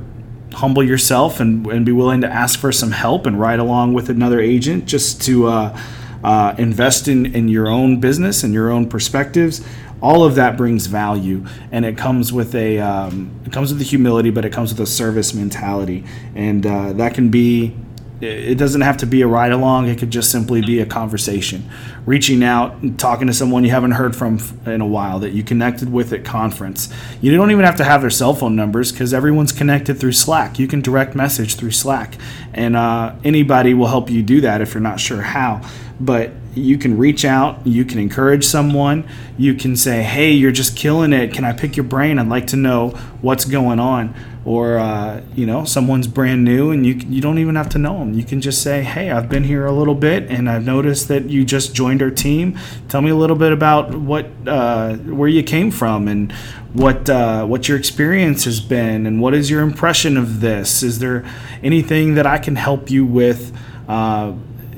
humble 0.54 0.84
yourself 0.84 1.40
and, 1.40 1.66
and 1.68 1.86
be 1.86 1.92
willing 1.92 2.22
to 2.22 2.28
ask 2.28 2.60
for 2.60 2.72
some 2.72 2.92
help 2.92 3.26
and 3.26 3.40
ride 3.40 3.60
along 3.60 3.94
with 3.94 4.10
another 4.10 4.40
agent 4.40 4.86
just 4.86 5.22
to 5.22 5.48
uh, 5.48 5.80
uh, 6.24 6.56
invest 6.58 7.08
in, 7.08 7.26
in 7.36 7.48
your 7.48 7.68
own 7.68 8.00
business 8.00 8.44
and 8.44 8.54
your 8.54 8.72
own 8.72 8.88
perspectives. 8.88 9.66
All 10.02 10.24
of 10.24 10.36
that 10.36 10.58
brings 10.58 10.88
value 10.88 11.46
and 11.72 11.86
it 11.86 11.98
comes 11.98 12.32
with 12.32 12.56
a 12.56 12.80
um, 12.80 13.32
it 13.46 13.54
comes 13.54 13.72
with 13.72 13.80
the 13.80 13.86
humility 13.86 14.32
but 14.32 14.44
it 14.44 14.52
comes 14.52 14.72
with 14.72 14.80
a 14.82 14.90
service 14.90 15.34
mentality. 15.34 16.04
And 16.36 16.66
uh, 16.66 16.94
that 16.94 17.14
can 17.14 17.30
be 17.30 17.76
it 18.24 18.58
doesn't 18.58 18.82
have 18.82 18.98
to 18.98 19.06
be 19.06 19.22
a 19.22 19.28
ride 19.28 19.52
along. 19.52 19.88
It 19.88 19.98
could 19.98 20.12
just 20.12 20.32
simply 20.32 20.62
be 20.62 20.80
a 20.80 20.86
conversation, 20.86 21.70
reaching 22.06 22.44
out, 22.44 22.76
and 22.82 22.98
talking 22.98 23.28
to 23.28 23.34
someone 23.34 23.64
you 23.64 23.72
haven't 23.72 23.92
heard 23.92 24.16
from 24.16 24.40
in 24.66 24.82
a 24.82 24.88
while 24.88 25.20
that 25.20 25.32
you 25.32 25.44
connected 25.44 25.92
with 25.92 26.14
at 26.14 26.24
conference. 26.24 26.94
You 27.22 27.36
don't 27.36 27.52
even 27.52 27.66
have 27.66 27.76
to 27.78 27.84
have 27.84 28.02
their 28.02 28.10
cell 28.10 28.34
phone 28.34 28.56
numbers 28.56 28.92
because 28.92 29.14
everyone's 29.14 29.52
connected 29.52 30.00
through 30.00 30.14
Slack. 30.14 30.60
You 30.60 30.68
can 30.68 30.82
direct 30.82 31.16
message 31.16 31.56
through 31.56 31.72
Slack, 31.72 32.18
and 32.54 32.76
uh, 32.76 33.16
anybody 33.24 33.74
will 33.74 33.88
help 33.88 34.10
you 34.10 34.24
do 34.24 34.42
that 34.42 34.62
if 34.62 34.74
you're 34.74 34.82
not 34.82 35.00
sure 35.00 35.22
how. 35.22 35.62
But 36.00 36.32
you 36.56 36.78
can 36.78 36.98
reach 36.98 37.26
out, 37.26 37.66
you 37.66 37.86
can 37.86 38.00
encourage 38.00 38.46
someone, 38.46 39.08
you 39.38 39.54
can 39.54 39.76
say, 39.76 40.04
"Hey, 40.04 40.32
you're 40.32 40.52
just 40.52 40.76
killing 40.76 41.14
it. 41.14 41.34
Can 41.34 41.46
I 41.46 41.54
pick 41.54 41.76
your 41.76 41.86
brain? 41.86 42.20
I'd 42.20 42.30
like 42.30 42.48
to 42.48 42.58
know 42.58 42.90
what's 43.22 43.46
going 43.46 43.80
on." 43.80 44.16
or 44.46 44.78
uh, 44.78 45.22
you 45.36 45.46
know 45.46 45.64
someone's 45.64 46.08
brand 46.08 46.44
new 46.44 46.72
and 46.72 46.86
you 46.86 46.94
you 46.94 47.22
don't 47.22 47.38
even 47.38 47.56
have 47.56 47.70
to 47.70 47.78
know 47.78 48.00
them. 48.00 48.14
You 48.14 48.24
can 48.24 48.42
just 48.42 48.62
say, 48.62 48.84
"Hey, 48.84 49.10
I've 49.10 49.30
been 49.30 49.44
here 49.44 49.66
a 49.66 49.72
little 49.72 49.96
bit 49.96 50.30
and 50.30 50.50
I've 50.50 50.66
noticed 50.66 51.08
that 51.08 51.30
you 51.30 51.46
just 51.46 51.74
joined 51.74 52.02
our 52.02 52.12
team. 52.12 52.60
Tell 52.90 53.02
me 53.02 53.10
a 53.10 53.16
little 53.16 53.38
bit 53.38 53.54
about 53.54 53.96
what 53.96 54.28
uh, 54.46 54.96
where 54.96 55.30
you 55.30 55.44
came 55.44 55.72
from 55.72 56.08
and 56.08 56.32
what 56.74 57.10
uh, 57.10 57.46
what 57.46 57.70
your 57.70 57.78
experience 57.78 58.44
has 58.44 58.60
been 58.60 59.06
and 59.06 59.22
what 59.22 59.34
is 59.34 59.50
your 59.50 59.62
impression 59.62 60.18
of 60.18 60.42
this. 60.42 60.84
Is 60.84 61.00
there 61.00 61.26
anything 61.62 62.16
that 62.16 62.28
I 62.28 62.38
can 62.38 62.56
help 62.56 62.90
you 62.90 63.06
with?" 63.06 63.52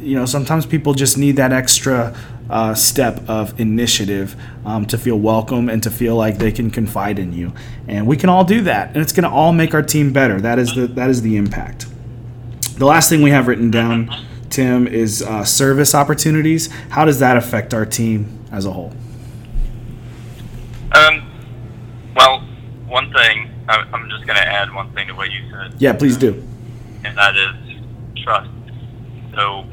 You 0.06 0.16
know, 0.16 0.26
sometimes 0.26 0.66
people 0.66 0.94
just 0.94 1.18
need 1.18 1.38
that 1.38 1.52
extra 1.52 2.16
uh, 2.50 2.76
step 2.76 3.28
of 3.28 3.60
initiative 3.60 4.36
um, 4.66 4.86
to 4.86 4.98
feel 4.98 5.18
welcome 5.18 5.68
and 5.68 5.82
to 5.84 5.90
feel 5.90 6.16
like 6.16 6.38
they 6.38 6.52
can 6.52 6.70
confide 6.70 7.18
in 7.18 7.34
you. 7.34 7.54
And 7.88 8.06
we 8.06 8.16
can 8.16 8.30
all 8.30 8.44
do 8.44 8.62
that, 8.62 8.90
and 8.90 8.98
it's 8.98 9.12
going 9.12 9.24
to 9.24 9.30
all 9.30 9.52
make 9.52 9.74
our 9.74 9.82
team 9.82 10.14
better. 10.14 10.40
That 10.40 10.60
is 10.60 10.76
the 10.76 10.88
that 10.88 11.10
is 11.10 11.22
the 11.22 11.38
impact. 11.38 11.88
The 12.78 12.86
last 12.86 13.10
thing 13.10 13.22
we 13.22 13.32
have 13.32 13.48
written 13.48 13.72
down 13.72 14.10
Tim, 14.50 14.88
is 14.88 15.22
uh, 15.22 15.44
service 15.44 15.94
opportunities. 15.94 16.72
How 16.90 17.04
does 17.04 17.20
that 17.20 17.36
affect 17.36 17.74
our 17.74 17.86
team 17.86 18.40
as 18.52 18.66
a 18.66 18.72
whole? 18.72 18.94
Um, 20.94 21.30
well, 22.16 22.40
one 22.88 23.12
thing 23.12 23.52
I'm 23.68 24.10
just 24.10 24.26
going 24.26 24.38
to 24.38 24.48
add 24.48 24.74
one 24.74 24.94
thing 24.94 25.08
to 25.08 25.14
what 25.14 25.32
you 25.32 25.42
said. 25.52 25.74
Yeah, 25.80 25.94
please 25.94 26.16
do. 26.16 26.42
And 27.04 27.18
that 27.18 27.36
is 27.36 28.24
trust. 28.24 28.50
So 29.34 29.66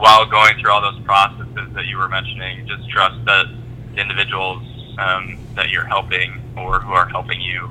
while 0.00 0.24
going 0.24 0.58
through 0.58 0.70
all 0.70 0.80
those 0.80 0.98
processes 1.04 1.68
that 1.74 1.84
you 1.86 1.98
were 1.98 2.08
mentioning, 2.08 2.66
just 2.66 2.88
trust 2.88 3.22
that 3.26 3.44
the 3.94 4.00
individuals 4.00 4.62
um, 4.98 5.38
that 5.54 5.68
you're 5.68 5.84
helping 5.84 6.40
or 6.56 6.80
who 6.80 6.92
are 6.92 7.06
helping 7.06 7.40
you, 7.40 7.68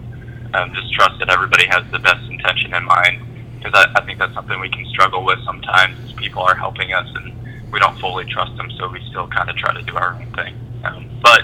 um, 0.53 0.71
just 0.75 0.93
trust 0.93 1.17
that 1.19 1.29
everybody 1.29 1.65
has 1.65 1.83
the 1.91 1.97
best 1.97 2.23
intention 2.29 2.73
in 2.73 2.85
mind. 2.85 3.21
Because 3.57 3.73
I, 3.73 3.99
I 3.99 4.05
think 4.05 4.19
that's 4.19 4.33
something 4.35 4.59
we 4.59 4.69
can 4.69 4.85
struggle 4.85 5.25
with 5.25 5.39
sometimes. 5.43 5.97
Is 6.05 6.13
people 6.13 6.43
are 6.43 6.55
helping 6.55 6.93
us 6.93 7.09
and 7.15 7.33
we 7.71 7.79
don't 7.79 7.99
fully 7.99 8.25
trust 8.25 8.55
them, 8.57 8.69
so 8.77 8.87
we 8.87 9.03
still 9.09 9.27
kind 9.27 9.49
of 9.49 9.55
try 9.55 9.73
to 9.73 9.81
do 9.81 9.95
our 9.95 10.13
own 10.13 10.31
thing. 10.33 10.55
Um, 10.83 11.09
but 11.23 11.41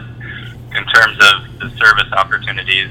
in 0.77 0.86
terms 0.86 1.17
of 1.17 1.59
the 1.59 1.75
service 1.77 2.11
opportunities, 2.13 2.89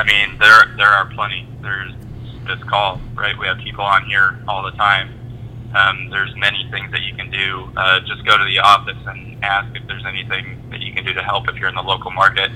I 0.00 0.04
mean, 0.04 0.36
there 0.38 0.74
there 0.76 0.88
are 0.88 1.06
plenty. 1.06 1.46
There's 1.62 1.92
this 2.46 2.62
call, 2.64 3.00
right? 3.14 3.38
We 3.38 3.46
have 3.46 3.58
people 3.58 3.84
on 3.84 4.04
here 4.06 4.38
all 4.48 4.64
the 4.64 4.72
time 4.72 5.19
um, 5.74 6.10
there's 6.10 6.34
many 6.36 6.66
things 6.70 6.90
that 6.92 7.02
you 7.02 7.14
can 7.14 7.30
do. 7.30 7.70
Uh, 7.76 8.00
just 8.00 8.24
go 8.26 8.36
to 8.36 8.44
the 8.44 8.58
office 8.58 8.98
and 9.06 9.42
ask 9.44 9.74
if 9.76 9.86
there's 9.86 10.04
anything 10.06 10.60
that 10.70 10.80
you 10.80 10.92
can 10.92 11.04
do 11.04 11.14
to 11.14 11.22
help 11.22 11.48
if 11.48 11.56
you're 11.56 11.68
in 11.68 11.74
the 11.74 11.82
local 11.82 12.10
market. 12.10 12.50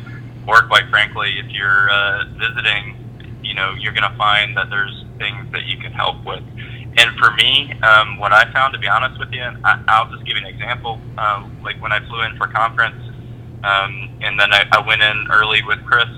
Or 0.46 0.62
quite 0.66 0.88
frankly, 0.90 1.38
if 1.38 1.50
you're 1.50 1.90
uh, 1.90 2.24
visiting, 2.38 2.96
you 3.42 3.54
know, 3.54 3.74
you're 3.78 3.92
going 3.92 4.10
to 4.10 4.16
find 4.18 4.56
that 4.56 4.68
there's 4.68 5.04
things 5.18 5.46
that 5.52 5.64
you 5.64 5.78
can 5.78 5.92
help 5.92 6.24
with. 6.24 6.42
And 6.96 7.16
for 7.18 7.30
me, 7.32 7.72
um, 7.82 8.18
what 8.18 8.32
I 8.32 8.50
found, 8.52 8.72
to 8.74 8.78
be 8.78 8.88
honest 8.88 9.18
with 9.18 9.32
you, 9.32 9.42
I, 9.42 9.82
I'll 9.88 10.10
just 10.10 10.24
give 10.24 10.36
you 10.36 10.46
an 10.46 10.52
example. 10.52 11.00
Uh, 11.18 11.48
like 11.62 11.80
when 11.82 11.92
I 11.92 12.00
flew 12.06 12.22
in 12.22 12.36
for 12.36 12.46
conference, 12.48 13.00
um, 13.64 14.18
and 14.20 14.38
then 14.38 14.52
I, 14.52 14.66
I 14.72 14.86
went 14.86 15.02
in 15.02 15.26
early 15.32 15.62
with 15.62 15.84
Chris 15.86 16.08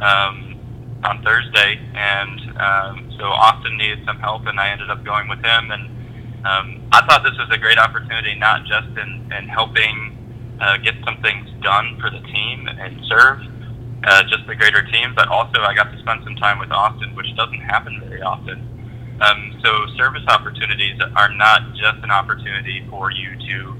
um, 0.00 0.60
on 1.02 1.22
Thursday, 1.22 1.80
and 1.94 2.40
um, 2.60 3.12
so 3.18 3.24
Austin 3.24 3.76
needed 3.76 4.04
some 4.04 4.18
help, 4.18 4.46
and 4.46 4.60
I 4.60 4.68
ended 4.68 4.90
up 4.90 5.02
going 5.04 5.28
with 5.28 5.42
him. 5.42 5.70
And 5.70 5.93
um, 6.44 6.86
I 6.92 7.04
thought 7.06 7.22
this 7.24 7.36
was 7.38 7.48
a 7.50 7.58
great 7.58 7.78
opportunity, 7.78 8.34
not 8.34 8.64
just 8.66 8.88
in, 8.98 9.32
in 9.32 9.48
helping 9.48 10.56
uh, 10.60 10.76
get 10.78 10.94
some 11.04 11.20
things 11.22 11.48
done 11.62 11.98
for 12.00 12.10
the 12.10 12.20
team 12.20 12.68
and 12.68 13.00
serve 13.08 13.40
uh, 14.04 14.22
just 14.24 14.46
the 14.46 14.54
greater 14.54 14.82
team, 14.82 15.14
but 15.14 15.28
also 15.28 15.60
I 15.62 15.74
got 15.74 15.90
to 15.90 15.98
spend 16.00 16.22
some 16.24 16.36
time 16.36 16.58
with 16.58 16.70
Austin, 16.70 17.14
which 17.16 17.34
doesn't 17.36 17.60
happen 17.60 18.00
very 18.00 18.20
often. 18.20 18.60
Um, 19.20 19.58
so 19.64 19.86
service 19.96 20.24
opportunities 20.28 21.00
are 21.16 21.32
not 21.32 21.74
just 21.74 22.02
an 22.02 22.10
opportunity 22.10 22.84
for 22.90 23.10
you 23.10 23.30
to 23.38 23.76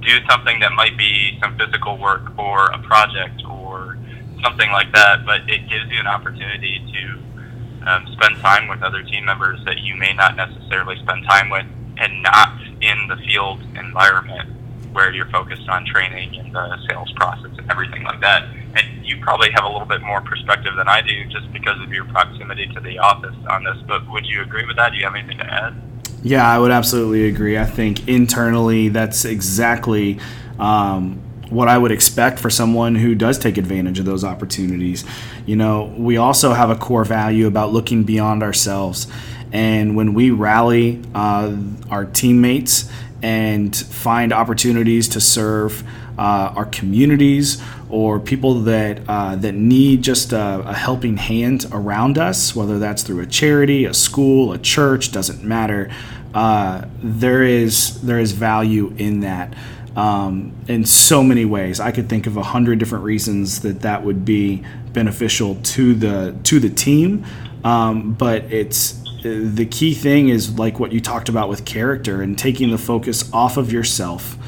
do 0.00 0.18
something 0.28 0.58
that 0.60 0.72
might 0.72 0.96
be 0.96 1.38
some 1.40 1.56
physical 1.56 1.98
work 1.98 2.36
or 2.38 2.66
a 2.66 2.78
project 2.82 3.42
or 3.48 3.98
something 4.42 4.70
like 4.70 4.92
that, 4.92 5.24
but 5.24 5.42
it 5.48 5.68
gives 5.68 5.90
you 5.90 6.00
an 6.00 6.06
opportunity 6.06 6.82
to 6.92 7.88
um, 7.88 8.06
spend 8.12 8.36
time 8.40 8.66
with 8.66 8.82
other 8.82 9.02
team 9.02 9.24
members 9.24 9.60
that 9.64 9.78
you 9.78 9.94
may 9.96 10.12
not 10.14 10.36
necessarily 10.36 10.96
spend 11.02 11.24
time 11.28 11.50
with 11.50 11.66
and 11.98 12.22
not 12.22 12.60
in 12.80 13.08
the 13.08 13.16
field 13.26 13.60
environment 13.76 14.48
where 14.92 15.12
you're 15.12 15.28
focused 15.30 15.68
on 15.68 15.84
training 15.84 16.36
and 16.36 16.54
the 16.54 16.78
sales 16.88 17.12
process 17.12 17.50
and 17.58 17.70
everything 17.70 18.02
like 18.04 18.20
that. 18.20 18.44
And 18.74 19.04
you 19.04 19.18
probably 19.20 19.50
have 19.52 19.64
a 19.64 19.68
little 19.68 19.86
bit 19.86 20.02
more 20.02 20.20
perspective 20.20 20.74
than 20.76 20.88
I 20.88 21.02
do 21.02 21.24
just 21.26 21.52
because 21.52 21.80
of 21.82 21.92
your 21.92 22.04
proximity 22.06 22.66
to 22.68 22.80
the 22.80 22.98
office 22.98 23.36
on 23.50 23.64
this. 23.64 23.76
But 23.86 24.08
would 24.10 24.26
you 24.26 24.42
agree 24.42 24.66
with 24.66 24.76
that? 24.76 24.92
Do 24.92 24.98
you 24.98 25.04
have 25.04 25.14
anything 25.14 25.38
to 25.38 25.46
add? 25.46 25.74
Yeah, 26.22 26.48
I 26.48 26.58
would 26.58 26.70
absolutely 26.70 27.28
agree. 27.28 27.58
I 27.58 27.64
think 27.64 28.08
internally, 28.08 28.88
that's 28.88 29.24
exactly 29.24 30.18
um, 30.58 31.22
what 31.50 31.68
I 31.68 31.78
would 31.78 31.92
expect 31.92 32.38
for 32.38 32.50
someone 32.50 32.94
who 32.94 33.14
does 33.14 33.38
take 33.38 33.56
advantage 33.56 33.98
of 33.98 34.04
those 34.04 34.24
opportunities. 34.24 35.04
You 35.46 35.56
know, 35.56 35.94
we 35.96 36.16
also 36.16 36.52
have 36.52 36.70
a 36.70 36.76
core 36.76 37.04
value 37.04 37.46
about 37.46 37.72
looking 37.72 38.04
beyond 38.04 38.42
ourselves 38.42 39.06
and 39.52 39.96
when 39.96 40.14
we 40.14 40.30
rally 40.30 41.02
uh, 41.14 41.56
our 41.90 42.04
teammates 42.04 42.90
and 43.22 43.74
find 43.74 44.32
opportunities 44.32 45.08
to 45.08 45.20
serve 45.20 45.82
uh, 46.18 46.52
our 46.56 46.66
communities 46.66 47.62
or 47.88 48.20
people 48.20 48.54
that 48.60 49.00
uh, 49.08 49.36
that 49.36 49.54
need 49.54 50.02
just 50.02 50.32
a, 50.32 50.62
a, 50.66 50.74
helping 50.74 51.16
hand 51.16 51.64
around 51.72 52.18
us, 52.18 52.54
whether 52.54 52.78
that's 52.78 53.02
through 53.02 53.20
a 53.20 53.26
charity, 53.26 53.84
a 53.84 53.94
school, 53.94 54.52
a 54.52 54.58
church, 54.58 55.10
doesn't 55.12 55.42
matter. 55.42 55.90
Uh, 56.34 56.84
there 57.02 57.42
is 57.42 58.02
there 58.02 58.18
is 58.18 58.32
value 58.32 58.92
in 58.98 59.20
that 59.20 59.54
um, 59.98 60.52
in 60.68 60.84
so 60.84 61.24
many 61.24 61.44
ways. 61.44 61.80
I 61.80 61.90
could 61.90 62.08
think 62.08 62.28
of 62.28 62.36
a 62.36 62.42
hundred 62.42 62.78
different 62.78 63.04
reasons 63.04 63.62
that 63.62 63.80
that 63.80 64.04
would 64.04 64.24
be 64.24 64.62
beneficial 64.92 65.56
to 65.56 65.92
the 65.92 66.36
to 66.44 66.60
the 66.60 66.70
team, 66.70 67.26
um, 67.64 68.14
but 68.14 68.44
it's 68.44 69.02
the 69.22 69.66
key 69.66 69.94
thing 69.94 70.28
is 70.28 70.56
like 70.56 70.78
what 70.78 70.92
you 70.92 71.00
talked 71.00 71.28
about 71.28 71.48
with 71.48 71.64
character 71.64 72.22
and 72.22 72.38
taking 72.38 72.70
the 72.70 72.78
focus 72.78 73.28
off 73.32 73.56
of 73.56 73.72
yourself 73.72 74.38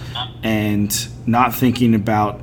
and 0.45 1.09
not 1.27 1.53
thinking 1.53 1.97
about 1.97 2.41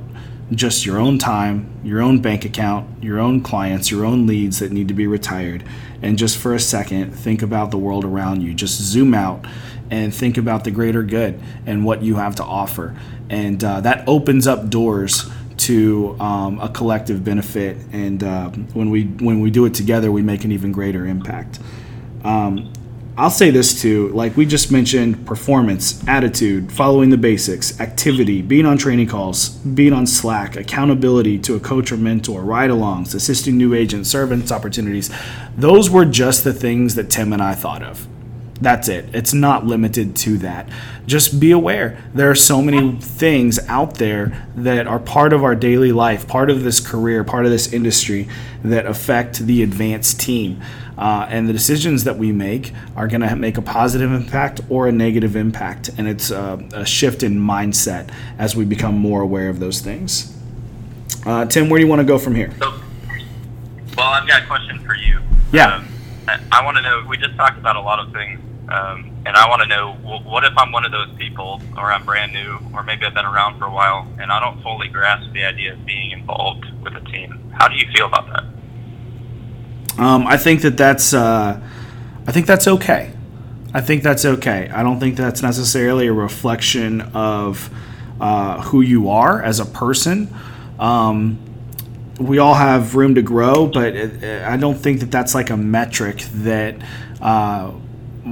just 0.50 0.84
your 0.84 0.98
own 0.98 1.18
time, 1.18 1.80
your 1.82 2.02
own 2.02 2.20
bank 2.20 2.44
account, 2.44 3.02
your 3.02 3.18
own 3.18 3.40
clients, 3.40 3.90
your 3.90 4.04
own 4.04 4.26
leads 4.26 4.58
that 4.58 4.70
need 4.70 4.88
to 4.88 4.94
be 4.94 5.06
retired. 5.06 5.64
And 6.02 6.18
just 6.18 6.36
for 6.36 6.54
a 6.54 6.60
second, 6.60 7.12
think 7.12 7.40
about 7.40 7.70
the 7.70 7.78
world 7.78 8.04
around 8.04 8.42
you. 8.42 8.52
Just 8.52 8.78
zoom 8.80 9.14
out 9.14 9.46
and 9.90 10.14
think 10.14 10.36
about 10.36 10.64
the 10.64 10.70
greater 10.70 11.02
good 11.02 11.40
and 11.66 11.84
what 11.84 12.02
you 12.02 12.16
have 12.16 12.36
to 12.36 12.44
offer. 12.44 12.96
And 13.30 13.62
uh, 13.62 13.80
that 13.82 14.08
opens 14.08 14.46
up 14.46 14.70
doors 14.70 15.28
to 15.58 16.16
um, 16.20 16.60
a 16.60 16.68
collective 16.68 17.24
benefit. 17.24 17.76
And 17.92 18.22
uh, 18.22 18.50
when 18.50 18.90
we 18.90 19.04
when 19.04 19.40
we 19.40 19.50
do 19.50 19.64
it 19.66 19.74
together, 19.74 20.10
we 20.10 20.22
make 20.22 20.44
an 20.44 20.52
even 20.52 20.72
greater 20.72 21.06
impact. 21.06 21.58
Um, 22.24 22.72
I'll 23.18 23.30
say 23.30 23.50
this 23.50 23.82
too, 23.82 24.10
like 24.10 24.36
we 24.36 24.46
just 24.46 24.70
mentioned 24.70 25.26
performance, 25.26 26.06
attitude, 26.06 26.70
following 26.70 27.10
the 27.10 27.16
basics, 27.16 27.80
activity, 27.80 28.42
being 28.42 28.64
on 28.64 28.78
training 28.78 29.08
calls, 29.08 29.48
being 29.48 29.92
on 29.92 30.06
Slack, 30.06 30.54
accountability 30.54 31.36
to 31.40 31.56
a 31.56 31.60
coach 31.60 31.90
or 31.90 31.96
mentor, 31.96 32.42
ride 32.42 32.70
alongs, 32.70 33.16
assisting 33.16 33.56
new 33.56 33.74
agents, 33.74 34.08
servants 34.08 34.52
opportunities. 34.52 35.10
Those 35.56 35.90
were 35.90 36.04
just 36.04 36.44
the 36.44 36.52
things 36.52 36.94
that 36.94 37.10
Tim 37.10 37.32
and 37.32 37.42
I 37.42 37.56
thought 37.56 37.82
of. 37.82 38.06
That's 38.60 38.88
it. 38.88 39.14
It's 39.14 39.32
not 39.32 39.66
limited 39.66 40.16
to 40.16 40.38
that. 40.38 40.68
Just 41.06 41.38
be 41.38 41.52
aware. 41.52 42.02
There 42.12 42.30
are 42.30 42.34
so 42.34 42.60
many 42.60 42.96
things 42.96 43.58
out 43.68 43.94
there 43.94 44.46
that 44.56 44.86
are 44.86 44.98
part 44.98 45.32
of 45.32 45.44
our 45.44 45.54
daily 45.54 45.92
life, 45.92 46.26
part 46.26 46.50
of 46.50 46.64
this 46.64 46.80
career, 46.80 47.22
part 47.22 47.44
of 47.44 47.52
this 47.52 47.72
industry 47.72 48.28
that 48.64 48.84
affect 48.84 49.38
the 49.38 49.62
advanced 49.62 50.20
team. 50.20 50.60
Uh, 50.96 51.26
and 51.30 51.48
the 51.48 51.52
decisions 51.52 52.02
that 52.02 52.18
we 52.18 52.32
make 52.32 52.72
are 52.96 53.06
going 53.06 53.20
to 53.20 53.36
make 53.36 53.56
a 53.56 53.62
positive 53.62 54.10
impact 54.10 54.60
or 54.68 54.88
a 54.88 54.92
negative 54.92 55.36
impact. 55.36 55.90
And 55.96 56.08
it's 56.08 56.32
a, 56.32 56.60
a, 56.74 56.84
shift 56.84 57.22
in 57.22 57.38
mindset 57.38 58.10
as 58.36 58.56
we 58.56 58.64
become 58.64 58.98
more 58.98 59.20
aware 59.20 59.48
of 59.48 59.60
those 59.60 59.80
things. 59.80 60.36
Uh, 61.24 61.44
Tim, 61.46 61.70
where 61.70 61.78
do 61.78 61.84
you 61.84 61.88
want 61.88 62.00
to 62.00 62.04
go 62.04 62.18
from 62.18 62.34
here? 62.34 62.52
So, 62.58 62.80
well, 63.96 64.08
I've 64.08 64.26
got 64.26 64.42
a 64.42 64.46
question 64.46 64.80
for 64.80 64.96
you. 64.96 65.20
Yeah. 65.52 65.76
Um, 65.76 65.88
I 66.50 66.64
want 66.64 66.76
to 66.78 66.82
know. 66.82 67.06
We 67.08 67.16
just 67.16 67.36
talked 67.36 67.58
about 67.58 67.76
a 67.76 67.80
lot 67.80 68.00
of 68.00 68.12
things 68.12 68.40
um, 68.70 69.22
and 69.24 69.36
I 69.36 69.48
want 69.48 69.62
to 69.62 69.68
know 69.68 69.94
what 69.94 70.44
if 70.44 70.52
I'm 70.56 70.72
one 70.72 70.84
of 70.84 70.92
those 70.92 71.10
people, 71.16 71.60
or 71.76 71.92
I'm 71.92 72.04
brand 72.04 72.32
new, 72.32 72.58
or 72.74 72.82
maybe 72.82 73.06
I've 73.06 73.14
been 73.14 73.24
around 73.24 73.58
for 73.58 73.64
a 73.64 73.72
while, 73.72 74.06
and 74.20 74.30
I 74.30 74.40
don't 74.40 74.62
fully 74.62 74.88
grasp 74.88 75.32
the 75.32 75.44
idea 75.44 75.72
of 75.72 75.86
being 75.86 76.10
involved 76.10 76.66
with 76.82 76.94
a 76.94 77.00
team. 77.00 77.52
How 77.58 77.68
do 77.68 77.76
you 77.76 77.86
feel 77.94 78.06
about 78.06 78.26
that? 78.28 78.44
Um, 80.02 80.26
I 80.26 80.36
think 80.36 80.62
that 80.62 80.76
that's 80.76 81.14
uh, 81.14 81.60
I 82.26 82.32
think 82.32 82.46
that's 82.46 82.68
okay. 82.68 83.12
I 83.72 83.80
think 83.80 84.02
that's 84.02 84.24
okay. 84.24 84.70
I 84.72 84.82
don't 84.82 85.00
think 85.00 85.16
that's 85.16 85.42
necessarily 85.42 86.06
a 86.06 86.12
reflection 86.12 87.00
of 87.00 87.70
uh, 88.20 88.62
who 88.62 88.80
you 88.80 89.10
are 89.10 89.42
as 89.42 89.60
a 89.60 89.66
person. 89.66 90.34
Um, 90.78 91.38
we 92.20 92.38
all 92.38 92.54
have 92.54 92.94
room 92.94 93.14
to 93.14 93.22
grow, 93.22 93.66
but 93.66 93.94
it, 93.94 94.42
I 94.44 94.56
don't 94.56 94.76
think 94.76 95.00
that 95.00 95.10
that's 95.10 95.34
like 95.34 95.50
a 95.50 95.56
metric 95.56 96.24
that 96.32 96.76
uh, 97.20 97.72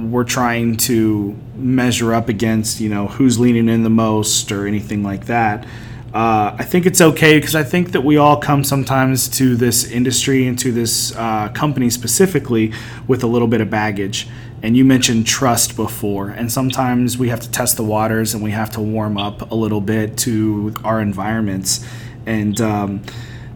we're 0.05 0.23
trying 0.23 0.77
to 0.77 1.35
measure 1.55 2.13
up 2.13 2.29
against, 2.29 2.79
you 2.79 2.89
know, 2.89 3.07
who's 3.07 3.39
leaning 3.39 3.69
in 3.69 3.83
the 3.83 3.89
most 3.89 4.51
or 4.51 4.67
anything 4.67 5.03
like 5.03 5.25
that. 5.25 5.65
Uh, 6.13 6.55
I 6.57 6.63
think 6.63 6.85
it's 6.85 7.01
okay 7.01 7.37
because 7.37 7.55
I 7.55 7.63
think 7.63 7.91
that 7.91 8.01
we 8.01 8.17
all 8.17 8.37
come 8.37 8.63
sometimes 8.63 9.27
to 9.37 9.55
this 9.55 9.89
industry 9.91 10.47
and 10.47 10.57
to 10.59 10.71
this 10.71 11.15
uh, 11.15 11.49
company 11.49 11.89
specifically 11.89 12.73
with 13.07 13.23
a 13.23 13.27
little 13.27 13.47
bit 13.47 13.61
of 13.61 13.69
baggage. 13.69 14.27
And 14.63 14.75
you 14.75 14.83
mentioned 14.85 15.27
trust 15.27 15.75
before, 15.75 16.29
and 16.29 16.51
sometimes 16.51 17.17
we 17.17 17.29
have 17.29 17.41
to 17.41 17.51
test 17.51 17.77
the 17.77 17.83
waters 17.83 18.33
and 18.33 18.41
we 18.41 18.51
have 18.51 18.71
to 18.71 18.81
warm 18.81 19.17
up 19.17 19.51
a 19.51 19.55
little 19.55 19.81
bit 19.81 20.17
to 20.19 20.73
our 20.83 20.99
environments. 21.01 21.85
And, 22.25 22.59
um, 22.61 23.03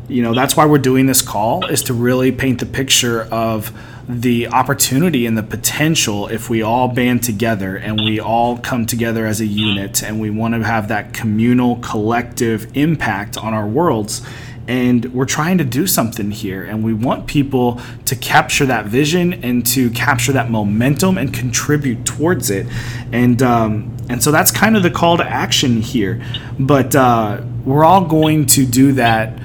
you 0.08 0.22
know, 0.22 0.36
that's 0.36 0.56
why 0.56 0.66
we're 0.66 0.78
doing 0.78 1.08
this 1.08 1.22
call 1.22 1.66
is 1.66 1.82
to 1.84 1.94
really 1.94 2.32
paint 2.32 2.60
the 2.60 2.66
picture 2.66 3.24
of 3.32 3.72
the 4.12 4.48
opportunity 4.48 5.26
and 5.26 5.38
the 5.38 5.44
potential 5.44 6.28
if 6.28 6.50
we 6.50 6.62
all 6.62 6.90
band 6.90 7.24
together 7.24 7.78
and 7.78 8.02
we 8.02 8.20
all 8.20 8.58
come 8.58 8.86
together 8.86 9.26
as 9.26 9.40
a 9.40 9.46
unit 9.46 10.04
and 10.04 10.20
we 10.20 10.30
want 10.30 10.54
to 10.54 10.64
have 10.64 10.90
that 10.90 11.14
communal 11.14 11.78
collective 11.78 12.76
impact 12.76 13.38
on 13.38 13.54
our 13.54 13.66
worlds. 13.66 14.22
And 14.68 15.14
we're 15.14 15.26
trying 15.26 15.58
to 15.60 15.64
do 15.64 15.88
something 15.88 16.30
here 16.30 16.64
and 16.64 16.84
we 16.84 16.94
want 16.94 17.26
people 17.26 17.82
to 18.06 18.16
capture 18.16 18.66
that 18.66 18.86
vision 18.86 19.34
and 19.46 19.66
to 19.68 19.90
capture 19.92 20.34
that 20.34 20.50
momentum 20.50 21.18
and 21.18 21.34
contribute 21.34 22.06
towards 22.06 22.50
it. 22.50 22.68
And 23.12 23.42
um, 23.42 23.96
and 24.10 24.22
so 24.22 24.32
that's 24.32 24.52
kind 24.52 24.76
of 24.76 24.84
the 24.84 24.92
call 24.92 25.18
to 25.18 25.24
action 25.24 25.82
here. 25.82 26.22
But 26.60 26.96
uh, 26.96 27.42
we're 27.64 27.86
all 27.86 28.06
going 28.06 28.46
to 28.48 28.66
do 28.66 28.92
that 28.94 29.40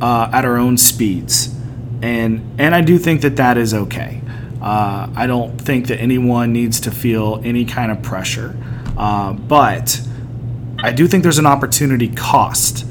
uh, 0.00 0.30
at 0.32 0.44
our 0.44 0.58
own 0.58 0.78
speeds 0.78 1.52
and 2.02 2.60
and 2.60 2.74
I 2.74 2.80
do 2.80 2.98
think 2.98 3.22
that 3.22 3.36
that 3.36 3.56
is 3.56 3.72
okay. 3.72 4.20
Uh, 4.60 5.08
I 5.16 5.26
don't 5.26 5.60
think 5.60 5.88
that 5.88 5.98
anyone 5.98 6.52
needs 6.52 6.80
to 6.80 6.90
feel 6.90 7.40
any 7.44 7.64
kind 7.64 7.90
of 7.90 8.02
pressure. 8.02 8.56
Uh, 8.96 9.32
but 9.32 10.00
I 10.82 10.92
do 10.92 11.08
think 11.08 11.22
there's 11.22 11.38
an 11.38 11.46
opportunity 11.46 12.08
cost 12.08 12.86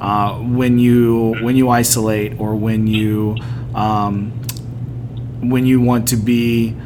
uh, 0.00 0.34
when 0.34 0.78
you 0.78 1.36
when 1.42 1.56
you 1.56 1.68
isolate 1.68 2.38
or 2.38 2.54
when 2.54 2.86
you 2.86 3.36
um, 3.74 4.30
when 5.40 5.66
you 5.66 5.80
want 5.80 6.08
to 6.08 6.16
be 6.16 6.76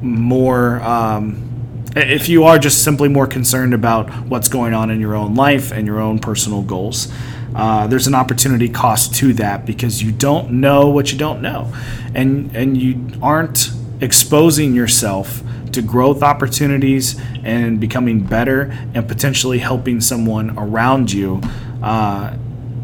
more 0.00 0.80
um, 0.82 1.48
if 1.94 2.28
you 2.28 2.44
are 2.44 2.58
just 2.58 2.82
simply 2.82 3.08
more 3.08 3.26
concerned 3.26 3.74
about 3.74 4.10
what's 4.26 4.48
going 4.48 4.72
on 4.72 4.90
in 4.90 5.00
your 5.00 5.14
own 5.14 5.34
life 5.34 5.72
and 5.72 5.86
your 5.86 6.00
own 6.00 6.18
personal 6.18 6.62
goals 6.62 7.12
uh, 7.54 7.86
there's 7.86 8.06
an 8.06 8.14
opportunity 8.14 8.68
cost 8.68 9.14
to 9.14 9.32
that 9.34 9.66
because 9.66 10.02
you 10.02 10.12
don't 10.12 10.50
know 10.50 10.88
what 10.88 11.12
you 11.12 11.18
don't 11.18 11.42
know 11.42 11.72
and 12.14 12.54
and 12.56 12.76
you 12.80 13.06
aren't 13.22 13.70
exposing 14.00 14.74
yourself 14.74 15.42
to 15.72 15.80
growth 15.80 16.22
opportunities 16.22 17.20
and 17.44 17.80
becoming 17.80 18.20
better 18.20 18.76
and 18.94 19.08
potentially 19.08 19.58
helping 19.58 20.00
someone 20.00 20.56
around 20.58 21.10
you 21.12 21.40
uh, 21.82 22.36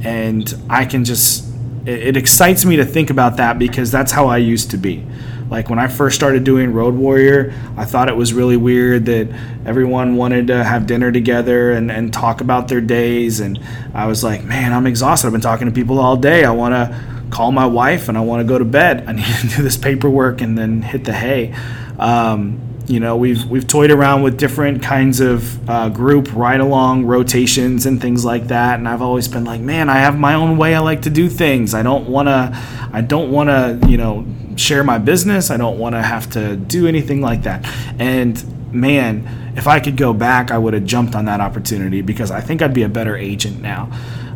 and 0.05 0.55
I 0.69 0.85
can 0.85 1.05
just, 1.05 1.47
it, 1.87 2.09
it 2.09 2.17
excites 2.17 2.65
me 2.65 2.77
to 2.77 2.85
think 2.85 3.11
about 3.11 3.37
that 3.37 3.59
because 3.59 3.91
that's 3.91 4.13
how 4.13 4.27
I 4.27 4.39
used 4.39 4.71
to 4.73 4.77
be. 4.77 5.07
Like 5.51 5.71
when 5.71 5.79
I 5.79 5.89
first 5.89 6.17
started 6.17 6.45
doing 6.45 6.73
Road 6.73 6.95
Warrior, 6.95 7.55
I 7.77 7.85
thought 7.85 8.09
it 8.09 8.17
was 8.17 8.33
really 8.33 8.57
weird 8.57 9.07
that 9.07 9.29
everyone 9.65 10.17
wanted 10.17 10.49
to 10.49 10.63
have 10.63 10.87
dinner 10.87 11.11
together 11.11 11.73
and, 11.73 11.91
and 11.91 12.13
talk 12.13 12.41
about 12.41 12.69
their 12.69 12.81
days. 12.81 13.41
And 13.41 13.59
I 13.95 14.07
was 14.07 14.23
like, 14.23 14.45
man, 14.45 14.73
I'm 14.73 14.87
exhausted. 14.87 15.27
I've 15.27 15.33
been 15.33 15.41
talking 15.41 15.67
to 15.67 15.73
people 15.73 15.99
all 15.99 16.17
day. 16.17 16.45
I 16.45 16.51
want 16.51 16.75
to 16.75 17.19
call 17.31 17.53
my 17.53 17.67
wife 17.67 18.09
and 18.09 18.19
I 18.19 18.21
want 18.21 18.41
to 18.41 18.45
go 18.45 18.59
to 18.59 18.65
bed. 18.65 19.05
I 19.07 19.13
need 19.15 19.25
to 19.25 19.49
do 19.49 19.63
this 19.63 19.77
paperwork 19.77 20.41
and 20.41 20.57
then 20.57 20.83
hit 20.83 21.05
the 21.05 21.15
hay. 21.15 21.55
Um, 21.99 22.69
you 22.89 23.01
know 23.01 23.17
we've 23.17 23.45
we've 23.45 23.67
toyed 23.67 23.91
around 23.91 24.23
with 24.23 24.39
different 24.39 24.83
kinds 24.83 25.21
of 25.21 25.69
uh, 25.69 25.91
group 25.91 26.35
ride 26.35 26.61
along 26.61 27.05
rotations 27.05 27.85
and 27.85 28.01
things 28.01 28.25
like 28.25 28.49
that 28.49 28.79
and 28.79 28.89
i've 28.89 29.03
always 29.03 29.29
been 29.29 29.45
like 29.45 29.61
man 29.61 29.91
i 29.91 29.99
have 29.99 30.19
my 30.19 30.33
own 30.33 30.57
way 30.57 30.75
i 30.75 30.79
like 30.79 31.03
to 31.03 31.11
do 31.11 31.29
things 31.29 31.75
i 31.75 31.83
don't 31.83 32.09
want 32.09 32.29
to 32.29 32.59
i 32.91 33.03
don't 33.03 33.31
want 33.31 33.51
to 33.51 33.91
you 33.91 33.99
know 33.99 34.25
share 34.59 34.85
my 34.85 34.99
business. 34.99 35.51
I 35.51 35.57
don't 35.57 35.79
want 35.79 35.95
to 35.95 36.03
have 36.03 36.31
to 36.31 36.57
do 36.57 36.87
anything 36.87 37.21
like 37.21 37.43
that. 37.43 37.65
And 37.99 38.43
man 38.71 39.53
if 39.57 39.67
i 39.67 39.81
could 39.81 39.97
go 39.97 40.13
back 40.13 40.51
i 40.51 40.59
would 40.59 40.75
have 40.75 40.85
jumped 40.85 41.15
on 41.15 41.25
that 41.25 41.41
opportunity 41.41 42.03
because 42.03 42.31
i 42.31 42.39
think 42.39 42.61
i'd 42.61 42.75
be 42.75 42.83
a 42.83 42.89
better 42.89 43.17
agent 43.17 43.63
now. 43.63 43.91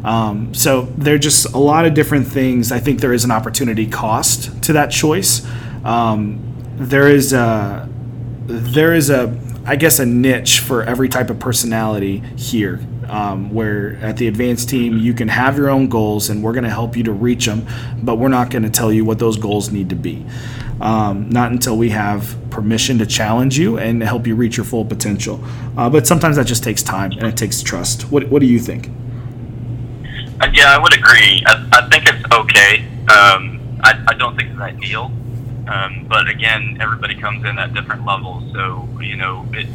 Um, 0.05 0.53
so 0.53 0.83
there 0.97 1.15
are 1.15 1.19
just 1.19 1.47
a 1.55 1.59
lot 1.59 1.85
of 1.87 1.95
different 1.95 2.27
things. 2.27 2.73
I 2.73 2.81
think 2.81 3.01
there 3.01 3.13
is 3.13 3.25
an 3.25 3.31
opportunity 3.31 3.87
cost 3.87 4.63
to 4.65 4.73
that 4.73 4.91
choice. 4.91 5.47
Um, 5.85 6.41
there 6.77 7.09
is 7.09 7.33
a 7.33 7.89
there 8.47 8.95
is 8.95 9.11
a 9.11 9.29
I 9.65 9.77
guess 9.77 10.01
a 10.01 10.07
niche 10.07 10.59
for 10.59 10.83
every 10.83 11.09
type 11.09 11.31
of 11.31 11.39
personality 11.39 12.19
here. 12.37 12.81
Um, 13.09 13.53
where 13.53 13.97
at 13.97 14.17
the 14.17 14.27
advanced 14.29 14.71
team 14.71 14.97
you 14.97 15.13
can 15.13 15.29
have 15.29 15.59
your 15.59 15.69
own 15.69 15.89
goals 15.89 16.31
and 16.31 16.43
we're 16.43 16.53
going 16.53 16.65
to 16.65 16.71
help 16.71 16.97
you 16.97 17.03
to 17.05 17.13
reach 17.13 17.45
them, 17.47 17.67
but 18.03 18.17
we're 18.17 18.29
not 18.29 18.49
going 18.49 18.63
to 18.63 18.71
tell 18.71 18.93
you 18.93 19.05
what 19.05 19.19
those 19.19 19.37
goals 19.37 19.71
need 19.71 19.91
to 19.91 19.97
be. 19.97 20.25
Um, 20.81 21.29
not 21.29 21.53
until 21.53 21.77
we 21.77 21.91
have 21.91 22.35
permission 22.51 22.99
to 22.99 23.07
challenge 23.07 23.59
you 23.59 23.79
and 23.79 24.03
help 24.03 24.27
you 24.27 24.35
reach 24.35 24.57
your 24.57 24.65
full 24.65 24.85
potential. 24.85 25.41
Uh, 25.77 25.91
but 25.91 26.07
sometimes 26.07 26.37
that 26.37 26.47
just 26.47 26.65
takes 26.65 26.83
time 26.83 27.13
and 27.13 27.25
it 27.25 27.37
takes 27.37 27.63
trust. 27.63 28.11
What, 28.11 28.29
what 28.29 28.41
do 28.41 28.47
you 28.47 28.59
think? 28.59 28.89
Uh, 30.41 30.49
yeah, 30.55 30.75
I 30.75 30.79
would 30.79 30.95
agree. 30.95 31.43
I, 31.47 31.69
I 31.73 31.89
think 31.89 32.09
it's 32.09 32.25
okay. 32.33 32.85
Um, 33.09 33.61
I, 33.83 34.03
I 34.09 34.15
don't 34.15 34.37
think 34.37 34.51
it's 34.53 34.61
ideal. 34.61 35.13
Um, 35.69 36.07
but 36.09 36.29
again, 36.29 36.79
everybody 36.81 37.15
comes 37.15 37.45
in 37.45 37.59
at 37.59 37.73
different 37.75 38.05
levels. 38.05 38.53
So, 38.53 38.89
you 39.01 39.17
know, 39.17 39.47
it, 39.53 39.67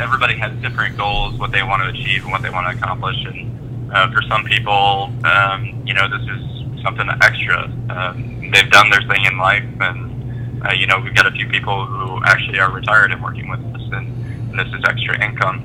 everybody 0.00 0.36
has 0.38 0.52
different 0.62 0.96
goals, 0.96 1.38
what 1.38 1.52
they 1.52 1.62
want 1.62 1.82
to 1.82 1.88
achieve 1.88 2.22
and 2.22 2.32
what 2.32 2.42
they 2.42 2.50
want 2.50 2.66
to 2.70 2.76
accomplish. 2.76 3.16
And 3.24 3.92
uh, 3.92 4.10
for 4.12 4.22
some 4.22 4.44
people, 4.44 5.12
um, 5.24 5.82
you 5.86 5.94
know, 5.94 6.08
this 6.08 6.26
is 6.26 6.82
something 6.82 7.08
extra. 7.22 7.64
Um, 7.90 8.50
they've 8.50 8.70
done 8.70 8.90
their 8.90 9.02
thing 9.02 9.24
in 9.24 9.38
life. 9.38 9.64
And, 9.80 10.66
uh, 10.66 10.72
you 10.72 10.86
know, 10.86 10.98
we've 11.00 11.14
got 11.14 11.26
a 11.26 11.32
few 11.32 11.48
people 11.48 11.86
who 11.86 12.22
actually 12.24 12.58
are 12.58 12.72
retired 12.72 13.12
and 13.12 13.22
working 13.22 13.48
with 13.48 13.60
us. 13.74 13.82
And, 13.92 14.06
and 14.50 14.58
this 14.58 14.68
is 14.68 14.84
extra 14.88 15.22
income. 15.22 15.62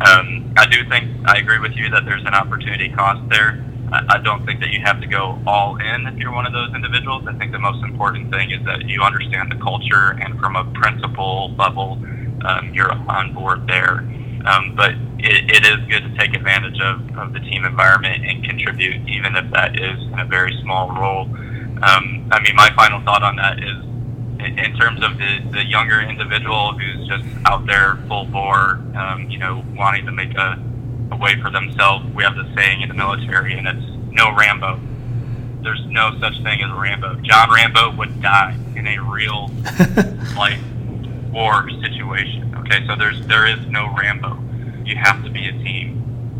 Um, 0.00 0.52
I 0.56 0.66
do 0.66 0.84
think, 0.88 1.10
I 1.26 1.38
agree 1.38 1.60
with 1.60 1.76
you 1.76 1.88
that 1.90 2.04
there's 2.04 2.24
an 2.24 2.34
opportunity 2.34 2.88
cost 2.88 3.28
there. 3.28 3.64
I 3.92 4.18
don't 4.18 4.46
think 4.46 4.60
that 4.60 4.70
you 4.70 4.80
have 4.80 5.00
to 5.00 5.06
go 5.06 5.38
all 5.46 5.76
in 5.76 6.06
if 6.06 6.16
you're 6.16 6.32
one 6.32 6.46
of 6.46 6.52
those 6.52 6.74
individuals. 6.74 7.24
I 7.26 7.34
think 7.34 7.52
the 7.52 7.58
most 7.58 7.84
important 7.84 8.30
thing 8.30 8.50
is 8.50 8.64
that 8.64 8.88
you 8.88 9.02
understand 9.02 9.52
the 9.52 9.56
culture 9.56 10.12
and 10.12 10.38
from 10.40 10.56
a 10.56 10.64
principle 10.72 11.54
level, 11.58 11.98
um, 12.44 12.72
you're 12.72 12.92
on 12.92 13.34
board 13.34 13.66
there. 13.66 13.98
Um, 14.44 14.74
but 14.74 14.92
it, 15.18 15.50
it 15.50 15.66
is 15.66 15.76
good 15.88 16.02
to 16.02 16.18
take 16.18 16.34
advantage 16.34 16.80
of, 16.80 17.16
of 17.18 17.32
the 17.32 17.40
team 17.40 17.64
environment 17.64 18.24
and 18.24 18.42
contribute, 18.42 19.06
even 19.08 19.36
if 19.36 19.50
that 19.52 19.78
is 19.78 20.00
in 20.02 20.18
a 20.18 20.24
very 20.24 20.58
small 20.62 20.90
role. 20.90 21.28
Um, 21.82 22.28
I 22.32 22.40
mean, 22.42 22.56
my 22.56 22.70
final 22.74 23.00
thought 23.02 23.22
on 23.22 23.36
that 23.36 23.58
is 23.58 23.76
in 24.40 24.76
terms 24.76 25.04
of 25.04 25.18
the, 25.18 25.38
the 25.52 25.64
younger 25.64 26.00
individual 26.00 26.76
who's 26.78 27.06
just 27.06 27.24
out 27.44 27.66
there 27.66 27.98
full 28.08 28.24
bore, 28.24 28.80
um, 28.96 29.28
you 29.30 29.38
know, 29.38 29.64
wanting 29.76 30.06
to 30.06 30.12
make 30.12 30.34
a 30.34 30.58
a 31.12 31.16
way 31.16 31.40
for 31.40 31.50
themselves. 31.50 32.06
We 32.14 32.24
have 32.24 32.34
the 32.34 32.50
saying 32.56 32.80
in 32.80 32.88
the 32.88 32.94
military, 32.94 33.56
and 33.56 33.68
it's 33.68 33.86
no 34.10 34.34
Rambo. 34.34 34.80
There's 35.62 35.84
no 35.86 36.18
such 36.18 36.42
thing 36.42 36.62
as 36.62 36.70
a 36.70 36.74
Rambo. 36.74 37.16
John 37.22 37.52
Rambo 37.52 37.94
would 37.96 38.20
die 38.22 38.56
in 38.74 38.86
a 38.86 38.98
real 38.98 39.50
life 40.36 40.60
war 41.30 41.68
situation. 41.82 42.54
Okay, 42.58 42.84
so 42.86 42.96
there's 42.96 43.24
there 43.26 43.46
is 43.46 43.60
no 43.68 43.94
Rambo. 43.96 44.38
You 44.84 44.96
have 44.96 45.22
to 45.24 45.30
be 45.30 45.48
a 45.48 45.52
team. 45.52 45.98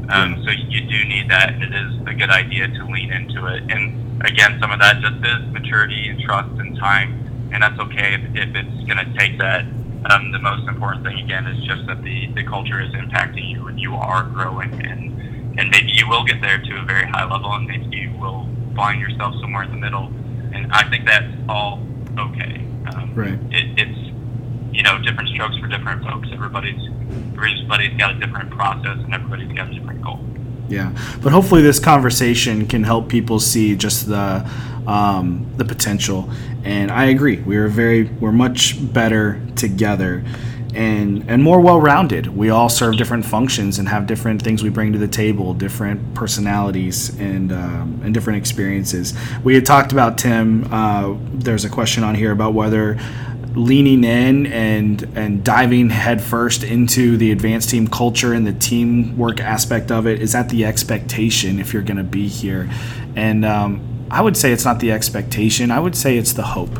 Um, 0.08 0.42
so 0.44 0.50
you 0.50 0.80
do 0.80 1.04
need 1.04 1.30
that, 1.30 1.52
and 1.52 1.62
it 1.62 1.72
is 1.72 1.92
a 2.06 2.14
good 2.14 2.30
idea 2.30 2.66
to 2.66 2.84
lean 2.86 3.12
into 3.12 3.46
it. 3.46 3.62
And 3.70 4.22
again, 4.24 4.58
some 4.60 4.72
of 4.72 4.80
that 4.80 5.00
just 5.00 5.24
is 5.24 5.52
maturity 5.52 6.08
and 6.08 6.20
trust 6.20 6.50
and 6.58 6.76
time, 6.76 7.50
and 7.52 7.62
that's 7.62 7.78
okay 7.78 8.14
if, 8.14 8.48
if 8.48 8.56
it's 8.56 8.84
going 8.84 8.98
to 8.98 9.18
take 9.18 9.38
that 9.38 9.64
um, 10.10 10.32
the 10.32 10.38
most 10.38 10.68
important 10.68 11.04
thing 11.04 11.18
again 11.18 11.46
is 11.46 11.62
just 11.64 11.86
that 11.86 12.02
the, 12.02 12.26
the 12.34 12.44
culture 12.44 12.80
is 12.80 12.90
impacting 12.90 13.48
you 13.50 13.68
and 13.68 13.78
you 13.78 13.94
are 13.94 14.24
growing 14.24 14.72
and 14.86 15.10
and 15.58 15.70
maybe 15.70 15.92
you 15.92 16.08
will 16.08 16.24
get 16.24 16.40
there 16.40 16.58
to 16.58 16.80
a 16.80 16.84
very 16.84 17.06
high 17.06 17.24
level 17.24 17.52
and 17.52 17.66
maybe 17.66 17.94
you 17.94 18.10
will 18.18 18.48
find 18.74 19.00
yourself 19.00 19.34
somewhere 19.40 19.64
in 19.64 19.70
the 19.70 19.76
middle 19.76 20.10
and 20.54 20.72
I 20.72 20.88
think 20.90 21.06
that's 21.06 21.32
all 21.48 21.80
okay. 22.18 22.64
Um, 22.94 23.12
right. 23.14 23.38
It, 23.50 23.78
it's 23.78 23.98
you 24.72 24.82
know 24.82 24.98
different 24.98 25.28
strokes 25.30 25.56
for 25.58 25.66
different 25.66 26.02
folks. 26.04 26.28
Everybody's 26.32 26.80
everybody's 27.36 27.96
got 27.98 28.16
a 28.16 28.18
different 28.18 28.50
process 28.50 28.98
and 28.98 29.14
everybody's 29.14 29.52
got 29.52 29.70
a 29.70 29.74
different 29.74 30.02
goal. 30.02 30.20
Yeah, 30.68 30.96
but 31.22 31.32
hopefully 31.32 31.62
this 31.62 31.78
conversation 31.78 32.66
can 32.66 32.84
help 32.84 33.08
people 33.08 33.40
see 33.40 33.76
just 33.76 34.06
the 34.06 34.48
um, 34.86 35.50
the 35.56 35.64
potential. 35.64 36.30
And 36.64 36.90
I 36.90 37.06
agree, 37.06 37.36
we 37.40 37.56
are 37.56 37.68
very 37.68 38.04
we're 38.04 38.32
much 38.32 38.76
better 38.92 39.40
together 39.56 40.24
and 40.74 41.28
and 41.28 41.42
more 41.42 41.60
well-rounded. 41.60 42.28
We 42.28 42.50
all 42.50 42.68
serve 42.68 42.96
different 42.96 43.24
functions 43.24 43.78
and 43.78 43.88
have 43.88 44.06
different 44.06 44.42
things 44.42 44.62
we 44.62 44.70
bring 44.70 44.92
to 44.92 44.98
the 44.98 45.08
table, 45.08 45.54
different 45.54 46.14
personalities 46.14 47.18
and 47.18 47.52
um, 47.52 48.00
and 48.04 48.14
different 48.14 48.38
experiences. 48.38 49.14
We 49.44 49.54
had 49.54 49.66
talked 49.66 49.92
about 49.92 50.18
Tim. 50.18 50.72
Uh, 50.72 51.16
there's 51.34 51.64
a 51.64 51.70
question 51.70 52.04
on 52.04 52.14
here 52.14 52.32
about 52.32 52.54
whether 52.54 52.98
leaning 53.54 54.04
in 54.04 54.46
and 54.46 55.02
and 55.14 55.44
diving 55.44 55.90
headfirst 55.90 56.62
into 56.62 57.16
the 57.16 57.32
advanced 57.32 57.70
team 57.70 57.86
culture 57.86 58.32
and 58.32 58.46
the 58.46 58.52
teamwork 58.52 59.40
aspect 59.40 59.90
of 59.90 60.06
it 60.06 60.20
is 60.20 60.32
that 60.32 60.48
the 60.48 60.64
expectation 60.64 61.58
if 61.58 61.72
you're 61.72 61.82
going 61.82 61.96
to 61.96 62.04
be 62.04 62.28
here. 62.28 62.70
And 63.14 63.44
um, 63.44 63.88
i 64.10 64.20
would 64.20 64.36
say 64.36 64.52
it's 64.52 64.64
not 64.64 64.80
the 64.80 64.92
expectation. 64.92 65.70
I 65.70 65.80
would 65.80 65.96
say 65.96 66.16
it's 66.16 66.32
the 66.32 66.42
hope. 66.42 66.78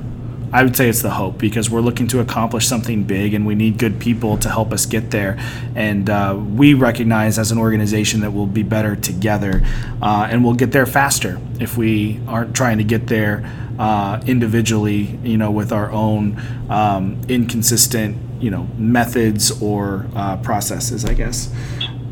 I 0.54 0.62
would 0.62 0.76
say 0.76 0.90
it's 0.90 1.00
the 1.00 1.10
hope 1.10 1.38
because 1.38 1.70
we're 1.70 1.80
looking 1.80 2.06
to 2.08 2.20
accomplish 2.20 2.66
something 2.66 3.04
big 3.04 3.32
and 3.32 3.46
we 3.46 3.54
need 3.54 3.78
good 3.78 3.98
people 3.98 4.36
to 4.36 4.50
help 4.50 4.70
us 4.74 4.84
get 4.84 5.10
there. 5.10 5.38
And 5.74 6.10
uh, 6.10 6.38
we 6.38 6.74
recognize 6.74 7.38
as 7.38 7.50
an 7.52 7.58
organization 7.58 8.20
that 8.20 8.32
we'll 8.32 8.46
be 8.46 8.62
better 8.62 8.94
together 8.94 9.62
uh, 10.02 10.28
and 10.30 10.44
we'll 10.44 10.54
get 10.54 10.70
there 10.70 10.84
faster 10.84 11.40
if 11.58 11.78
we 11.78 12.20
aren't 12.28 12.54
trying 12.54 12.76
to 12.78 12.84
get 12.84 13.06
there 13.06 13.50
uh, 13.78 14.20
individually, 14.26 15.18
you 15.22 15.36
know, 15.36 15.50
with 15.50 15.72
our 15.72 15.90
own 15.90 16.40
um, 16.68 17.20
inconsistent, 17.28 18.16
you 18.40 18.50
know, 18.50 18.68
methods 18.76 19.62
or 19.62 20.06
uh, 20.14 20.36
processes, 20.38 21.04
I 21.04 21.14
guess. 21.14 21.52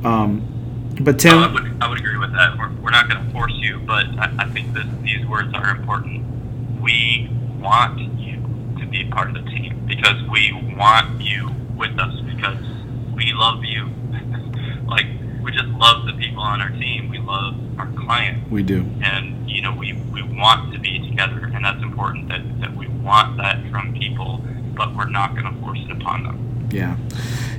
Um, 0.04 0.46
but 1.00 1.18
Tim, 1.18 1.38
I 1.38 1.52
would, 1.52 1.76
I 1.80 1.88
would 1.88 1.98
agree 1.98 2.18
with 2.18 2.32
that. 2.32 2.58
We're, 2.58 2.70
we're 2.82 2.90
not 2.90 3.08
going 3.08 3.24
to 3.24 3.32
force 3.32 3.52
you, 3.54 3.80
but 3.80 4.06
I, 4.18 4.34
I 4.38 4.48
think 4.50 4.74
that 4.74 5.02
these 5.02 5.24
words 5.26 5.52
are 5.54 5.70
important. 5.70 6.80
We 6.80 7.30
want 7.58 7.98
you 8.18 8.36
to 8.78 8.86
be 8.86 9.08
part 9.11 9.28
of 9.28 9.34
the 9.34 9.50
team 9.50 9.84
because 9.86 10.22
we 10.30 10.52
want 10.76 11.20
you 11.20 11.50
with 11.76 11.98
us 11.98 12.20
because 12.20 12.58
we 13.14 13.32
love 13.32 13.64
you. 13.64 13.88
like 14.88 15.06
we 15.42 15.52
just 15.52 15.68
love 15.68 16.06
the 16.06 16.12
people 16.12 16.42
on 16.42 16.61
our 16.61 16.70
team. 16.70 17.08
We 17.08 17.18
love 17.18 17.54
our 17.78 17.90
client. 18.04 18.50
We 18.50 18.62
do. 18.62 18.86
And 19.02 19.39
you 19.51 19.62
know, 19.62 19.74
we, 19.74 19.92
we 20.12 20.22
want 20.22 20.72
to 20.72 20.78
be 20.78 20.98
together 21.09 21.51
and 21.55 21.64
that's 21.64 21.82
important 21.82 22.28
that, 22.28 22.61
that 22.61 22.74
we 22.76 22.88
want 22.88 23.36
that 23.36 23.59
from 23.70 23.94
people, 23.94 24.42
but 24.74 24.94
we're 24.94 25.09
not 25.09 25.34
gonna 25.34 25.55
force 25.61 25.78
it 25.80 25.90
upon 25.90 26.24
them. 26.24 26.68
Yeah. 26.72 26.96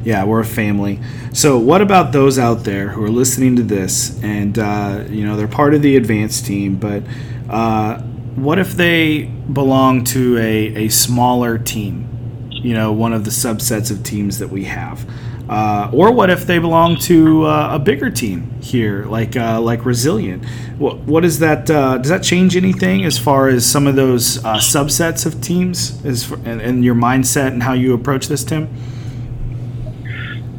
Yeah, 0.04 0.24
we're 0.24 0.40
a 0.40 0.46
family. 0.46 1.00
So, 1.32 1.60
what 1.60 1.82
about 1.82 2.12
those 2.12 2.40
out 2.40 2.64
there 2.64 2.90
who 2.90 3.04
are 3.04 3.10
listening 3.10 3.56
to 3.58 3.64
this 3.64 4.22
and, 4.24 4.58
uh, 4.58 5.04
you 5.10 5.26
know, 5.26 5.36
they're 5.36 5.48
part 5.48 5.76
of 5.76 5.84
the 5.84 5.96
advanced 5.96 6.46
team, 6.46 6.78
but 6.78 7.04
uh, 7.50 8.02
what 8.36 8.58
if 8.58 8.72
they 8.72 9.24
belong 9.24 10.04
to 10.06 10.38
a, 10.38 10.86
a 10.86 10.90
smaller 10.90 11.58
team? 11.58 12.48
You 12.50 12.74
know, 12.74 12.92
one 12.92 13.14
of 13.14 13.26
the 13.26 13.32
subsets 13.32 13.92
of 13.92 14.04
teams 14.04 14.40
that 14.40 14.50
we 14.50 14.64
have. 14.66 15.06
Uh, 15.52 15.90
or 15.92 16.14
what 16.14 16.30
if 16.30 16.48
they 16.48 16.60
belong 16.60 16.96
to 16.96 17.44
uh, 17.46 17.72
a 17.74 17.80
bigger 17.80 18.10
team 18.10 18.50
here, 18.62 19.04
like 19.04 19.36
uh, 19.36 19.60
like 19.60 19.84
Resilient? 19.84 20.46
What 20.78 21.00
what 21.00 21.26
is 21.26 21.40
that? 21.40 21.70
Uh, 21.70 21.98
does 21.98 22.08
that 22.08 22.24
change 22.24 22.56
anything 22.56 23.04
as 23.04 23.20
far 23.20 23.50
as 23.50 23.70
some 23.70 23.86
of 23.86 23.98
those 23.98 24.38
uh, 24.46 24.56
subsets 24.56 25.26
of 25.26 25.42
teams, 25.42 26.04
as 26.06 26.24
for, 26.24 26.36
and, 26.46 26.62
and, 26.62 26.86
your 26.86 26.96
mindset 26.96 27.48
and 27.48 27.62
how 27.62 27.74
you 27.74 27.94
approach 27.94 28.30
this, 28.30 28.46
Tim? 28.46 28.64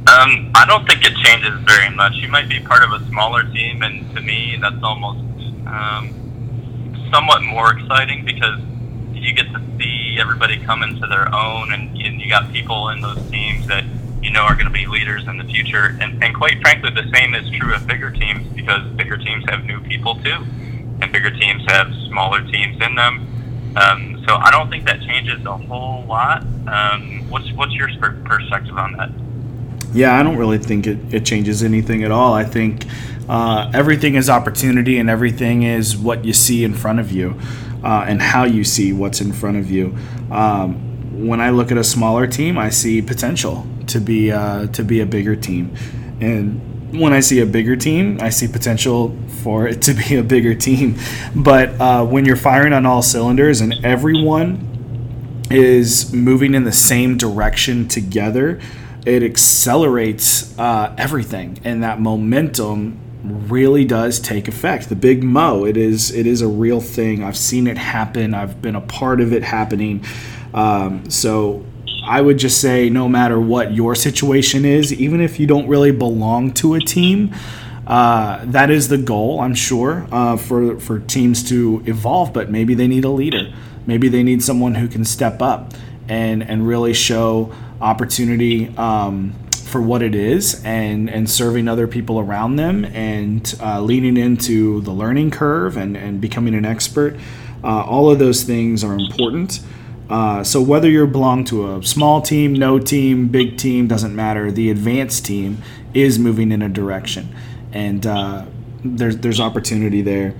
Um, 0.09 0.53
I 0.55 0.67
don't 0.69 0.87
think 0.87 1.07
it 1.07 1.15
changes 1.25 1.59
very 1.65 1.89
much. 1.89 2.13
You 2.17 2.29
might 2.29 2.51
be 2.51 2.61
part 2.61 2.85
of 2.85 2.93
a 2.93 3.03
smaller 3.07 3.45
team, 3.45 3.81
and 3.81 4.15
to 4.15 4.21
me, 4.21 4.59
that's 4.61 4.83
almost 4.83 5.21
um, 5.69 7.09
somewhat 7.11 7.43
more 7.45 7.73
exciting 7.73 8.27
because 8.27 8.61
you 9.15 9.33
get 9.33 9.51
to 9.55 9.63
see 9.79 10.19
everybody 10.21 10.59
come 10.59 10.83
into 10.83 11.07
their 11.07 11.35
own, 11.35 11.73
and, 11.73 11.97
and 11.97 12.21
you 12.21 12.29
got 12.29 12.53
people 12.53 12.91
in 12.91 13.01
those 13.01 13.31
teams 13.31 13.67
that 13.69 13.85
know 14.33 14.43
are 14.43 14.55
going 14.55 14.67
to 14.67 14.73
be 14.73 14.87
leaders 14.87 15.27
in 15.29 15.37
the 15.37 15.45
future. 15.45 15.97
And, 16.01 16.23
and 16.23 16.35
quite 16.35 16.61
frankly, 16.61 16.91
the 16.91 17.11
same 17.15 17.35
is 17.35 17.49
true 17.51 17.75
of 17.75 17.87
bigger 17.87 18.11
teams 18.11 18.47
because 18.55 18.83
bigger 18.93 19.17
teams 19.17 19.45
have 19.49 19.65
new 19.65 19.81
people 19.81 20.17
too, 20.17 20.45
and 21.01 21.13
bigger 21.13 21.31
teams 21.31 21.63
have 21.69 21.93
smaller 22.09 22.41
teams 22.43 22.81
in 22.83 22.95
them. 22.95 23.29
Um, 23.77 24.25
so 24.29 24.37
I 24.37 24.51
don't 24.51 24.69
think 24.69 24.85
that 24.87 25.01
changes 25.03 25.45
a 25.47 25.57
whole 25.57 26.05
lot. 26.05 26.43
Um, 26.67 27.29
what's 27.31 27.51
what's 27.53 27.73
your 27.73 27.89
perspective 28.25 28.77
on 28.77 28.93
that? 28.97 29.11
Yeah, 29.95 30.19
I 30.19 30.23
don't 30.23 30.37
really 30.37 30.59
think 30.59 30.87
it, 30.87 31.13
it 31.13 31.25
changes 31.25 31.63
anything 31.63 32.03
at 32.03 32.11
all. 32.11 32.33
I 32.33 32.45
think 32.45 32.87
uh, 33.29 33.71
everything 33.75 34.15
is 34.15 34.31
opportunity 34.31 34.99
and 34.99 35.11
everything 35.11 35.63
is 35.63 35.97
what 35.97 36.25
you 36.25 36.33
see 36.33 36.65
in 36.65 36.75
front 36.75 36.99
of 36.99 37.13
you 37.13 37.39
uh, 37.85 38.05
and 38.07 38.21
how 38.23 38.45
you 38.45 38.65
see 38.65 38.93
what's 38.93 39.21
in 39.21 39.33
front 39.33 39.59
of 39.59 39.71
you. 39.71 39.97
Um, 40.31 40.92
when 41.13 41.41
I 41.41 41.51
look 41.51 41.71
at 41.71 41.79
a 41.79 41.85
smaller 41.85 42.27
team, 42.27 42.59
I 42.59 42.71
see 42.71 43.03
potential 43.03 43.67
to 43.89 44.01
be 44.01 44.33
uh, 44.33 44.67
to 44.69 44.85
be 44.85 45.01
a 45.01 45.07
bigger 45.07 45.37
team. 45.37 45.75
And 46.21 46.99
when 46.99 47.13
I 47.13 47.21
see 47.21 47.41
a 47.41 47.47
bigger 47.47 47.77
team, 47.77 48.19
I 48.21 48.31
see 48.31 48.49
potential 48.49 49.17
for 49.43 49.67
it 49.67 49.83
to 49.83 49.95
be 50.09 50.17
a 50.17 50.23
bigger 50.23 50.55
team. 50.55 50.97
But 51.35 51.81
uh, 51.81 52.05
when 52.05 52.25
you're 52.25 52.37
firing 52.37 52.73
on 52.73 52.87
all 52.87 53.03
cylinders 53.03 53.61
and 53.61 53.85
everyone 53.85 54.69
is 55.51 56.13
moving 56.13 56.55
in 56.55 56.65
the 56.65 56.73
same 56.73 57.17
direction 57.17 57.89
together, 57.89 58.61
it 59.05 59.23
accelerates 59.23 60.57
uh, 60.59 60.95
everything, 60.97 61.59
and 61.65 61.83
that 61.83 62.01
momentum 62.01 62.99
really 63.25 63.85
does 63.85 64.19
take 64.19 64.49
effect. 64.49 64.89
The 64.89 64.97
big 64.97 65.23
mo, 65.23 65.65
it 65.65 65.77
is 65.77 66.11
it 66.11 66.27
is 66.27 66.43
a 66.43 66.49
real 66.49 66.81
thing. 66.81 67.23
I've 67.23 67.37
seen 67.37 67.67
it 67.67 67.79
happen. 67.79 68.35
I've 68.35 68.61
been 68.63 68.77
a 68.77 68.81
part 68.81 69.21
of 69.21 69.33
it 69.33 69.43
happening. 69.43 70.05
Um, 70.55 71.09
so 71.11 71.65
I 72.05 72.21
would 72.21 72.39
just 72.39 72.61
say, 72.61 72.91
no 72.91 73.09
matter 73.09 73.41
what 73.41 73.75
your 73.75 73.95
situation 73.95 74.65
is, 74.65 74.93
even 74.93 75.21
if 75.21 75.39
you 75.39 75.47
don't 75.47 75.69
really 75.69 75.93
belong 75.93 76.53
to 76.55 76.75
a 76.75 76.81
team, 76.81 77.35
uh, 77.87 78.45
that 78.47 78.71
is 78.71 78.89
the 78.89 78.99
goal, 78.99 79.41
I'm 79.41 79.55
sure, 79.55 80.07
uh, 80.11 80.37
for 80.37 80.79
for 80.81 81.01
teams 81.01 81.49
to 81.49 81.83
evolve. 81.87 82.33
But 82.33 82.51
maybe 82.51 82.75
they 82.75 82.89
need 82.89 83.05
a 83.05 83.11
leader. 83.11 83.53
Maybe 83.87 84.09
they 84.09 84.23
need 84.23 84.43
someone 84.43 84.77
who 84.77 84.89
can 84.89 85.05
step 85.05 85.43
up 85.43 85.73
and 86.09 86.43
and 86.43 86.67
really 86.67 86.95
show 86.95 87.53
opportunity 87.81 88.69
um, 88.77 89.35
for 89.53 89.81
what 89.83 90.03
it 90.03 90.15
is, 90.15 90.63
and 90.65 91.09
and 91.11 91.29
serving 91.29 91.69
other 91.69 91.87
people 91.87 92.21
around 92.21 92.57
them, 92.57 92.85
and 92.85 93.55
uh, 93.61 93.81
leaning 93.81 94.17
into 94.17 94.81
the 94.83 94.93
learning 94.93 95.31
curve 95.31 95.77
and 95.77 95.97
and 95.97 96.21
becoming 96.21 96.55
an 96.55 96.65
expert. 96.65 97.17
Uh, 97.65 97.85
all 97.85 98.11
of 98.11 98.19
those 98.19 98.43
things 98.43 98.83
are 98.83 98.95
important. 98.95 99.61
Uh, 100.13 100.45
so 100.45 100.61
whether 100.61 100.91
you 100.91 101.07
belong 101.07 101.43
to 101.43 101.75
a 101.75 101.83
small 101.83 102.21
team, 102.21 102.53
no 102.53 102.79
team, 102.79 103.29
big 103.29 103.57
team, 103.57 103.89
doesn't 103.89 104.15
matter. 104.15 104.53
The 104.53 104.71
advanced 104.71 105.25
team 105.25 105.63
is 105.95 106.19
moving 106.19 106.53
in 106.53 106.61
a 106.61 106.69
direction, 106.69 107.35
and 107.73 108.07
uh, 108.07 108.45
there's 108.85 109.17
there's 109.17 109.41
opportunity 109.41 110.03
there. 110.03 110.35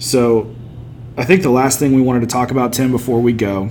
So 0.00 0.52
I 1.16 1.24
think 1.24 1.42
the 1.42 1.50
last 1.50 1.78
thing 1.78 1.94
we 1.94 2.02
wanted 2.02 2.22
to 2.22 2.26
talk 2.26 2.50
about, 2.50 2.72
Tim, 2.72 2.90
before 2.90 3.20
we 3.20 3.32
go, 3.32 3.70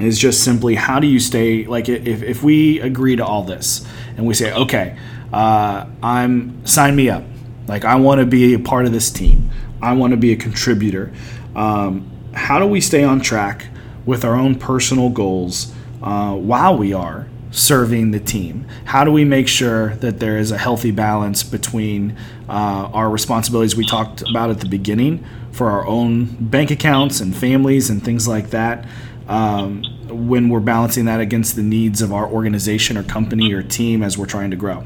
is 0.00 0.18
just 0.18 0.42
simply 0.42 0.74
how 0.74 0.98
do 0.98 1.06
you 1.06 1.20
stay 1.20 1.64
like 1.66 1.88
if, 1.88 2.24
if 2.24 2.42
we 2.42 2.80
agree 2.80 3.14
to 3.14 3.24
all 3.24 3.44
this 3.44 3.86
and 4.16 4.26
we 4.26 4.34
say 4.34 4.52
okay 4.52 4.96
uh, 5.32 5.86
i'm 6.02 6.64
sign 6.64 6.94
me 6.94 7.10
up 7.10 7.24
like 7.66 7.84
i 7.84 7.96
want 7.96 8.20
to 8.20 8.26
be 8.26 8.54
a 8.54 8.58
part 8.60 8.86
of 8.86 8.92
this 8.92 9.10
team 9.10 9.50
i 9.82 9.92
want 9.92 10.12
to 10.12 10.16
be 10.16 10.32
a 10.32 10.36
contributor 10.36 11.12
um, 11.56 12.08
how 12.32 12.60
do 12.60 12.66
we 12.66 12.80
stay 12.80 13.02
on 13.02 13.20
track 13.20 13.66
with 14.08 14.24
our 14.24 14.34
own 14.34 14.54
personal 14.54 15.10
goals 15.10 15.70
uh, 16.02 16.34
while 16.34 16.78
we 16.78 16.94
are 16.94 17.28
serving 17.50 18.10
the 18.10 18.18
team? 18.18 18.66
How 18.86 19.04
do 19.04 19.12
we 19.12 19.22
make 19.22 19.46
sure 19.46 19.96
that 19.96 20.18
there 20.18 20.38
is 20.38 20.50
a 20.50 20.56
healthy 20.56 20.90
balance 20.90 21.42
between 21.42 22.16
uh, 22.48 22.88
our 22.94 23.10
responsibilities 23.10 23.76
we 23.76 23.86
talked 23.86 24.22
about 24.22 24.48
at 24.48 24.60
the 24.60 24.68
beginning 24.68 25.22
for 25.52 25.70
our 25.70 25.86
own 25.86 26.24
bank 26.40 26.70
accounts 26.70 27.20
and 27.20 27.36
families 27.36 27.90
and 27.90 28.02
things 28.02 28.26
like 28.26 28.48
that? 28.48 28.86
Um, 29.28 29.84
when 30.08 30.48
we're 30.48 30.60
balancing 30.60 31.04
that 31.04 31.20
against 31.20 31.54
the 31.54 31.62
needs 31.62 32.00
of 32.00 32.10
our 32.10 32.26
organization 32.26 32.96
or 32.96 33.02
company 33.02 33.52
or 33.52 33.62
team 33.62 34.02
as 34.02 34.16
we're 34.16 34.24
trying 34.24 34.50
to 34.50 34.56
grow? 34.56 34.84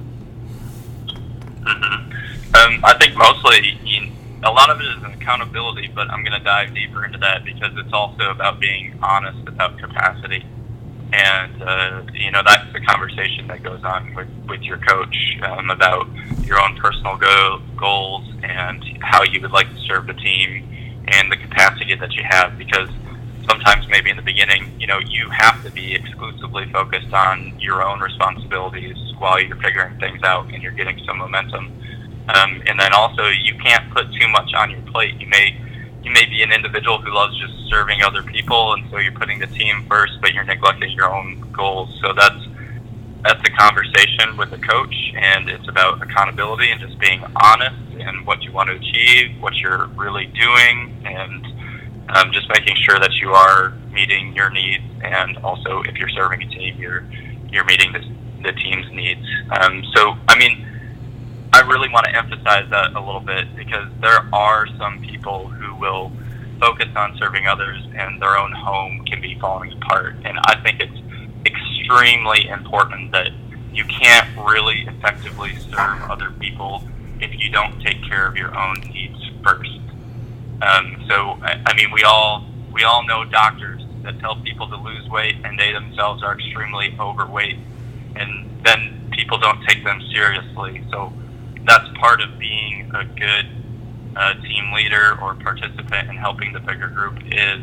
Mm-hmm. 1.60 2.54
Um, 2.56 2.84
I 2.84 2.98
think 2.98 3.16
mostly 3.16 3.78
you 3.84 4.01
a 4.44 4.50
lot 4.50 4.70
of 4.70 4.80
it 4.80 4.84
is 4.84 5.14
accountability, 5.14 5.88
but 5.94 6.10
I'm 6.10 6.24
going 6.24 6.38
to 6.38 6.44
dive 6.44 6.74
deeper 6.74 7.04
into 7.04 7.18
that 7.18 7.44
because 7.44 7.72
it's 7.76 7.92
also 7.92 8.30
about 8.30 8.58
being 8.58 8.98
honest 9.02 9.46
about 9.46 9.78
capacity. 9.78 10.44
And, 11.12 11.62
uh, 11.62 12.02
you 12.12 12.30
know, 12.30 12.42
that's 12.44 12.72
the 12.72 12.80
conversation 12.80 13.46
that 13.48 13.62
goes 13.62 13.84
on 13.84 14.14
with, 14.14 14.28
with 14.48 14.62
your 14.62 14.78
coach 14.78 15.38
um, 15.42 15.70
about 15.70 16.08
your 16.44 16.60
own 16.60 16.76
personal 16.76 17.16
go- 17.16 17.60
goals 17.76 18.24
and 18.42 18.82
how 19.00 19.22
you 19.22 19.40
would 19.42 19.52
like 19.52 19.68
to 19.68 19.80
serve 19.82 20.06
the 20.06 20.14
team 20.14 20.68
and 21.08 21.30
the 21.30 21.36
capacity 21.36 21.94
that 21.94 22.12
you 22.14 22.22
have 22.28 22.56
because 22.56 22.88
sometimes 23.48 23.86
maybe 23.88 24.10
in 24.10 24.16
the 24.16 24.22
beginning, 24.22 24.74
you 24.80 24.86
know, 24.86 24.98
you 24.98 25.28
have 25.30 25.62
to 25.64 25.70
be 25.70 25.94
exclusively 25.94 26.64
focused 26.72 27.12
on 27.12 27.54
your 27.60 27.82
own 27.82 28.00
responsibilities 28.00 28.96
while 29.18 29.40
you're 29.40 29.56
figuring 29.56 29.96
things 29.98 30.22
out 30.22 30.52
and 30.52 30.62
you're 30.62 30.72
getting 30.72 30.98
some 31.04 31.18
momentum 31.18 31.70
um, 32.28 32.62
and 32.66 32.78
then 32.78 32.92
also, 32.92 33.28
you 33.28 33.54
can't 33.58 33.92
put 33.92 34.12
too 34.14 34.28
much 34.28 34.54
on 34.54 34.70
your 34.70 34.80
plate. 34.92 35.20
You 35.20 35.26
may 35.26 35.58
you 36.02 36.10
may 36.10 36.26
be 36.26 36.42
an 36.42 36.52
individual 36.52 37.00
who 37.00 37.14
loves 37.14 37.38
just 37.38 37.54
serving 37.68 38.02
other 38.02 38.22
people, 38.22 38.74
and 38.74 38.88
so 38.90 38.98
you're 38.98 39.12
putting 39.12 39.38
the 39.38 39.46
team 39.46 39.84
first, 39.88 40.14
but 40.20 40.32
you're 40.32 40.44
neglecting 40.44 40.90
your 40.92 41.12
own 41.12 41.40
goals. 41.52 41.96
So 42.02 42.12
that's 42.12 42.46
that's 43.24 43.48
a 43.48 43.52
conversation 43.52 44.36
with 44.36 44.50
the 44.50 44.58
coach, 44.58 44.94
and 45.16 45.48
it's 45.48 45.68
about 45.68 46.02
accountability 46.02 46.70
and 46.70 46.80
just 46.80 46.98
being 46.98 47.22
honest 47.40 47.76
and 48.00 48.26
what 48.26 48.42
you 48.42 48.52
want 48.52 48.68
to 48.68 48.76
achieve, 48.76 49.40
what 49.40 49.54
you're 49.56 49.86
really 49.96 50.26
doing, 50.26 51.02
and 51.04 51.46
um, 52.10 52.32
just 52.32 52.48
making 52.48 52.76
sure 52.76 52.98
that 52.98 53.12
you 53.20 53.32
are 53.32 53.70
meeting 53.92 54.34
your 54.34 54.50
needs, 54.50 54.84
and 55.02 55.38
also 55.38 55.82
if 55.82 55.96
you're 55.96 56.08
serving 56.10 56.42
a 56.42 56.48
team, 56.48 56.76
you're 56.78 57.04
you're 57.50 57.64
meeting 57.64 57.92
the, 57.92 58.00
the 58.42 58.52
team's 58.52 58.90
needs. 58.92 59.26
Um, 59.60 59.84
so, 59.94 60.16
I 60.28 60.38
mean 60.38 60.71
I 61.54 61.60
really 61.60 61.90
want 61.90 62.06
to 62.06 62.16
emphasize 62.16 62.68
that 62.70 62.94
a 62.94 63.00
little 63.00 63.20
bit 63.20 63.54
because 63.54 63.86
there 64.00 64.26
are 64.32 64.66
some 64.78 65.00
people 65.02 65.48
who 65.48 65.74
will 65.74 66.10
focus 66.58 66.88
on 66.96 67.16
serving 67.18 67.46
others 67.46 67.82
and 67.94 68.22
their 68.22 68.38
own 68.38 68.52
home 68.52 69.04
can 69.04 69.20
be 69.20 69.38
falling 69.38 69.72
apart. 69.72 70.16
And 70.24 70.38
I 70.46 70.60
think 70.62 70.80
it's 70.80 70.98
extremely 71.44 72.48
important 72.48 73.12
that 73.12 73.32
you 73.72 73.84
can't 73.84 74.28
really 74.36 74.86
effectively 74.86 75.54
serve 75.56 76.00
other 76.10 76.30
people 76.30 76.84
if 77.20 77.38
you 77.38 77.50
don't 77.50 77.80
take 77.82 78.02
care 78.02 78.26
of 78.26 78.36
your 78.36 78.56
own 78.56 78.80
needs 78.92 79.18
first. 79.44 79.78
Um, 80.62 81.04
so, 81.08 81.38
I 81.42 81.74
mean, 81.74 81.90
we 81.92 82.02
all 82.02 82.46
we 82.72 82.84
all 82.84 83.04
know 83.06 83.24
doctors 83.24 83.82
that 84.04 84.18
tell 84.20 84.36
people 84.36 84.68
to 84.68 84.76
lose 84.76 85.08
weight 85.10 85.36
and 85.44 85.58
they 85.58 85.72
themselves 85.72 86.22
are 86.22 86.34
extremely 86.34 86.96
overweight, 86.98 87.58
and 88.16 88.64
then 88.64 89.10
people 89.10 89.38
don't 89.38 89.62
take 89.66 89.84
them 89.84 90.00
seriously. 90.12 90.82
So 90.90 91.12
that's 91.64 91.88
part 91.98 92.20
of 92.20 92.38
being 92.38 92.90
a 92.94 93.04
good 93.04 93.46
uh, 94.16 94.34
team 94.34 94.72
leader 94.74 95.18
or 95.22 95.34
participant 95.34 96.10
in 96.10 96.16
helping 96.16 96.52
the 96.52 96.60
bigger 96.60 96.88
group 96.88 97.18
is 97.26 97.60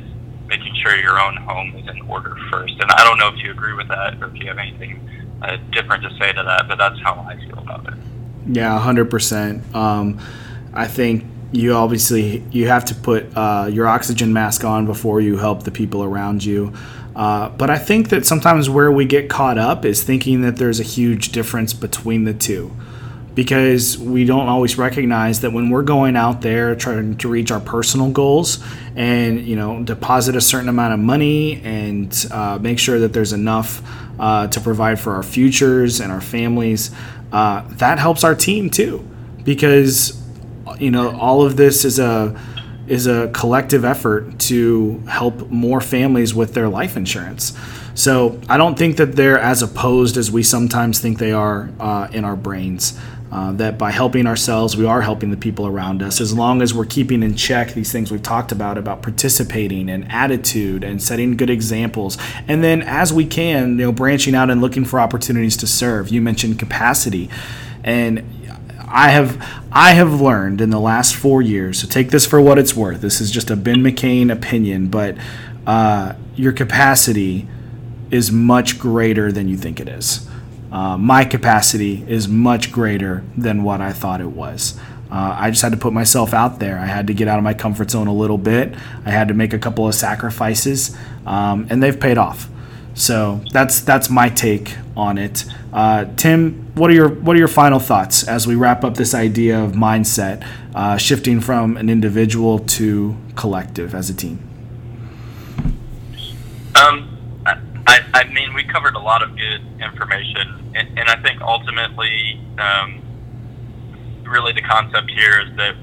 making 0.48 0.74
sure 0.82 0.96
your 0.96 1.20
own 1.20 1.38
home 1.38 1.76
is 1.76 1.88
in 1.88 2.02
order 2.10 2.36
first. 2.50 2.74
And 2.80 2.92
I 2.92 3.04
don't 3.04 3.20
know 3.20 3.28
if 3.28 3.44
you 3.44 3.52
agree 3.52 3.74
with 3.74 3.88
that 3.90 4.22
or 4.22 4.28
if 4.28 4.36
you 4.36 4.48
have 4.48 4.58
anything 4.58 5.08
uh, 5.42 5.58
different 5.72 6.04
to 6.04 6.10
say 6.18 6.34
to 6.34 6.44
that, 6.44 6.68
but 6.68 6.78
that's 6.78 7.00
how 7.02 7.14
I 7.14 7.38
feel 7.46 7.60
about 7.60 7.88
it. 7.88 7.94
Yeah, 8.48 8.80
hundred 8.80 9.12
percent. 9.12 9.64
Um, 9.76 10.20
I 10.74 10.88
think 10.88 11.26
you 11.52 11.74
obviously 11.74 12.44
you 12.52 12.68
have 12.68 12.86
to 12.86 12.96
put 12.96 13.26
uh, 13.38 13.70
your 13.72 13.88
oxygen 13.88 14.34
mask 14.34 14.64
on 14.64 14.86
before 14.86 15.22
you 15.22 15.38
help 15.38 15.64
the 15.64 15.72
people 15.72 16.04
around 16.04 16.44
you. 16.44 16.74
Uh, 17.16 17.50
but 17.50 17.70
I 17.70 17.78
think 17.78 18.10
that 18.10 18.26
sometimes 18.26 18.70
where 18.70 18.92
we 18.92 19.06
get 19.06 19.30
caught 19.30 19.58
up 19.58 19.84
is 19.84 20.04
thinking 20.04 20.42
that 20.42 20.56
there's 20.56 20.80
a 20.80 20.84
huge 20.84 21.32
difference 21.32 21.74
between 21.74 22.24
the 22.24 22.34
two 22.34 22.76
because 23.40 23.98
we 23.98 24.26
don't 24.26 24.50
always 24.50 24.78
recognize 24.78 25.40
that 25.40 25.52
when 25.52 25.70
we're 25.70 25.82
going 25.82 26.18
out 26.18 26.42
there 26.42 26.76
trying 26.76 27.16
to 27.16 27.30
reach 27.30 27.52
our 27.52 27.62
personal 27.62 28.12
goals 28.12 28.62
and 28.98 29.48
you 29.48 29.56
know 29.56 29.82
deposit 29.82 30.36
a 30.36 30.42
certain 30.42 30.68
amount 30.68 30.94
of 30.94 31.00
money 31.00 31.62
and 31.62 32.26
uh, 32.32 32.60
make 32.60 32.78
sure 32.78 33.00
that 33.00 33.14
there's 33.14 33.32
enough 33.32 33.82
uh, 34.20 34.46
to 34.48 34.60
provide 34.60 35.00
for 35.00 35.14
our 35.14 35.24
futures 35.24 36.02
and 36.02 36.12
our 36.12 36.20
families 36.20 36.94
uh, 37.32 37.62
that 37.76 37.98
helps 37.98 38.26
our 38.26 38.36
team 38.36 38.70
too 38.70 39.08
because 39.46 40.22
you 40.78 40.92
know 40.92 41.16
all 41.16 41.42
of 41.42 41.56
this 41.56 41.86
is 41.86 41.98
a 41.98 42.38
is 42.90 43.08
a 43.08 43.30
collective 43.30 43.86
effort 43.86 44.38
to 44.38 45.02
help 45.08 45.50
more 45.50 45.80
families 45.80 46.34
with 46.34 46.54
their 46.56 46.68
life 46.68 46.98
insurance 46.98 47.58
so 48.00 48.40
I 48.48 48.56
don't 48.56 48.78
think 48.78 48.96
that 48.96 49.18
they're 49.18 49.38
as 49.38 49.62
opposed 49.62 50.16
as 50.16 50.32
we 50.32 50.42
sometimes 50.42 51.00
think 51.00 51.18
they 51.20 51.34
are 51.34 51.70
uh, 51.82 52.08
in 52.14 52.24
our 52.24 52.38
brains. 52.38 52.98
Uh, 53.32 53.52
that 53.52 53.78
by 53.78 53.92
helping 53.92 54.26
ourselves, 54.26 54.76
we 54.76 54.86
are 54.86 55.02
helping 55.02 55.30
the 55.30 55.38
people 55.38 55.68
around 55.68 56.02
us. 56.02 56.20
As 56.20 56.34
long 56.34 56.64
as 56.64 56.74
we're 56.74 56.86
keeping 56.86 57.22
in 57.22 57.36
check 57.36 57.74
these 57.74 57.92
things 57.92 58.12
we've 58.12 58.24
talked 58.24 58.52
about 58.52 58.76
about 58.76 59.04
participating 59.04 59.88
and 59.88 60.12
attitude 60.12 60.84
and 60.84 61.00
setting 61.00 61.38
good 61.38 61.50
examples, 61.50 62.18
and 62.48 62.64
then 62.64 62.82
as 62.82 63.14
we 63.14 63.28
can, 63.28 63.78
you 63.78 63.86
know, 63.86 63.92
branching 63.92 64.34
out 64.34 64.50
and 64.50 64.62
looking 64.62 64.84
for 64.84 65.00
opportunities 65.00 65.56
to 65.58 65.68
serve. 65.68 66.10
You 66.10 66.22
mentioned 66.22 66.58
capacity, 66.58 67.30
and 67.84 68.24
I 68.88 69.10
have 69.10 69.40
I 69.72 69.92
have 69.92 70.20
learned 70.20 70.62
in 70.62 70.72
the 70.72 70.80
last 70.80 71.16
four 71.16 71.42
years. 71.42 71.80
So 71.80 71.88
take 71.88 72.10
this 72.10 72.26
for 72.26 72.42
what 72.42 72.58
it's 72.58 72.76
worth. 72.76 73.02
This 73.02 73.22
is 73.22 73.30
just 73.30 73.52
a 73.52 73.56
Ben 73.56 73.78
McCain 73.78 74.32
opinion, 74.32 74.88
but 74.88 75.16
uh, 75.68 76.16
your 76.36 76.52
capacity 76.52 77.48
is 78.10 78.32
much 78.32 78.80
greater 78.80 79.32
than 79.32 79.48
you 79.48 79.56
think 79.56 79.80
it 79.80 79.88
is. 79.88 80.28
Uh, 80.72 80.98
my 80.98 81.26
capacity 81.26 82.06
is 82.08 82.28
much 82.28 82.72
greater 82.72 83.24
than 83.38 83.64
what 83.64 83.82
I 83.82 83.92
thought 83.92 84.22
it 84.22 84.32
was. 84.32 84.80
Uh, 85.12 85.36
I 85.40 85.50
just 85.50 85.64
had 85.64 85.72
to 85.72 85.78
put 85.78 85.92
myself 85.92 86.34
out 86.34 86.60
there. 86.60 86.78
I 86.78 86.86
had 86.86 87.08
to 87.08 87.14
get 87.14 87.28
out 87.28 87.40
of 87.40 87.44
my 87.44 87.56
comfort 87.56 87.90
zone 87.90 88.08
a 88.08 88.14
little 88.14 88.38
bit. 88.38 88.76
I 89.06 89.10
had 89.10 89.28
to 89.30 89.34
make 89.34 89.54
a 89.54 89.60
couple 89.60 89.88
of 89.88 89.96
sacrifices, 89.96 90.96
um, 91.26 91.66
and 91.70 91.82
they've 91.82 92.00
paid 92.00 92.20
off. 92.20 92.48
So 92.94 93.42
that's 93.52 93.80
that's 93.80 94.10
my 94.10 94.30
take 94.30 94.76
on 94.96 95.18
it. 95.18 95.46
Uh, 95.72 96.06
Tim, 96.16 96.72
what 96.76 96.92
are 96.92 96.94
your 96.94 97.10
what 97.10 97.36
are 97.36 97.40
your 97.40 97.48
final 97.48 97.80
thoughts 97.80 98.28
as 98.28 98.46
we 98.46 98.56
wrap 98.56 98.84
up 98.84 98.96
this 98.96 99.14
idea 99.16 99.64
of 99.64 99.72
mindset, 99.72 100.46
uh, 100.76 100.98
shifting 100.98 101.40
from 101.40 101.78
an 101.78 101.90
individual 101.90 102.60
to 102.60 103.18
collective 103.36 103.96
as 103.96 104.10
a 104.10 104.14
team? 104.14 104.40
Um, 106.76 107.09
I, 107.90 108.06
I 108.14 108.24
mean, 108.26 108.54
we 108.54 108.64
covered 108.66 108.94
a 108.94 109.00
lot 109.00 109.24
of 109.24 109.36
good 109.36 109.62
information, 109.82 110.74
and, 110.76 111.00
and 111.00 111.10
I 111.10 111.20
think 111.24 111.42
ultimately, 111.42 112.40
um, 112.60 113.02
really 114.26 114.54
the 114.54 114.62
concept 114.62 115.10
here 115.10 115.42
is 115.42 115.56
that 115.58 115.74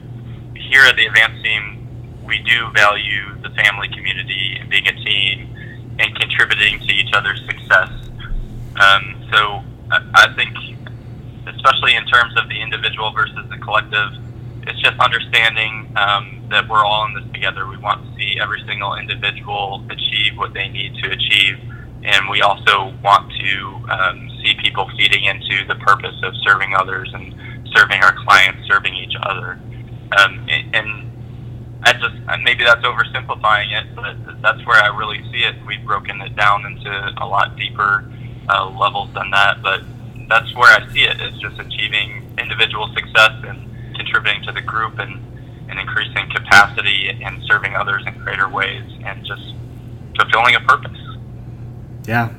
here 0.55 0.85
at 0.85 0.95
the 0.95 1.07
advanced 1.07 1.43
team, 1.43 2.23
we 2.25 2.39
do 2.39 2.71
value 2.71 3.35
the 3.43 3.51
family 3.51 3.89
community 3.89 4.57
and 4.61 4.71
being 4.71 4.87
a 4.87 4.93
team 4.93 5.51
and 5.99 6.15
contributing 6.15 6.79
to 6.79 6.93
each 6.95 7.13
other's 7.13 7.45
success. 7.45 7.91
Um, 8.79 9.27
so 9.33 9.65
I, 9.91 9.99
I 10.15 10.35
think, 10.37 10.55
especially 11.49 11.97
in 11.97 12.07
terms 12.07 12.39
of 12.39 12.49
the 12.49 12.63
individual 12.63 13.11
versus 13.11 13.51
the 13.51 13.59
collective, 13.59 14.13
it's 14.63 14.81
just 14.81 14.99
understanding 15.01 15.91
um, 15.97 16.47
that 16.51 16.69
we're 16.69 16.85
all 16.85 17.05
in 17.07 17.15
this 17.15 17.33
together. 17.33 17.67
We 17.67 17.79
want 17.79 18.07
to 18.07 18.15
see 18.17 18.39
every 18.41 18.63
single 18.65 18.95
individual 18.95 19.85
achieve 19.91 20.37
what 20.37 20.55
they 20.55 20.69
need 20.69 20.95
to 21.03 21.11
achieve 21.11 21.59
and 22.07 22.29
we 22.31 22.41
also 22.41 22.95
want 23.03 23.33
to 23.33 23.75
um, 23.91 24.31
see 24.43 24.55
people 24.63 24.89
feeding 24.97 25.25
into 25.25 25.67
the 25.67 25.75
purpose 25.75 26.15
of 26.23 26.35
serving 26.47 26.73
others 26.75 27.11
and 27.13 27.35
serving 27.75 28.01
our 28.01 28.15
clients, 28.25 28.67
serving 28.69 28.95
each 28.95 29.15
other. 29.23 29.59
Um, 30.17 30.47
and, 30.49 30.75
and 30.75 31.83
I 31.83 31.93
just 31.95 32.15
maybe 32.43 32.63
that's 32.63 32.85
oversimplifying 32.85 33.73
it, 33.73 33.95
but 33.97 34.41
that's 34.41 34.65
where 34.67 34.81
I 34.81 34.97
really 34.97 35.21
see 35.33 35.43
it. 35.43 35.57
We've 35.67 35.85
broken 35.85 36.21
it 36.21 36.37
down 36.37 36.65
into 36.65 36.91
a 37.19 37.27
lot 37.27 37.57
deeper 37.57 38.05
uh, 38.49 38.71
levels 38.71 39.13
than 39.13 39.31
that, 39.31 39.61
but 39.61 39.83
that's 40.29 40.55
where 40.55 40.81
I 40.81 40.87
see 40.93 41.03
it. 41.03 41.21
It's 41.21 41.39
just 41.39 41.59
achieving 41.59 42.33
individual 42.39 42.89
success 42.95 43.33
and 43.43 43.97
contributing 43.97 44.45
to 44.45 44.53
the 44.53 44.63
group 44.63 45.01
and, 45.01 45.21
and 45.69 45.81
increasing 45.81 46.31
capacity 46.31 47.09
and 47.09 47.43
serving 47.45 47.75
others 47.75 48.05
in 48.07 48.17
greater 48.19 48.49
ways 48.49 48.85
and 49.05 49.25
just 49.25 49.55
fulfilling 50.17 50.55
a 50.55 50.61
purpose. 50.61 51.06
Yeah. 52.07 52.33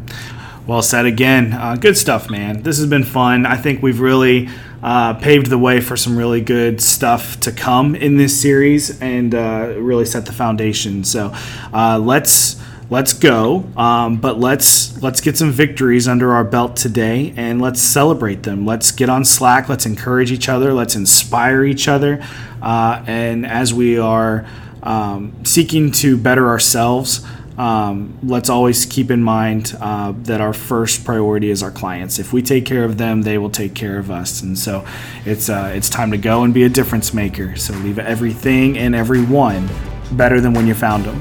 Well 0.66 0.82
said 0.82 1.06
again. 1.06 1.54
Uh, 1.54 1.76
good 1.76 1.98
stuff, 1.98 2.30
man. 2.30 2.64
This 2.64 2.78
has 2.78 2.88
been 2.88 3.04
fun. 3.04 3.46
I 3.46 3.56
think 3.56 3.82
we've 3.82 4.00
really 4.00 4.50
uh, 4.82 5.14
paved 5.16 5.50
the 5.50 5.58
way 5.58 5.82
for 5.82 5.98
some 5.98 6.18
really 6.18 6.42
good 6.42 6.82
stuff 6.82 7.40
to 7.42 7.52
come 7.52 7.96
in 7.96 8.18
this 8.18 8.40
series 8.40 9.02
and 9.02 9.34
uh, 9.34 9.74
really 9.78 10.06
set 10.06 10.26
the 10.26 10.34
foundation. 10.34 11.04
So 11.04 11.34
uh, 11.74 12.00
let's 12.00 12.62
let's 12.90 13.14
go. 13.14 13.66
Um, 13.76 14.18
but 14.18 14.40
let's 14.40 15.02
let's 15.02 15.20
get 15.20 15.38
some 15.38 15.52
victories 15.52 16.08
under 16.08 16.34
our 16.34 16.44
belt 16.44 16.76
today 16.76 17.34
and 17.36 17.62
let's 17.62 17.82
celebrate 17.82 18.44
them. 18.44 18.66
Let's 18.66 18.92
get 18.92 19.10
on 19.10 19.26
Slack. 19.26 19.68
Let's 19.70 19.86
encourage 19.86 20.32
each 20.32 20.48
other. 20.50 20.74
Let's 20.74 20.96
inspire 20.96 21.64
each 21.64 21.88
other. 21.88 22.24
Uh, 22.62 23.04
and 23.08 23.46
as 23.46 23.74
we 23.74 23.98
are 23.98 24.46
um, 24.84 25.34
seeking 25.44 25.92
to 25.92 26.18
better 26.18 26.48
ourselves 26.48 27.26
um, 27.58 28.18
let's 28.22 28.50
always 28.50 28.86
keep 28.86 29.10
in 29.10 29.24
mind 29.24 29.76
uh, 29.82 30.14
that 30.24 30.42
our 30.42 30.54
first 30.54 31.04
priority 31.04 31.50
is 31.50 31.64
our 31.64 31.72
clients. 31.72 32.20
If 32.20 32.32
we 32.32 32.42
take 32.42 32.66
care 32.66 32.84
of 32.84 32.98
them, 32.98 33.24
they 33.24 33.38
will 33.38 33.50
take 33.50 33.74
care 33.74 33.98
of 33.98 34.12
us. 34.12 34.42
And 34.42 34.58
so 34.58 34.86
it's 35.26 35.50
uh, 35.50 35.72
it's 35.74 35.90
time 35.90 36.12
to 36.12 36.18
go 36.18 36.44
and 36.44 36.54
be 36.54 36.64
a 36.64 36.70
difference 36.70 37.14
maker. 37.14 37.56
So 37.56 37.74
leave 37.74 38.00
everything 38.00 38.78
and 38.78 38.94
everyone 38.94 39.68
better 40.12 40.40
than 40.40 40.54
when 40.54 40.68
you 40.68 40.74
found 40.74 41.06
them. 41.06 41.20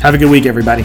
Have 0.00 0.14
a 0.14 0.18
good 0.18 0.30
week, 0.30 0.46
everybody. 0.46 0.84